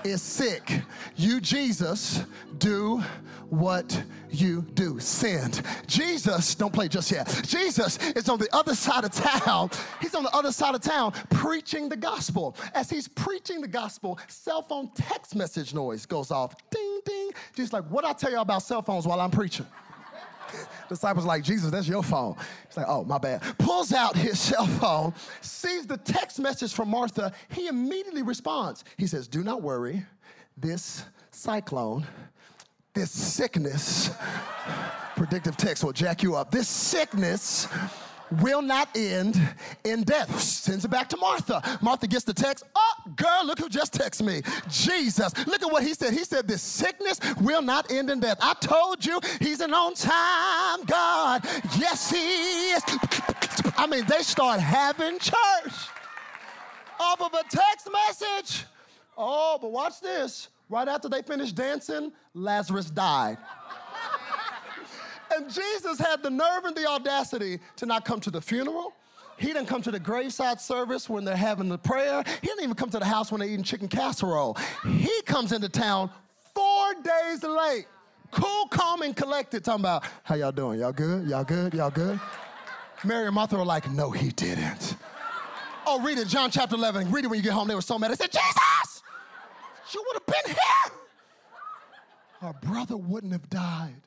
is 0.04 0.22
sick. 0.22 0.82
You, 1.16 1.40
Jesus, 1.40 2.22
do 2.58 3.02
what 3.48 4.02
you 4.30 4.62
do. 4.74 4.98
Send. 5.00 5.62
Jesus, 5.86 6.54
don't 6.54 6.72
play 6.72 6.88
just 6.88 7.10
yet. 7.10 7.42
Jesus 7.46 7.98
is 8.10 8.28
on 8.28 8.38
the 8.38 8.48
other 8.54 8.74
side 8.74 9.04
of 9.04 9.12
town. 9.12 9.70
He's 10.00 10.14
on 10.14 10.22
the 10.22 10.34
other 10.34 10.52
side 10.52 10.74
of 10.74 10.82
town 10.82 11.12
preaching 11.30 11.88
the 11.88 11.96
gospel. 11.96 12.56
As 12.74 12.90
he's 12.90 13.08
preaching 13.08 13.60
the 13.60 13.68
gospel, 13.68 14.18
cell 14.28 14.62
phone 14.62 14.90
text 14.94 15.34
message 15.34 15.72
noise 15.72 16.06
goes 16.06 16.30
off. 16.30 16.54
Ding, 16.70 17.00
ding. 17.04 17.30
Just 17.54 17.72
like, 17.72 17.84
what 17.84 18.04
I 18.04 18.12
tell 18.12 18.30
you 18.30 18.40
about 18.40 18.62
cell 18.62 18.82
phones 18.82 19.06
while 19.06 19.20
I'm 19.20 19.30
preaching? 19.30 19.66
Disciples 20.88 21.24
like, 21.24 21.42
Jesus, 21.42 21.70
that's 21.70 21.88
your 21.88 22.02
phone. 22.02 22.36
He's 22.66 22.76
like, 22.76 22.86
oh, 22.88 23.04
my 23.04 23.18
bad. 23.18 23.42
Pulls 23.58 23.92
out 23.92 24.16
his 24.16 24.38
cell 24.50 24.66
phone, 24.66 25.14
sees 25.40 25.86
the 25.86 25.96
text 25.96 26.38
message 26.38 26.72
from 26.72 26.90
Martha. 26.90 27.32
He 27.50 27.68
immediately 27.68 28.22
responds. 28.22 28.84
He 28.96 29.06
says, 29.06 29.28
do 29.28 29.42
not 29.42 29.62
worry. 29.62 30.04
This 30.56 31.04
cyclone, 31.30 32.06
this 32.94 33.10
sickness, 33.10 34.10
predictive 35.16 35.56
text 35.56 35.82
will 35.82 35.92
jack 35.92 36.22
you 36.22 36.36
up. 36.36 36.50
This 36.50 36.68
sickness 36.68 37.68
will 38.42 38.62
not 38.62 38.88
end 38.96 39.40
in 39.84 40.02
death. 40.02 40.40
Sends 40.40 40.84
it 40.84 40.90
back 40.90 41.08
to 41.10 41.16
Martha. 41.16 41.62
Martha 41.82 42.06
gets 42.06 42.24
the 42.24 42.34
text. 42.34 42.64
Oh, 42.74 42.94
girl, 43.16 43.42
look 43.44 43.58
who 43.58 43.68
just 43.68 43.92
texted 43.94 44.26
me. 44.26 44.42
Jesus. 44.68 45.32
Look 45.46 45.62
at 45.62 45.70
what 45.70 45.82
he 45.82 45.94
said. 45.94 46.12
He 46.12 46.24
said, 46.24 46.48
This 46.48 46.62
sickness 46.62 47.20
will 47.40 47.62
not 47.62 47.90
end 47.90 48.10
in 48.10 48.20
death. 48.20 48.38
I 48.40 48.54
told 48.54 49.04
you 49.04 49.20
he's 49.40 49.60
an 49.60 49.74
on 49.74 49.94
time 49.94 50.84
God. 50.86 51.44
Yes, 51.78 52.10
he 52.10 52.72
is. 52.72 52.82
I 53.76 53.86
mean, 53.86 54.04
they 54.06 54.22
start 54.22 54.60
having 54.60 55.18
church 55.18 55.74
off 57.00 57.20
of 57.20 57.34
a 57.34 57.42
text 57.48 57.88
message. 57.90 58.64
Oh, 59.16 59.58
but 59.60 59.70
watch 59.70 60.00
this. 60.00 60.48
Right 60.68 60.88
after 60.88 61.08
they 61.08 61.22
finished 61.22 61.54
dancing, 61.54 62.10
Lazarus 62.32 62.90
died. 62.90 63.36
And 65.36 65.52
Jesus 65.52 65.98
had 65.98 66.22
the 66.22 66.30
nerve 66.30 66.64
and 66.64 66.76
the 66.76 66.86
audacity 66.86 67.58
to 67.76 67.86
not 67.86 68.04
come 68.04 68.20
to 68.20 68.30
the 68.30 68.40
funeral. 68.40 68.92
He 69.36 69.48
didn't 69.48 69.66
come 69.66 69.82
to 69.82 69.90
the 69.90 69.98
graveside 69.98 70.60
service 70.60 71.08
when 71.08 71.24
they're 71.24 71.36
having 71.36 71.68
the 71.68 71.78
prayer. 71.78 72.22
He 72.40 72.46
didn't 72.46 72.62
even 72.62 72.74
come 72.74 72.90
to 72.90 72.98
the 72.98 73.04
house 73.04 73.32
when 73.32 73.40
they're 73.40 73.48
eating 73.48 73.64
chicken 73.64 73.88
casserole. 73.88 74.56
He 74.86 75.22
comes 75.22 75.52
into 75.52 75.68
town 75.68 76.10
four 76.54 76.94
days 77.02 77.42
late. 77.42 77.86
Cool, 78.30 78.66
calm, 78.68 79.02
and 79.02 79.14
collected. 79.14 79.64
Talking 79.64 79.82
about, 79.82 80.04
how 80.22 80.34
y'all 80.36 80.52
doing? 80.52 80.80
Y'all 80.80 80.92
good? 80.92 81.28
Y'all 81.28 81.44
good? 81.44 81.74
Y'all 81.74 81.90
good? 81.90 82.20
Mary 83.04 83.26
and 83.26 83.34
Martha 83.34 83.56
were 83.56 83.64
like, 83.64 83.90
no, 83.90 84.10
he 84.10 84.30
didn't. 84.30 84.96
Oh, 85.86 86.00
read 86.00 86.18
it, 86.18 86.28
John 86.28 86.50
chapter 86.50 86.76
11. 86.76 87.10
Read 87.10 87.24
it 87.24 87.28
when 87.28 87.38
you 87.38 87.42
get 87.42 87.52
home. 87.52 87.68
They 87.68 87.74
were 87.74 87.82
so 87.82 87.98
mad. 87.98 88.10
They 88.10 88.16
said, 88.16 88.32
Jesus, 88.32 89.02
you 89.92 90.02
would 90.06 90.14
have 90.14 90.26
been 90.26 90.54
here. 90.54 90.92
Our 92.40 92.54
brother 92.54 92.96
wouldn't 92.96 93.32
have 93.32 93.48
died. 93.50 94.00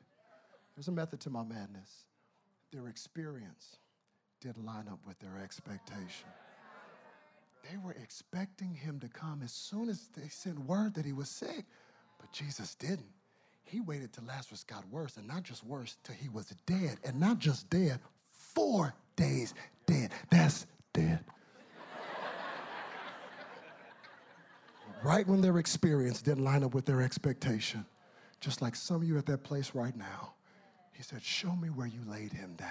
There's 0.78 0.86
a 0.86 0.92
method 0.92 1.18
to 1.22 1.30
my 1.30 1.42
madness. 1.42 2.04
Their 2.70 2.86
experience 2.86 3.78
didn't 4.40 4.64
line 4.64 4.86
up 4.86 5.00
with 5.04 5.18
their 5.18 5.36
expectation. 5.42 6.28
They 7.68 7.76
were 7.78 7.96
expecting 8.00 8.72
him 8.74 9.00
to 9.00 9.08
come 9.08 9.40
as 9.42 9.50
soon 9.50 9.88
as 9.88 10.06
they 10.16 10.28
sent 10.28 10.56
word 10.56 10.94
that 10.94 11.04
he 11.04 11.12
was 11.12 11.28
sick, 11.28 11.64
but 12.20 12.30
Jesus 12.30 12.76
didn't. 12.76 13.10
He 13.64 13.80
waited 13.80 14.12
till 14.12 14.22
Lazarus 14.26 14.62
got 14.62 14.88
worse, 14.88 15.16
and 15.16 15.26
not 15.26 15.42
just 15.42 15.64
worse, 15.64 15.96
till 16.04 16.14
he 16.14 16.28
was 16.28 16.54
dead, 16.64 16.98
and 17.02 17.18
not 17.18 17.40
just 17.40 17.68
dead, 17.70 17.98
four 18.30 18.94
days 19.16 19.54
dead. 19.84 20.12
That's 20.30 20.64
dead. 20.92 21.24
right 25.02 25.26
when 25.26 25.40
their 25.40 25.58
experience 25.58 26.22
didn't 26.22 26.44
line 26.44 26.62
up 26.62 26.72
with 26.72 26.84
their 26.84 27.02
expectation, 27.02 27.84
just 28.40 28.62
like 28.62 28.76
some 28.76 28.98
of 28.98 29.04
you 29.08 29.18
at 29.18 29.26
that 29.26 29.42
place 29.42 29.72
right 29.74 29.96
now, 29.96 30.34
he 30.98 31.04
said, 31.04 31.22
Show 31.22 31.54
me 31.54 31.70
where 31.70 31.86
you 31.86 32.00
laid 32.08 32.32
him 32.32 32.54
down. 32.56 32.68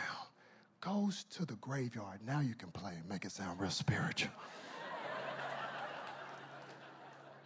Goes 0.82 1.24
to 1.36 1.46
the 1.46 1.56
graveyard. 1.56 2.20
Now 2.28 2.42
you 2.42 2.56
can 2.56 2.72
play 2.72 2.92
and 3.00 3.08
make 3.08 3.24
it 3.24 3.32
sound 3.32 3.58
real 3.58 3.72
spiritual. 3.72 4.34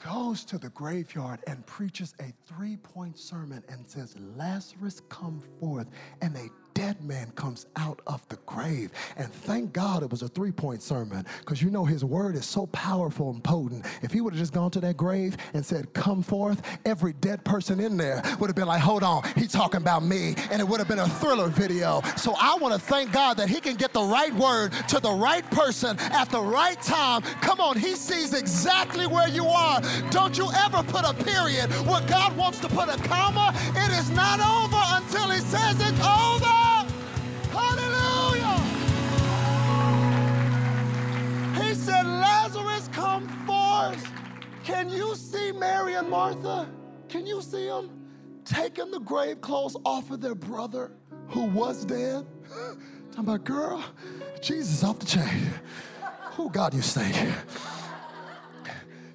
Goes 0.03 0.43
to 0.45 0.57
the 0.57 0.69
graveyard 0.69 1.39
and 1.45 1.63
preaches 1.67 2.15
a 2.19 2.33
three 2.47 2.77
point 2.77 3.19
sermon 3.19 3.63
and 3.69 3.87
says, 3.87 4.15
Lazarus, 4.35 5.03
come 5.09 5.39
forth. 5.59 5.87
And 6.19 6.35
a 6.35 6.49
dead 6.81 7.03
man 7.03 7.31
comes 7.35 7.67
out 7.75 8.01
of 8.07 8.27
the 8.29 8.37
grave. 8.47 8.89
And 9.15 9.31
thank 9.31 9.71
God 9.71 10.01
it 10.01 10.09
was 10.09 10.23
a 10.23 10.27
three 10.27 10.51
point 10.51 10.81
sermon 10.81 11.27
because 11.39 11.61
you 11.61 11.69
know 11.69 11.85
his 11.85 12.03
word 12.03 12.35
is 12.35 12.43
so 12.43 12.65
powerful 12.67 13.29
and 13.29 13.43
potent. 13.43 13.85
If 14.01 14.11
he 14.11 14.19
would 14.19 14.33
have 14.33 14.39
just 14.39 14.51
gone 14.51 14.71
to 14.71 14.79
that 14.79 14.97
grave 14.97 15.37
and 15.53 15.63
said, 15.63 15.93
Come 15.93 16.23
forth, 16.23 16.63
every 16.83 17.13
dead 17.13 17.45
person 17.45 17.79
in 17.79 17.97
there 17.97 18.23
would 18.39 18.47
have 18.47 18.55
been 18.55 18.65
like, 18.65 18.81
Hold 18.81 19.03
on, 19.03 19.21
he's 19.35 19.51
talking 19.51 19.79
about 19.79 20.03
me. 20.03 20.33
And 20.49 20.59
it 20.59 20.67
would 20.67 20.79
have 20.79 20.87
been 20.87 20.97
a 20.97 21.07
thriller 21.07 21.49
video. 21.49 22.01
So 22.17 22.33
I 22.39 22.57
want 22.59 22.73
to 22.73 22.79
thank 22.79 23.11
God 23.11 23.37
that 23.37 23.47
he 23.47 23.59
can 23.59 23.75
get 23.75 23.93
the 23.93 24.01
right 24.01 24.33
word 24.33 24.71
to 24.87 24.99
the 24.99 25.11
right 25.11 25.47
person 25.51 25.99
at 25.99 26.31
the 26.31 26.41
right 26.41 26.81
time. 26.81 27.21
Come 27.41 27.61
on, 27.61 27.77
he 27.77 27.93
sees 27.93 28.33
exactly 28.33 29.05
where 29.05 29.29
you 29.29 29.45
are. 29.45 29.81
Don't 30.09 30.35
you 30.35 30.49
ever 30.65 30.81
put 30.81 31.05
a 31.05 31.13
period 31.13 31.69
where 31.85 32.01
God 32.07 32.35
wants 32.35 32.59
to 32.61 32.67
put 32.67 32.89
a 32.89 32.97
comma. 33.07 33.53
It 33.75 33.91
is 33.99 34.09
not 34.09 34.39
over 34.39 34.81
until 34.97 35.29
he 35.29 35.41
says 35.41 35.75
it's 35.79 35.99
over. 36.03 36.50
Forth. 43.89 44.11
Can 44.63 44.89
you 44.89 45.15
see 45.15 45.51
Mary 45.51 45.95
and 45.95 46.09
Martha? 46.09 46.69
Can 47.09 47.25
you 47.25 47.41
see 47.41 47.67
them 47.67 47.89
taking 48.45 48.91
the 48.91 48.99
grave 48.99 49.41
clothes 49.41 49.75
off 49.83 50.11
of 50.11 50.21
their 50.21 50.35
brother 50.35 50.91
who 51.27 51.45
was 51.45 51.85
dead? 51.85 52.25
Talking 53.11 53.19
about, 53.19 53.43
girl, 53.43 53.83
Jesus 54.41 54.83
off 54.83 54.99
the 54.99 55.05
chain. 55.05 55.49
Who 56.33 56.49
God 56.49 56.73
you 56.73 56.81
say? 56.81 57.11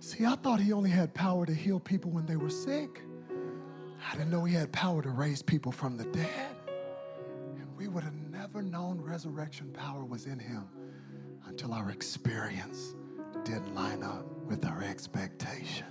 See, 0.01 0.25
I 0.25 0.37
thought 0.37 0.61
he 0.61 0.73
only 0.73 0.91
had 0.91 1.15
power 1.15 1.47
to 1.47 1.55
heal 1.55 1.81
people 1.81 2.11
when 2.11 2.27
they 2.27 2.37
were 2.37 2.51
sick. 2.51 3.03
I 4.09 4.17
didn't 4.17 4.31
know 4.31 4.45
he 4.45 4.55
had 4.55 4.71
power 4.71 5.03
to 5.03 5.11
raise 5.11 5.43
people 5.43 5.73
from 5.73 5.97
the 5.97 6.05
dead. 6.05 6.57
And 7.57 7.77
we 7.77 7.89
would 7.89 8.05
have 8.05 8.15
never 8.15 8.63
known 8.63 9.01
resurrection 9.01 9.73
power 9.73 10.05
was 10.05 10.27
in 10.27 10.39
him 10.39 10.69
until 11.47 11.73
our 11.73 11.91
experience 11.91 12.95
didn't 13.45 13.75
line 13.75 14.03
up 14.03 14.36
with 14.47 14.65
our 14.65 14.83
expectation. 14.83 15.87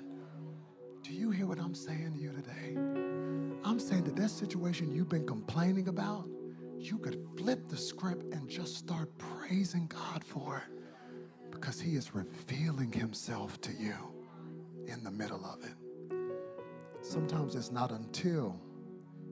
Do 1.04 1.14
you 1.14 1.30
hear 1.32 1.46
what 1.46 1.60
I'm 1.60 1.76
saying 1.76 2.14
to 2.14 2.20
you 2.20 2.32
today? 2.32 2.78
I'm 3.64 3.80
saying 3.80 4.06
that 4.06 4.16
that 4.16 4.30
situation 4.30 4.92
you've 4.92 5.10
been 5.10 5.28
complaining 5.28 5.88
about, 5.88 6.28
you 6.78 6.98
could 6.98 7.20
flip 7.38 7.68
the 7.68 7.78
script 7.78 8.34
and 8.34 8.50
just 8.50 8.76
start 8.76 9.10
praising 9.18 9.88
God 9.88 10.24
for 10.24 10.58
it 10.58 11.52
because 11.52 11.80
He 11.80 11.96
is 11.96 12.16
revealing 12.16 12.92
Himself 12.92 13.60
to 13.62 13.72
you 13.74 13.96
in 14.88 15.04
the 15.04 15.12
middle 15.12 15.46
of 15.46 15.64
it. 15.64 15.74
Sometimes 17.02 17.56
it's 17.56 17.72
not 17.72 17.92
until 17.92 18.60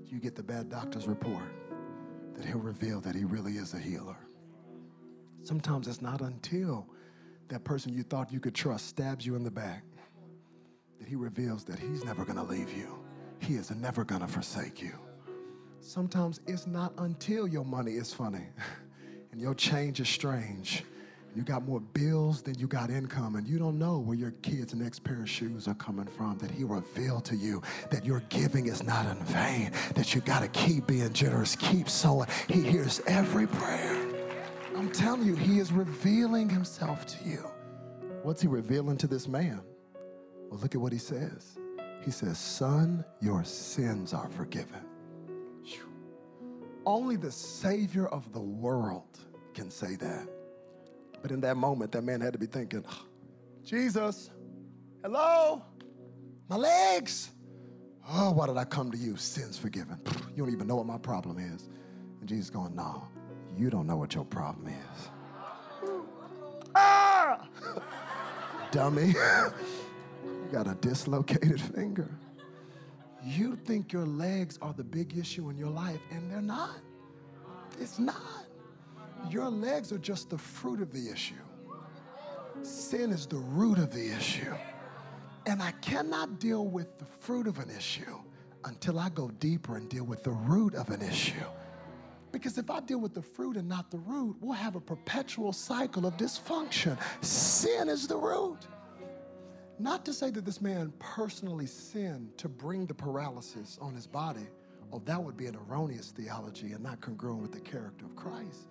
you 0.05 0.19
get 0.19 0.35
the 0.35 0.43
bad 0.43 0.69
doctor's 0.69 1.07
report 1.07 1.51
that 2.35 2.45
he'll 2.45 2.59
reveal 2.59 2.99
that 3.01 3.15
he 3.15 3.23
really 3.23 3.53
is 3.53 3.73
a 3.73 3.79
healer. 3.79 4.17
Sometimes 5.43 5.87
it's 5.87 6.01
not 6.01 6.21
until 6.21 6.87
that 7.53 7.63
person 7.63 7.93
you 7.93 8.01
thought 8.01 8.31
you 8.31 8.39
could 8.39 8.55
trust 8.55 8.87
stabs 8.87 9.25
you 9.25 9.35
in 9.35 9.43
the 9.43 9.51
back 9.51 9.83
that 10.99 11.07
he 11.07 11.15
reveals 11.15 11.63
that 11.63 11.77
he's 11.77 12.03
never 12.03 12.25
gonna 12.25 12.43
leave 12.43 12.75
you. 12.75 12.99
He 13.37 13.53
is 13.53 13.69
never 13.69 14.03
gonna 14.03 14.27
forsake 14.27 14.81
you. 14.81 14.93
Sometimes 15.79 16.39
it's 16.47 16.65
not 16.65 16.93
until 16.97 17.47
your 17.47 17.63
money 17.63 17.91
is 17.91 18.11
funny 18.11 18.47
and 19.31 19.39
your 19.39 19.53
change 19.53 19.99
is 19.99 20.09
strange 20.09 20.83
you 21.35 21.41
got 21.41 21.65
more 21.65 21.79
bills 21.79 22.43
than 22.43 22.59
you 22.59 22.67
got 22.67 22.91
income, 22.91 23.35
and 23.35 23.47
you 23.47 23.57
don't 23.57 23.79
know 23.79 23.97
where 23.97 24.15
your 24.15 24.31
kids' 24.43 24.75
next 24.75 25.03
pair 25.03 25.21
of 25.21 25.29
shoes 25.29 25.67
are 25.67 25.73
coming 25.73 26.05
from. 26.05 26.37
That 26.37 26.51
He 26.51 26.63
revealed 26.63 27.25
to 27.25 27.35
you 27.35 27.63
that 27.89 28.05
your 28.05 28.19
giving 28.29 28.67
is 28.67 28.83
not 28.83 29.07
in 29.07 29.23
vain, 29.25 29.71
that 29.95 30.13
you 30.13 30.21
got 30.21 30.41
to 30.41 30.47
keep 30.49 30.85
being 30.85 31.11
generous, 31.11 31.55
keep 31.55 31.89
sowing. 31.89 32.29
He 32.47 32.61
hears 32.61 33.01
every 33.07 33.47
prayer. 33.47 34.02
I'm 34.75 34.91
telling 34.91 35.25
you, 35.25 35.35
He 35.35 35.59
is 35.59 35.71
revealing 35.71 36.49
Himself 36.49 37.05
to 37.05 37.29
you. 37.29 37.49
What's 38.23 38.41
He 38.41 38.47
revealing 38.47 38.97
to 38.97 39.07
this 39.07 39.27
man? 39.27 39.61
Well, 40.49 40.59
look 40.59 40.75
at 40.75 40.81
what 40.81 40.91
He 40.91 40.99
says. 40.99 41.57
He 42.03 42.11
says, 42.11 42.37
Son, 42.37 43.05
your 43.21 43.43
sins 43.43 44.13
are 44.13 44.29
forgiven. 44.29 44.85
Only 46.85 47.15
the 47.15 47.31
Savior 47.31 48.07
of 48.07 48.31
the 48.33 48.41
world 48.41 49.19
can 49.53 49.71
say 49.71 49.95
that. 49.95 50.27
But 51.21 51.31
in 51.31 51.39
that 51.41 51.55
moment, 51.55 51.93
that 51.93 52.03
man 52.03 52.19
had 52.19 52.33
to 52.33 52.39
be 52.39 52.45
thinking, 52.45 52.83
ah, 52.89 53.03
Jesus, 53.63 54.29
hello, 55.01 55.63
my 56.49 56.57
legs. 56.57 57.31
Oh, 58.09 58.31
why 58.33 58.47
did 58.47 58.57
I 58.57 58.65
come 58.65 58.91
to 58.91 58.97
you? 58.97 59.15
Sins 59.15 59.57
forgiven. 59.57 59.97
You 60.35 60.43
don't 60.43 60.51
even 60.51 60.67
know 60.67 60.75
what 60.75 60.85
my 60.85 60.97
problem 60.97 61.37
is. 61.37 61.69
And 62.19 62.27
Jesus 62.27 62.49
going, 62.49 62.75
no, 62.75 63.07
you 63.57 63.69
don't 63.69 63.87
know 63.87 63.97
what 63.97 64.15
your 64.15 64.25
problem 64.25 64.67
is. 64.67 65.09
Ah! 66.75 67.47
Dummy. 68.71 69.07
you 70.25 70.47
got 70.51 70.67
a 70.67 70.75
dislocated 70.75 71.61
finger. 71.61 72.09
You 73.23 73.55
think 73.55 73.93
your 73.93 74.05
legs 74.05 74.59
are 74.61 74.73
the 74.73 74.83
big 74.83 75.17
issue 75.17 75.49
in 75.49 75.57
your 75.57 75.69
life, 75.69 75.99
and 76.11 76.29
they're 76.29 76.41
not. 76.41 76.79
It's 77.79 77.99
not. 77.99 78.45
Your 79.29 79.49
legs 79.49 79.91
are 79.91 79.97
just 79.97 80.29
the 80.29 80.37
fruit 80.37 80.81
of 80.81 80.91
the 80.91 81.09
issue. 81.09 81.35
Sin 82.63 83.11
is 83.11 83.25
the 83.25 83.37
root 83.37 83.77
of 83.77 83.93
the 83.93 84.11
issue. 84.11 84.53
And 85.45 85.61
I 85.61 85.71
cannot 85.81 86.39
deal 86.39 86.65
with 86.65 86.97
the 86.99 87.05
fruit 87.05 87.47
of 87.47 87.59
an 87.59 87.69
issue 87.69 88.19
until 88.65 88.99
I 88.99 89.09
go 89.09 89.29
deeper 89.39 89.77
and 89.77 89.89
deal 89.89 90.05
with 90.05 90.23
the 90.23 90.31
root 90.31 90.75
of 90.75 90.89
an 90.89 91.01
issue. 91.01 91.45
Because 92.33 92.57
if 92.57 92.69
I 92.69 92.81
deal 92.81 92.99
with 92.99 93.13
the 93.13 93.21
fruit 93.21 93.55
and 93.55 93.69
not 93.69 93.89
the 93.91 93.99
root, 93.99 94.35
we'll 94.41 94.51
have 94.51 94.75
a 94.75 94.81
perpetual 94.81 95.53
cycle 95.53 96.05
of 96.05 96.17
dysfunction. 96.17 96.97
Sin 97.21 97.87
is 97.87 98.07
the 98.07 98.17
root. 98.17 98.67
Not 99.79 100.03
to 100.05 100.13
say 100.13 100.29
that 100.31 100.43
this 100.43 100.59
man 100.59 100.91
personally 100.99 101.67
sinned 101.67 102.37
to 102.37 102.49
bring 102.49 102.85
the 102.85 102.93
paralysis 102.93 103.77
on 103.81 103.93
his 103.93 104.07
body. 104.07 104.47
Oh, 104.91 105.01
that 105.05 105.23
would 105.23 105.37
be 105.37 105.45
an 105.45 105.55
erroneous 105.55 106.11
theology 106.11 106.73
and 106.73 106.83
not 106.83 106.99
congruent 106.99 107.41
with 107.41 107.53
the 107.53 107.61
character 107.61 108.05
of 108.05 108.15
Christ 108.15 108.67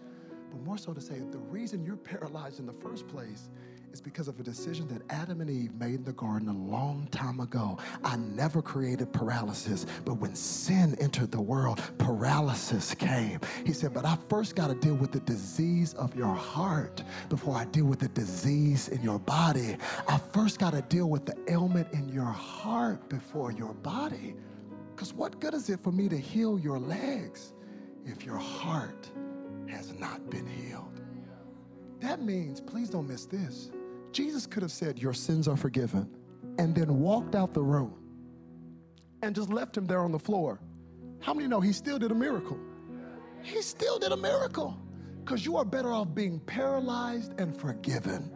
but 0.53 0.63
more 0.65 0.77
so 0.77 0.93
to 0.93 1.01
say 1.01 1.19
the 1.31 1.39
reason 1.39 1.85
you're 1.85 1.97
paralyzed 1.97 2.61
in 2.61 2.67
the 2.67 2.73
first 2.73 3.09
place 3.09 3.49
is 3.93 4.01
because 4.01 4.28
of 4.28 4.40
a 4.40 4.43
decision 4.43 4.88
that 4.88 5.03
Adam 5.11 5.40
and 5.40 5.51
Eve 5.51 5.74
made 5.74 5.95
in 5.97 6.05
the 6.05 6.12
garden 6.12 6.49
a 6.49 6.53
long 6.53 7.07
time 7.11 7.40
ago. 7.40 7.78
I 8.05 8.16
never 8.16 8.62
created 8.62 9.12
paralysis, 9.12 9.86
but 10.05 10.14
when 10.14 10.34
sin 10.34 10.97
entered 11.01 11.30
the 11.30 11.40
world, 11.40 11.80
paralysis 11.99 12.95
came. 12.95 13.40
He 13.66 13.72
said, 13.72 13.93
But 13.93 14.05
I 14.05 14.16
first 14.28 14.57
got 14.57 14.68
to 14.68 14.74
deal 14.74 14.95
with 14.95 15.12
the 15.12 15.20
disease 15.20 15.95
of 15.95 16.16
your 16.16 16.34
heart 16.34 17.03
before 17.28 17.57
I 17.57 17.66
deal 17.66 17.84
with 17.84 17.99
the 17.99 18.09
disease 18.09 18.88
in 18.88 19.03
your 19.03 19.18
body. 19.18 19.76
I 20.09 20.18
first 20.18 20.59
got 20.59 20.72
to 20.72 20.82
deal 20.82 21.09
with 21.09 21.26
the 21.26 21.36
ailment 21.49 21.93
in 21.93 22.09
your 22.09 22.24
heart 22.24 23.09
before 23.09 23.53
your 23.53 23.74
body. 23.74 24.34
Because 24.95 25.12
what 25.12 25.40
good 25.40 25.55
is 25.55 25.68
it 25.68 25.80
for 25.80 25.93
me 25.93 26.09
to 26.09 26.18
heal 26.18 26.59
your 26.59 26.78
legs 26.78 27.53
if 28.07 28.24
your 28.24 28.38
heart 28.38 29.11
has 29.68 29.93
not 29.99 30.28
been 30.30 30.47
healed. 30.47 31.01
That 32.01 32.20
means, 32.20 32.61
please 32.61 32.90
don't 32.90 33.09
miss 33.09 33.26
this. 33.26 33.70
Jesus 34.13 34.47
could 34.47 34.63
have 34.63 34.73
said, 34.73 34.99
Your 34.99 35.15
sins 35.15 35.49
are 35.49 35.57
forgiven, 35.57 36.09
and 36.59 36.75
then 36.75 37.01
walked 37.01 37.35
out 37.35 37.55
the 37.55 37.63
room 37.63 37.95
and 39.23 39.35
just 39.35 39.51
left 39.51 39.77
him 39.77 39.87
there 39.87 40.01
on 40.01 40.13
the 40.13 40.19
floor 40.19 40.59
How 41.21 41.33
many 41.33 41.49
know 41.49 41.61
he 41.61 41.73
still 41.73 41.99
did 41.99 42.11
a 42.11 42.15
miracle? 42.15 42.59
He 43.43 43.63
still 43.63 43.99
did 43.99 44.13
a 44.13 44.17
miracle. 44.17 44.77
Because 45.25 45.47
you 45.47 45.57
are 45.57 45.65
better 45.65 45.93
off 45.93 46.13
being 46.15 46.41
paralyzed 46.41 47.39
and 47.39 47.57
forgiven 47.57 48.31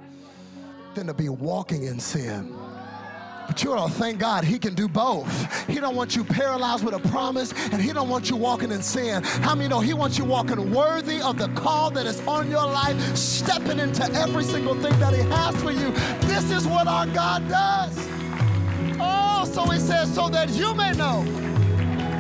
than 0.95 1.09
to 1.09 1.14
be 1.14 1.29
walking 1.29 1.85
in 1.85 1.99
sin. 1.99 2.57
But 3.47 3.62
you 3.62 3.72
ought 3.72 3.88
to 3.88 3.92
thank 3.94 4.18
God 4.18 4.44
he 4.44 4.59
can 4.59 4.74
do 4.74 4.88
both. 4.88 5.66
He 5.66 5.80
don't 5.80 5.94
want 5.94 6.16
you 6.16 6.24
paralyzed 6.24 6.84
with 6.84 6.94
a 6.94 7.09
promise, 7.09 7.53
and 7.72 7.80
he 7.80 7.92
don't 7.92 8.09
want 8.09 8.28
you 8.28 8.36
walking 8.36 8.70
in 8.72 8.82
sin. 8.82 9.22
How 9.22 9.55
many 9.55 9.68
know 9.68 9.80
he 9.80 9.94
wants 9.94 10.18
you 10.18 10.24
walking 10.24 10.72
worthy 10.72 11.20
of 11.20 11.38
the 11.38 11.49
call 11.49 11.90
that 11.92 12.07
is 12.07 12.20
on 12.26 12.51
your 12.51 12.66
life, 12.66 13.16
stepping 13.16 13.78
into 13.78 14.05
every 14.12 14.44
single 14.44 14.74
thing 14.74 14.99
that 14.99 15.14
he 15.14 15.22
has 15.22 15.55
for 15.62 15.70
you. 15.70 15.92
This 16.28 16.51
is 16.51 16.66
what 16.66 16.86
our 16.86 17.07
God 17.07 17.49
does. 17.49 17.97
Oh, 18.99 19.49
so 19.53 19.64
he 19.66 19.78
says, 19.78 20.12
so 20.14 20.28
that 20.28 20.51
you 20.51 20.74
may 20.74 20.92
know 20.92 21.24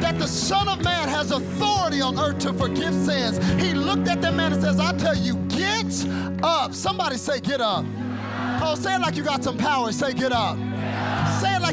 that 0.00 0.18
the 0.18 0.26
Son 0.26 0.68
of 0.68 0.82
Man 0.84 1.08
has 1.08 1.30
authority 1.30 2.00
on 2.00 2.18
earth 2.18 2.38
to 2.40 2.52
forgive 2.52 2.94
sins. 2.94 3.38
He 3.60 3.72
looked 3.72 4.08
at 4.08 4.20
that 4.22 4.34
man 4.34 4.52
and 4.52 4.62
says, 4.62 4.78
I 4.78 4.92
tell 4.96 5.16
you, 5.16 5.36
get 5.48 5.86
up. 6.42 6.74
Somebody 6.74 7.16
say, 7.16 7.40
get 7.40 7.60
up. 7.60 7.84
Oh, 8.62 8.74
say 8.74 8.94
it 8.94 9.00
like 9.00 9.16
you 9.16 9.24
got 9.24 9.42
some 9.42 9.56
power. 9.56 9.90
Say, 9.92 10.12
get 10.12 10.32
up. 10.32 10.58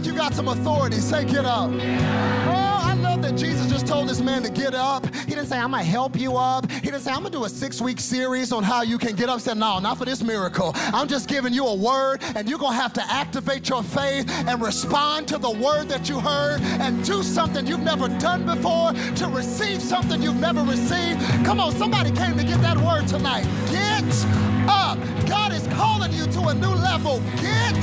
Like 0.04 0.12
you 0.12 0.18
got 0.18 0.34
some 0.34 0.50
authority. 0.50 0.98
Say, 0.98 1.24
get 1.24 1.46
up. 1.46 1.70
Oh, 1.72 2.80
I 2.84 2.94
love 2.96 3.22
that 3.22 3.38
Jesus 3.38 3.70
just 3.70 3.88
told 3.88 4.10
this 4.10 4.20
man 4.20 4.44
to 4.44 4.50
get 4.50 4.74
up. 4.74 5.06
He 5.16 5.28
didn't 5.28 5.46
say, 5.46 5.58
I'm 5.58 5.72
going 5.72 5.82
to 5.82 5.90
help 5.90 6.20
you 6.20 6.36
up. 6.36 6.70
He 6.70 6.82
didn't 6.82 7.00
say, 7.00 7.12
I'm 7.12 7.22
going 7.22 7.32
to 7.32 7.38
do 7.40 7.46
a 7.46 7.50
six 7.50 7.80
week 7.80 8.02
series 8.02 8.52
on 8.52 8.64
how 8.64 8.82
you 8.82 8.98
can 8.98 9.16
get 9.16 9.30
up. 9.30 9.38
He 9.38 9.44
said, 9.44 9.56
No, 9.58 9.80
not 9.80 9.98
for 9.98 10.04
this 10.04 10.22
miracle. 10.22 10.74
I'm 10.76 11.08
just 11.08 11.30
giving 11.30 11.54
you 11.54 11.66
a 11.68 11.74
word, 11.74 12.22
and 12.36 12.50
you're 12.50 12.60
going 12.60 12.74
to 12.74 12.82
have 12.82 12.92
to 12.94 13.04
activate 13.10 13.70
your 13.70 13.82
faith 13.82 14.30
and 14.30 14.62
respond 14.62 15.30
to 15.30 15.38
the 15.38 15.52
word 15.52 15.88
that 15.88 16.10
you 16.10 16.20
heard 16.20 16.60
and 16.60 17.02
do 17.06 17.24
something 17.24 17.66
you've 17.66 17.80
never 17.80 18.10
done 18.20 18.46
before 18.46 18.92
to 18.92 19.28
receive 19.30 19.82
something 19.82 20.22
you've 20.22 20.36
never 20.36 20.64
received. 20.64 21.22
Come 21.46 21.62
on, 21.62 21.72
somebody 21.78 22.12
came 22.12 22.38
to 22.38 22.44
get 22.44 22.60
that 22.60 22.78
word 22.78 23.08
tonight. 23.08 23.46
Get 23.72 24.53
up. 24.68 24.98
God 25.28 25.52
is 25.54 25.68
calling 25.68 26.12
you 26.12 26.26
to 26.28 26.42
a 26.48 26.54
new 26.54 26.74
level. 26.74 27.20
Get 27.42 27.78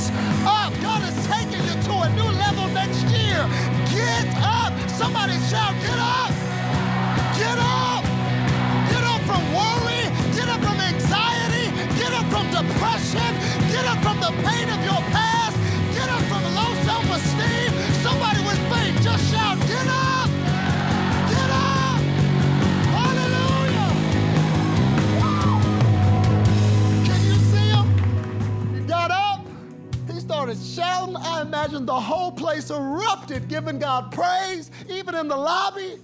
up. 0.44 0.72
God 0.82 1.02
is 1.02 1.16
taking 1.26 1.62
you 1.64 1.76
to 1.88 1.94
a 2.06 2.08
new 2.14 2.30
level 2.38 2.68
next 2.68 3.02
year. 3.10 3.40
Get 3.90 4.26
up. 4.42 4.72
Somebody 4.90 5.34
shout, 5.50 5.74
get 5.82 5.98
up. 5.98 6.32
Get 7.36 7.58
up. 7.58 8.04
Get 8.92 9.04
up 9.04 9.20
from 9.28 9.42
worry. 9.52 10.04
Get 10.36 10.48
up 10.48 10.60
from 10.60 10.78
anxiety. 10.80 11.66
Get 11.98 12.12
up 12.12 12.26
from 12.32 12.46
depression. 12.50 13.30
Get 13.72 13.84
up 13.86 13.98
from 14.02 14.20
the 14.20 14.32
pain 14.46 14.68
of 14.68 14.80
your 14.84 15.02
past. 15.14 15.56
Get 15.94 16.08
up 16.08 16.22
from 16.30 16.42
low 16.54 16.72
self-esteem. 16.84 17.70
Somebody 18.02 18.40
with 18.44 18.60
faith, 18.72 19.02
just 19.02 19.32
shout, 19.32 19.58
get 19.66 19.86
up. 19.86 20.09
He 30.50 30.74
shouting. 30.74 31.16
I 31.16 31.42
imagine 31.42 31.86
the 31.86 32.00
whole 32.00 32.32
place 32.32 32.70
erupted, 32.70 33.48
giving 33.48 33.78
God 33.78 34.12
praise, 34.12 34.70
even 34.88 35.14
in 35.14 35.28
the 35.28 35.36
lobby. 35.36 35.98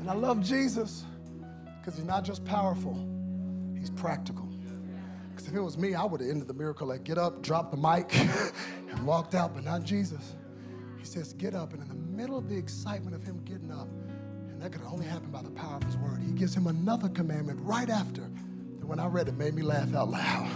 And 0.00 0.08
I 0.08 0.14
love 0.14 0.42
Jesus 0.42 1.04
because 1.78 1.96
he's 1.96 2.06
not 2.06 2.24
just 2.24 2.44
powerful, 2.44 2.98
he's 3.78 3.90
practical. 3.90 4.48
Because 5.30 5.48
if 5.48 5.54
it 5.54 5.60
was 5.60 5.78
me, 5.78 5.94
I 5.94 6.04
would 6.04 6.20
have 6.20 6.30
ended 6.30 6.48
the 6.48 6.54
miracle 6.54 6.88
like 6.88 7.04
get 7.04 7.18
up, 7.18 7.42
drop 7.42 7.70
the 7.70 7.76
mic, 7.76 8.14
and 8.90 9.06
walked 9.06 9.34
out, 9.34 9.54
but 9.54 9.64
not 9.64 9.84
Jesus. 9.84 10.34
He 10.98 11.04
says, 11.04 11.32
get 11.34 11.54
up. 11.54 11.72
And 11.72 11.82
in 11.82 11.88
the 11.88 11.94
middle 11.94 12.36
of 12.36 12.48
the 12.48 12.56
excitement 12.56 13.14
of 13.14 13.22
him 13.22 13.40
getting 13.44 13.70
up, 13.70 13.88
and 14.48 14.60
that 14.60 14.72
could 14.72 14.82
only 14.82 15.06
happen 15.06 15.30
by 15.30 15.42
the 15.42 15.50
power 15.50 15.76
of 15.76 15.84
his 15.84 15.96
word, 15.96 16.20
he 16.20 16.32
gives 16.32 16.54
him 16.54 16.66
another 16.66 17.08
commandment 17.08 17.60
right 17.62 17.88
after. 17.88 18.28
When 18.88 18.98
I 18.98 19.06
read 19.06 19.28
it, 19.28 19.32
it 19.32 19.36
made 19.36 19.54
me 19.54 19.60
laugh 19.60 19.94
out 19.94 20.08
loud. 20.08 20.50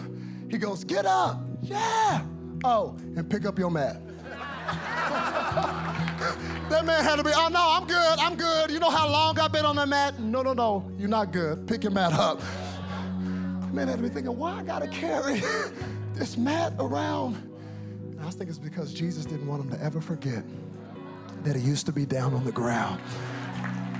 He 0.50 0.56
goes, 0.56 0.84
get 0.84 1.04
up. 1.04 1.38
Yeah. 1.60 2.24
Oh, 2.64 2.96
and 3.14 3.28
pick 3.28 3.44
up 3.44 3.58
your 3.58 3.70
mat. 3.70 4.00
That 6.70 6.86
man 6.86 7.02
had 7.04 7.16
to 7.16 7.24
be, 7.24 7.32
oh 7.34 7.48
no, 7.48 7.60
I'm 7.60 7.84
good, 7.86 8.18
I'm 8.18 8.36
good. 8.36 8.70
You 8.70 8.78
know 8.78 8.88
how 8.88 9.06
long 9.06 9.38
I've 9.38 9.52
been 9.52 9.66
on 9.66 9.76
that 9.76 9.88
mat? 9.88 10.18
No, 10.20 10.40
no, 10.40 10.54
no, 10.54 10.88
you're 10.96 11.08
not 11.08 11.32
good. 11.32 11.66
Pick 11.66 11.82
your 11.82 11.90
mat 11.92 12.12
up. 12.12 12.40
Man 13.72 13.88
had 13.88 13.96
to 13.96 14.02
be 14.02 14.08
thinking, 14.08 14.38
why 14.38 14.60
I 14.60 14.62
gotta 14.62 14.86
carry 14.86 15.42
this 16.14 16.38
mat 16.38 16.72
around? 16.78 17.34
And 18.12 18.20
I 18.20 18.30
think 18.30 18.48
it's 18.48 18.58
because 18.58 18.94
Jesus 18.94 19.26
didn't 19.26 19.48
want 19.48 19.64
him 19.64 19.70
to 19.72 19.84
ever 19.84 20.00
forget 20.00 20.44
that 21.42 21.56
he 21.56 21.62
used 21.62 21.84
to 21.86 21.92
be 21.92 22.06
down 22.06 22.32
on 22.32 22.44
the 22.44 22.52
ground. 22.52 23.00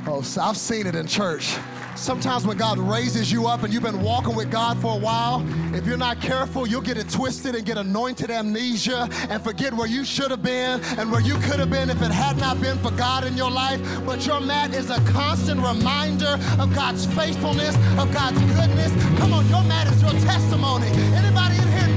Oh, 0.05 0.21
so 0.21 0.41
I've 0.43 0.57
seen 0.57 0.89
it 0.89 0.97
in 0.97 1.07
church. 1.07 1.57
Sometimes 1.95 2.45
when 2.45 2.57
God 2.57 2.79
raises 2.79 3.31
you 3.31 3.47
up 3.47 3.63
and 3.63 3.73
you've 3.73 3.85
been 3.85 4.03
walking 4.03 4.35
with 4.35 4.51
God 4.51 4.81
for 4.81 4.97
a 4.97 4.99
while, 4.99 5.47
if 5.75 5.87
you're 5.87 5.97
not 5.97 6.21
careful, 6.21 6.67
you'll 6.67 6.81
get 6.81 6.97
it 6.97 7.09
twisted 7.09 7.55
and 7.55 7.65
get 7.65 7.79
anointed 7.79 8.31
amnesia 8.31 9.09
and 9.29 9.43
forget 9.45 9.73
where 9.73 9.87
you 9.87 10.05
should 10.05 10.33
have 10.33 10.43
been 10.43 10.81
and 10.99 11.13
where 11.13 11.21
you 11.21 11.35
could 11.35 11.61
have 11.61 11.71
been 11.71 11.89
if 11.89 12.03
it 12.03 12.11
had 12.11 12.37
not 12.39 12.61
been 12.61 12.79
for 12.79 12.91
God 12.93 13.25
in 13.25 13.37
your 13.37 13.51
life. 13.51 13.81
But 14.05 14.27
your 14.27 14.41
mat 14.41 14.75
is 14.75 14.91
a 14.91 15.01
constant 15.13 15.61
reminder 15.61 16.37
of 16.59 16.75
God's 16.75 17.07
faithfulness, 17.07 17.77
of 17.99 18.13
God's 18.13 18.41
goodness. 18.41 18.91
Come 19.19 19.33
on, 19.33 19.49
your 19.49 19.63
mat 19.63 19.87
is 19.87 20.03
your 20.03 20.11
testimony. 20.23 20.89
Anybody 21.15 21.57
in 21.57 21.69
here 21.69 21.92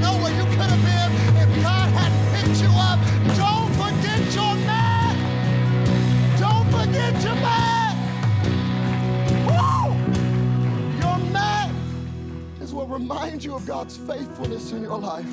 is 12.76 12.88
remind 12.88 13.44
you 13.44 13.54
of 13.54 13.66
God's 13.66 13.96
faithfulness 13.96 14.72
in 14.72 14.82
your 14.82 14.98
life. 14.98 15.30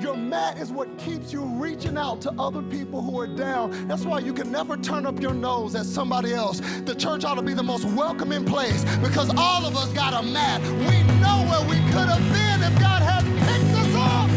Your 0.00 0.14
mat 0.14 0.58
is 0.58 0.70
what 0.70 0.98
keeps 0.98 1.32
you 1.32 1.42
reaching 1.42 1.96
out 1.96 2.20
to 2.22 2.32
other 2.38 2.60
people 2.60 3.00
who 3.00 3.18
are 3.18 3.26
down. 3.26 3.88
That's 3.88 4.04
why 4.04 4.18
you 4.18 4.34
can 4.34 4.52
never 4.52 4.76
turn 4.76 5.06
up 5.06 5.20
your 5.20 5.32
nose 5.32 5.74
at 5.74 5.86
somebody 5.86 6.34
else. 6.34 6.60
The 6.84 6.94
church 6.94 7.24
ought 7.24 7.36
to 7.36 7.42
be 7.42 7.54
the 7.54 7.62
most 7.62 7.86
welcoming 7.86 8.44
place 8.44 8.84
because 8.96 9.30
all 9.36 9.64
of 9.64 9.74
us 9.74 9.90
got 9.94 10.12
a 10.12 10.22
mat. 10.22 10.60
We 10.62 11.02
know 11.20 11.46
where 11.48 11.62
we 11.66 11.76
could 11.92 12.08
have 12.08 12.22
been 12.32 12.62
if 12.62 12.78
God 12.78 13.02
hadn't 13.02 13.38
picked 13.38 13.74
us 13.74 13.94
up. 13.94 14.28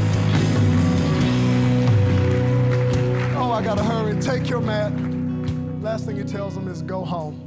Oh, 3.37 3.51
I 3.51 3.61
gotta 3.61 3.83
hurry. 3.83 4.19
Take 4.21 4.49
your 4.49 4.61
mat. 4.61 4.93
Last 5.81 6.05
thing 6.05 6.15
he 6.15 6.23
tells 6.23 6.55
them 6.55 6.69
is 6.69 6.81
go 6.83 7.03
home. 7.03 7.45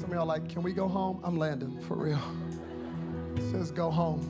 Some 0.00 0.10
of 0.10 0.16
y'all 0.16 0.26
like, 0.26 0.48
can 0.48 0.62
we 0.62 0.72
go 0.72 0.88
home? 0.88 1.20
I'm 1.22 1.38
landing 1.38 1.80
for 1.82 1.94
real. 1.94 2.20
Says 3.50 3.70
go 3.70 3.90
home. 3.90 4.20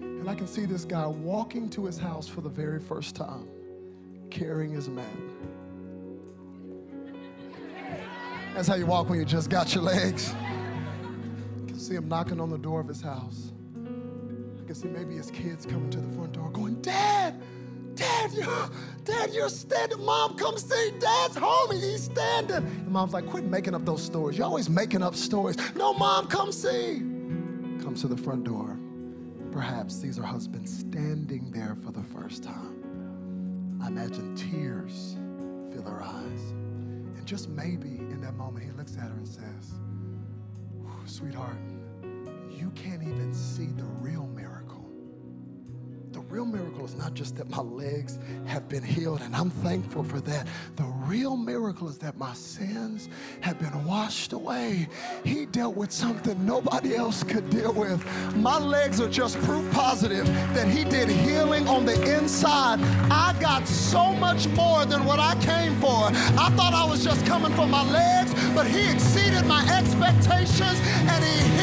And 0.00 0.28
I 0.28 0.34
can 0.34 0.46
see 0.46 0.64
this 0.64 0.84
guy 0.84 1.06
walking 1.06 1.68
to 1.70 1.84
his 1.84 1.98
house 1.98 2.26
for 2.26 2.40
the 2.40 2.48
very 2.48 2.80
first 2.80 3.14
time, 3.14 3.46
carrying 4.30 4.72
his 4.72 4.88
man. 4.88 5.04
That's 8.54 8.68
how 8.68 8.76
you 8.76 8.86
walk 8.86 9.08
when 9.10 9.18
you 9.18 9.24
just 9.24 9.50
got 9.50 9.74
your 9.74 9.84
legs. 9.84 10.32
I 10.32 11.66
can 11.66 11.78
see 11.78 11.94
him 11.94 12.08
knocking 12.08 12.40
on 12.40 12.50
the 12.50 12.58
door 12.58 12.80
of 12.80 12.88
his 12.88 13.02
house. 13.02 13.52
I 13.76 14.64
can 14.66 14.74
see 14.74 14.88
maybe 14.88 15.14
his 15.16 15.30
kids 15.30 15.66
coming 15.66 15.90
to 15.90 16.00
the 16.00 16.14
front 16.14 16.32
door 16.32 16.50
going, 16.50 16.80
Dad, 16.80 17.34
Dad, 17.94 18.32
you're, 18.32 18.70
Dad, 19.04 19.30
you're 19.32 19.48
standing. 19.48 20.04
Mom, 20.04 20.36
come 20.36 20.56
see. 20.56 20.92
Dad's 20.98 21.36
home. 21.36 21.72
He's 21.72 22.04
standing. 22.04 22.56
And 22.56 22.88
mom's 22.88 23.12
like, 23.12 23.26
quit 23.26 23.44
making 23.44 23.74
up 23.74 23.84
those 23.84 24.02
stories. 24.02 24.38
You're 24.38 24.46
always 24.46 24.70
making 24.70 25.02
up 25.02 25.14
stories. 25.14 25.56
No, 25.76 25.92
Mom, 25.94 26.26
come 26.28 26.50
see. 26.50 27.13
Comes 27.94 28.02
to 28.02 28.08
the 28.08 28.22
front 28.24 28.42
door. 28.42 28.76
Perhaps 29.52 29.94
sees 29.94 30.16
her 30.16 30.24
husband 30.24 30.68
standing 30.68 31.48
there 31.52 31.76
for 31.80 31.92
the 31.92 32.02
first 32.02 32.42
time. 32.42 33.78
I 33.80 33.86
imagine 33.86 34.34
tears 34.34 35.14
fill 35.72 35.84
her 35.84 36.02
eyes. 36.02 36.40
And 36.50 37.24
just 37.24 37.50
maybe 37.50 37.90
in 37.90 38.20
that 38.22 38.34
moment, 38.34 38.64
he 38.64 38.72
looks 38.72 38.96
at 38.96 39.04
her 39.04 39.16
and 39.16 39.28
says, 39.28 39.74
Sweetheart, 41.06 41.60
you 42.50 42.72
can't 42.74 43.04
even 43.04 43.32
see 43.32 43.66
the 43.66 43.84
real 43.84 44.26
miracle. 44.26 44.43
The 46.34 46.40
real 46.40 46.52
miracle 46.52 46.84
is 46.84 46.96
not 46.96 47.14
just 47.14 47.36
that 47.36 47.48
my 47.48 47.60
legs 47.60 48.18
have 48.46 48.68
been 48.68 48.82
healed, 48.82 49.20
and 49.20 49.36
I'm 49.36 49.50
thankful 49.50 50.02
for 50.02 50.18
that. 50.22 50.48
The 50.74 50.82
real 51.06 51.36
miracle 51.36 51.88
is 51.88 51.96
that 51.98 52.18
my 52.18 52.34
sins 52.34 53.08
have 53.40 53.60
been 53.60 53.84
washed 53.84 54.32
away. 54.32 54.88
He 55.22 55.46
dealt 55.46 55.76
with 55.76 55.92
something 55.92 56.44
nobody 56.44 56.96
else 56.96 57.22
could 57.22 57.48
deal 57.50 57.72
with. 57.72 58.04
My 58.34 58.58
legs 58.58 59.00
are 59.00 59.08
just 59.08 59.38
proof 59.42 59.72
positive 59.72 60.26
that 60.54 60.66
He 60.66 60.82
did 60.82 61.08
healing 61.08 61.68
on 61.68 61.86
the 61.86 62.18
inside. 62.18 62.80
I 63.12 63.36
got 63.40 63.68
so 63.68 64.12
much 64.14 64.48
more 64.48 64.84
than 64.86 65.04
what 65.04 65.20
I 65.20 65.36
came 65.36 65.76
for. 65.76 65.86
I 65.86 66.50
thought 66.56 66.74
I 66.74 66.84
was 66.84 67.04
just 67.04 67.24
coming 67.26 67.52
for 67.52 67.68
my 67.68 67.88
legs, 67.92 68.34
but 68.56 68.66
He 68.66 68.90
exceeded 68.90 69.46
my 69.46 69.62
expectations 69.72 70.80
and 71.06 71.22
He 71.22 71.53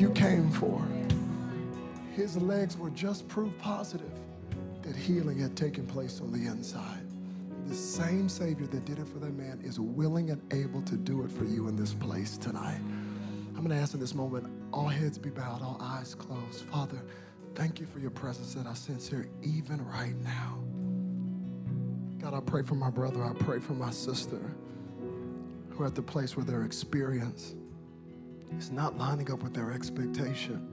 you 0.00 0.10
came 0.12 0.50
for. 0.50 0.82
His 2.16 2.36
legs 2.38 2.76
were 2.78 2.88
just 2.90 3.28
proof 3.28 3.56
positive 3.58 4.10
that 4.82 4.96
healing 4.96 5.38
had 5.38 5.54
taken 5.56 5.86
place 5.86 6.22
on 6.22 6.32
the 6.32 6.50
inside. 6.50 7.06
The 7.66 7.74
same 7.74 8.28
Savior 8.28 8.66
that 8.68 8.86
did 8.86 8.98
it 8.98 9.06
for 9.06 9.18
that 9.18 9.34
man 9.34 9.60
is 9.62 9.78
willing 9.78 10.30
and 10.30 10.40
able 10.54 10.80
to 10.82 10.96
do 10.96 11.22
it 11.22 11.30
for 11.30 11.44
you 11.44 11.68
in 11.68 11.76
this 11.76 11.92
place 11.92 12.38
tonight. 12.38 12.80
I'm 13.48 13.56
going 13.56 13.68
to 13.68 13.76
ask 13.76 13.92
in 13.92 14.00
this 14.00 14.14
moment, 14.14 14.46
all 14.72 14.88
heads 14.88 15.18
be 15.18 15.28
bowed, 15.28 15.60
all 15.60 15.76
eyes 15.80 16.14
closed. 16.14 16.64
Father, 16.64 17.02
thank 17.54 17.78
you 17.78 17.84
for 17.84 17.98
your 17.98 18.10
presence 18.10 18.54
that 18.54 18.66
I 18.66 18.72
sense 18.72 19.06
here 19.06 19.28
even 19.42 19.86
right 19.86 20.16
now. 20.24 20.58
God, 22.18 22.32
I 22.32 22.40
pray 22.40 22.62
for 22.62 22.74
my 22.74 22.90
brother. 22.90 23.22
I 23.22 23.34
pray 23.34 23.60
for 23.60 23.74
my 23.74 23.90
sister 23.90 24.40
who 25.68 25.82
are 25.82 25.86
at 25.86 25.94
the 25.94 26.02
place 26.02 26.36
where 26.36 26.44
their 26.46 26.64
experience 26.64 27.54
is 28.58 28.70
not 28.70 28.98
lining 28.98 29.30
up 29.30 29.42
with 29.42 29.54
their 29.54 29.72
expectation. 29.72 30.66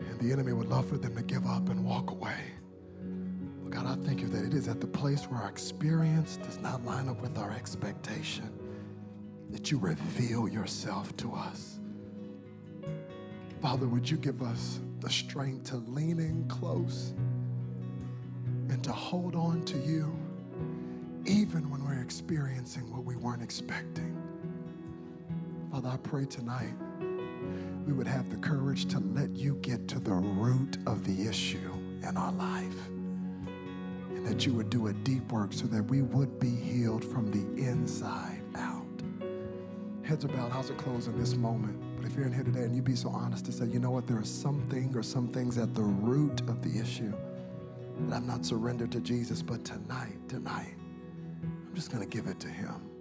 And 0.00 0.20
the 0.20 0.32
enemy 0.32 0.52
would 0.52 0.68
love 0.68 0.88
for 0.88 0.98
them 0.98 1.14
to 1.16 1.22
give 1.22 1.46
up 1.46 1.68
and 1.68 1.84
walk 1.84 2.10
away. 2.10 2.38
But 3.62 3.72
God, 3.72 3.86
I 3.86 4.02
thank 4.06 4.20
you 4.20 4.28
that 4.28 4.44
it 4.44 4.54
is 4.54 4.68
at 4.68 4.80
the 4.80 4.86
place 4.86 5.24
where 5.24 5.40
our 5.40 5.48
experience 5.48 6.38
does 6.38 6.58
not 6.58 6.84
line 6.84 7.08
up 7.08 7.20
with 7.20 7.38
our 7.38 7.52
expectation 7.52 8.50
that 9.50 9.70
you 9.70 9.78
reveal 9.78 10.48
yourself 10.48 11.16
to 11.18 11.32
us. 11.32 11.78
Father, 13.62 13.86
would 13.86 14.08
you 14.08 14.16
give 14.16 14.42
us 14.42 14.80
the 15.00 15.10
strength 15.10 15.70
to 15.70 15.76
lean 15.76 16.18
in 16.18 16.46
close 16.48 17.14
and 18.68 18.82
to 18.84 18.92
hold 18.92 19.34
on 19.34 19.62
to 19.64 19.78
you 19.78 20.14
even 21.24 21.70
when 21.70 21.84
we're 21.84 22.02
experiencing 22.02 22.90
what 22.92 23.04
we 23.04 23.16
weren't 23.16 23.42
expecting? 23.42 24.15
Father, 25.76 25.90
I 25.90 25.98
pray 25.98 26.24
tonight 26.24 26.72
we 27.86 27.92
would 27.92 28.06
have 28.06 28.30
the 28.30 28.38
courage 28.38 28.86
to 28.86 28.98
let 28.98 29.36
you 29.36 29.56
get 29.56 29.86
to 29.88 30.00
the 30.00 30.14
root 30.14 30.78
of 30.86 31.04
the 31.04 31.28
issue 31.28 31.70
in 32.02 32.16
our 32.16 32.32
life. 32.32 32.88
And 34.08 34.26
that 34.26 34.46
you 34.46 34.54
would 34.54 34.70
do 34.70 34.86
a 34.86 34.94
deep 34.94 35.30
work 35.30 35.52
so 35.52 35.66
that 35.66 35.82
we 35.82 36.00
would 36.00 36.40
be 36.40 36.48
healed 36.48 37.04
from 37.04 37.30
the 37.30 37.62
inside 37.62 38.40
out. 38.54 38.86
Heads 40.02 40.24
are 40.24 40.28
bowed, 40.28 40.50
are 40.50 40.74
closed 40.76 41.08
in 41.08 41.18
this 41.18 41.36
moment. 41.36 41.78
But 41.98 42.06
if 42.06 42.16
you're 42.16 42.24
in 42.24 42.32
here 42.32 42.44
today 42.44 42.62
and 42.62 42.74
you'd 42.74 42.82
be 42.86 42.96
so 42.96 43.10
honest 43.10 43.44
to 43.44 43.52
say, 43.52 43.66
you 43.66 43.78
know 43.78 43.90
what, 43.90 44.06
there 44.06 44.22
is 44.22 44.30
something 44.30 44.96
or 44.96 45.02
some 45.02 45.28
things 45.28 45.58
at 45.58 45.74
the 45.74 45.82
root 45.82 46.40
of 46.48 46.62
the 46.62 46.80
issue 46.80 47.12
that 48.08 48.16
I'm 48.16 48.26
not 48.26 48.46
surrendered 48.46 48.92
to 48.92 49.00
Jesus, 49.00 49.42
but 49.42 49.62
tonight, 49.62 50.26
tonight, 50.26 50.74
I'm 51.42 51.74
just 51.74 51.92
going 51.92 52.02
to 52.02 52.08
give 52.08 52.28
it 52.28 52.40
to 52.40 52.48
Him. 52.48 52.95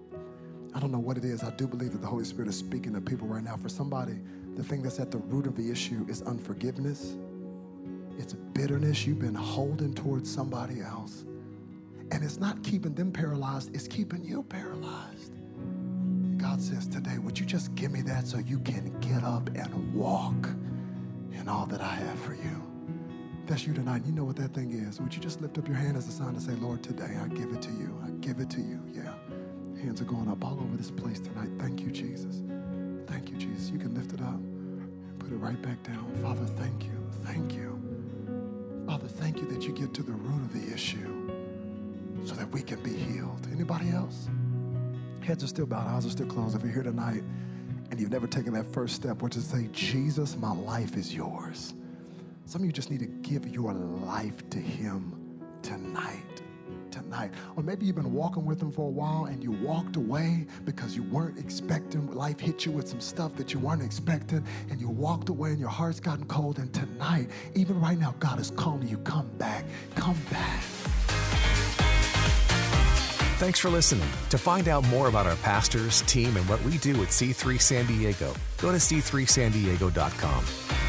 I 0.75 0.79
don't 0.81 0.91
know 0.91 0.99
what 0.99 1.17
it 1.17 1.23
is. 1.23 1.41
I 1.41 1.51
do 1.51 1.67
believe 1.67 1.93
that 1.93 2.01
the 2.01 2.07
Holy 2.07 2.25
Spirit 2.25 2.49
is 2.49 2.57
speaking 2.59 2.93
to 2.93 3.01
people 3.01 3.27
right 3.27 3.43
now. 3.43 3.55
For 3.55 3.69
somebody, 3.69 4.19
the 4.55 4.63
thing 4.63 4.83
that's 4.83 4.99
at 4.99 5.09
the 5.09 5.19
root 5.19 5.47
of 5.47 5.55
the 5.55 5.71
issue 5.71 6.05
is 6.09 6.21
unforgiveness, 6.23 7.15
it's 8.19 8.33
bitterness 8.33 9.07
you've 9.07 9.19
been 9.19 9.35
holding 9.35 9.93
towards 9.93 10.31
somebody 10.31 10.81
else. 10.81 11.23
And 12.11 12.23
it's 12.23 12.39
not 12.39 12.61
keeping 12.63 12.93
them 12.93 13.11
paralyzed, 13.11 13.73
it's 13.75 13.87
keeping 13.87 14.25
you 14.25 14.43
paralyzed. 14.43 15.31
God 16.37 16.61
says 16.61 16.87
today, 16.87 17.19
would 17.19 17.39
you 17.39 17.45
just 17.45 17.73
give 17.75 17.91
me 17.91 18.01
that 18.03 18.27
so 18.27 18.39
you 18.39 18.59
can 18.59 18.93
get 18.99 19.23
up 19.23 19.49
and 19.55 19.93
walk 19.93 20.49
in 21.33 21.47
all 21.47 21.65
that 21.67 21.81
I 21.81 21.95
have 21.95 22.19
for 22.19 22.35
you? 22.35 22.63
That's 23.47 23.65
you 23.65 23.73
tonight. 23.73 24.03
You 24.05 24.13
know 24.13 24.25
what 24.25 24.35
that 24.37 24.53
thing 24.53 24.73
is. 24.73 25.01
Would 25.01 25.15
you 25.15 25.21
just 25.21 25.41
lift 25.41 25.57
up 25.57 25.67
your 25.67 25.77
hand 25.77 25.97
as 25.97 26.07
a 26.07 26.11
sign 26.11 26.35
to 26.35 26.41
say, 26.41 26.53
Lord, 26.53 26.83
today 26.83 27.17
I 27.23 27.29
give 27.29 27.51
it 27.53 27.61
to 27.63 27.71
you. 27.71 27.99
I 28.05 28.11
give 28.21 28.39
it 28.39 28.49
to 28.51 28.61
you. 28.61 28.81
Yeah. 28.93 29.14
Hands 29.85 30.01
are 30.01 30.05
going 30.05 30.27
up 30.27 30.43
all 30.43 30.59
over 30.59 30.75
this 30.75 30.89
place 30.89 31.19
tonight. 31.19 31.49
Thank 31.59 31.79
you, 31.79 31.91
Jesus. 31.91 32.41
Thank 33.05 33.29
you, 33.29 33.37
Jesus. 33.37 33.69
You 33.69 33.77
can 33.77 33.93
lift 33.93 34.13
it 34.13 34.19
up 34.19 34.33
and 34.33 35.19
put 35.19 35.31
it 35.31 35.35
right 35.35 35.61
back 35.61 35.83
down. 35.83 36.11
Father, 36.23 36.43
thank 36.43 36.85
you. 36.85 36.97
Thank 37.23 37.53
you. 37.53 37.79
Father, 38.87 39.07
thank 39.07 39.37
you 39.37 39.45
that 39.51 39.61
you 39.61 39.73
get 39.73 39.93
to 39.93 40.01
the 40.01 40.11
root 40.11 40.41
of 40.41 40.53
the 40.53 40.73
issue 40.73 41.29
so 42.25 42.33
that 42.33 42.49
we 42.49 42.63
can 42.63 42.81
be 42.81 42.93
healed. 42.93 43.47
Anybody 43.53 43.91
else? 43.91 44.27
Heads 45.21 45.43
are 45.43 45.47
still 45.47 45.67
bowed, 45.67 45.87
eyes 45.87 46.07
are 46.07 46.09
still 46.09 46.25
closed. 46.25 46.55
If 46.55 46.63
you're 46.63 46.73
here 46.73 46.81
tonight 46.81 47.23
and 47.91 47.99
you've 47.99 48.11
never 48.11 48.25
taken 48.25 48.53
that 48.53 48.73
first 48.73 48.95
step, 48.95 49.21
which 49.21 49.35
is 49.35 49.47
to 49.49 49.57
say, 49.57 49.69
Jesus, 49.71 50.35
my 50.35 50.51
life 50.51 50.97
is 50.97 51.13
yours. 51.13 51.75
Some 52.47 52.61
of 52.61 52.65
you 52.65 52.71
just 52.71 52.89
need 52.89 53.01
to 53.01 53.29
give 53.29 53.47
your 53.47 53.71
life 53.75 54.49
to 54.49 54.57
Him 54.57 55.43
tonight. 55.61 56.41
Tonight. 56.95 57.31
Or 57.57 57.63
maybe 57.63 57.85
you've 57.85 57.97
been 57.97 58.13
walking 58.13 58.45
with 58.45 58.61
Him 58.61 58.71
for 58.71 58.83
a 58.83 58.89
while 58.89 59.25
and 59.25 59.43
you 59.43 59.51
walked 59.51 59.97
away 59.97 60.47
because 60.63 60.95
you 60.95 61.03
weren't 61.03 61.37
expecting. 61.37 62.09
Life 62.13 62.39
hit 62.39 62.65
you 62.65 62.71
with 62.71 62.87
some 62.87 63.01
stuff 63.01 63.35
that 63.35 63.53
you 63.53 63.59
weren't 63.59 63.83
expecting 63.83 64.45
and 64.69 64.79
you 64.79 64.87
walked 64.87 65.27
away 65.27 65.49
and 65.49 65.59
your 65.59 65.67
heart's 65.67 65.99
gotten 65.99 66.23
cold. 66.25 66.57
And 66.57 66.73
tonight, 66.73 67.29
even 67.53 67.81
right 67.81 67.99
now, 67.99 68.15
God 68.19 68.39
is 68.39 68.51
calling 68.51 68.87
you, 68.87 68.97
come 68.99 69.27
back, 69.37 69.65
come 69.95 70.15
back. 70.31 70.63
Thanks 73.39 73.59
for 73.59 73.69
listening. 73.69 74.07
To 74.29 74.37
find 74.37 74.69
out 74.69 74.87
more 74.87 75.09
about 75.09 75.27
our 75.27 75.35
pastors, 75.37 76.01
team, 76.03 76.37
and 76.37 76.47
what 76.47 76.63
we 76.63 76.77
do 76.77 76.93
at 77.03 77.09
C3 77.09 77.59
San 77.59 77.85
Diego, 77.87 78.33
go 78.61 78.71
to 78.71 78.77
c3sandiego.com. 78.77 80.84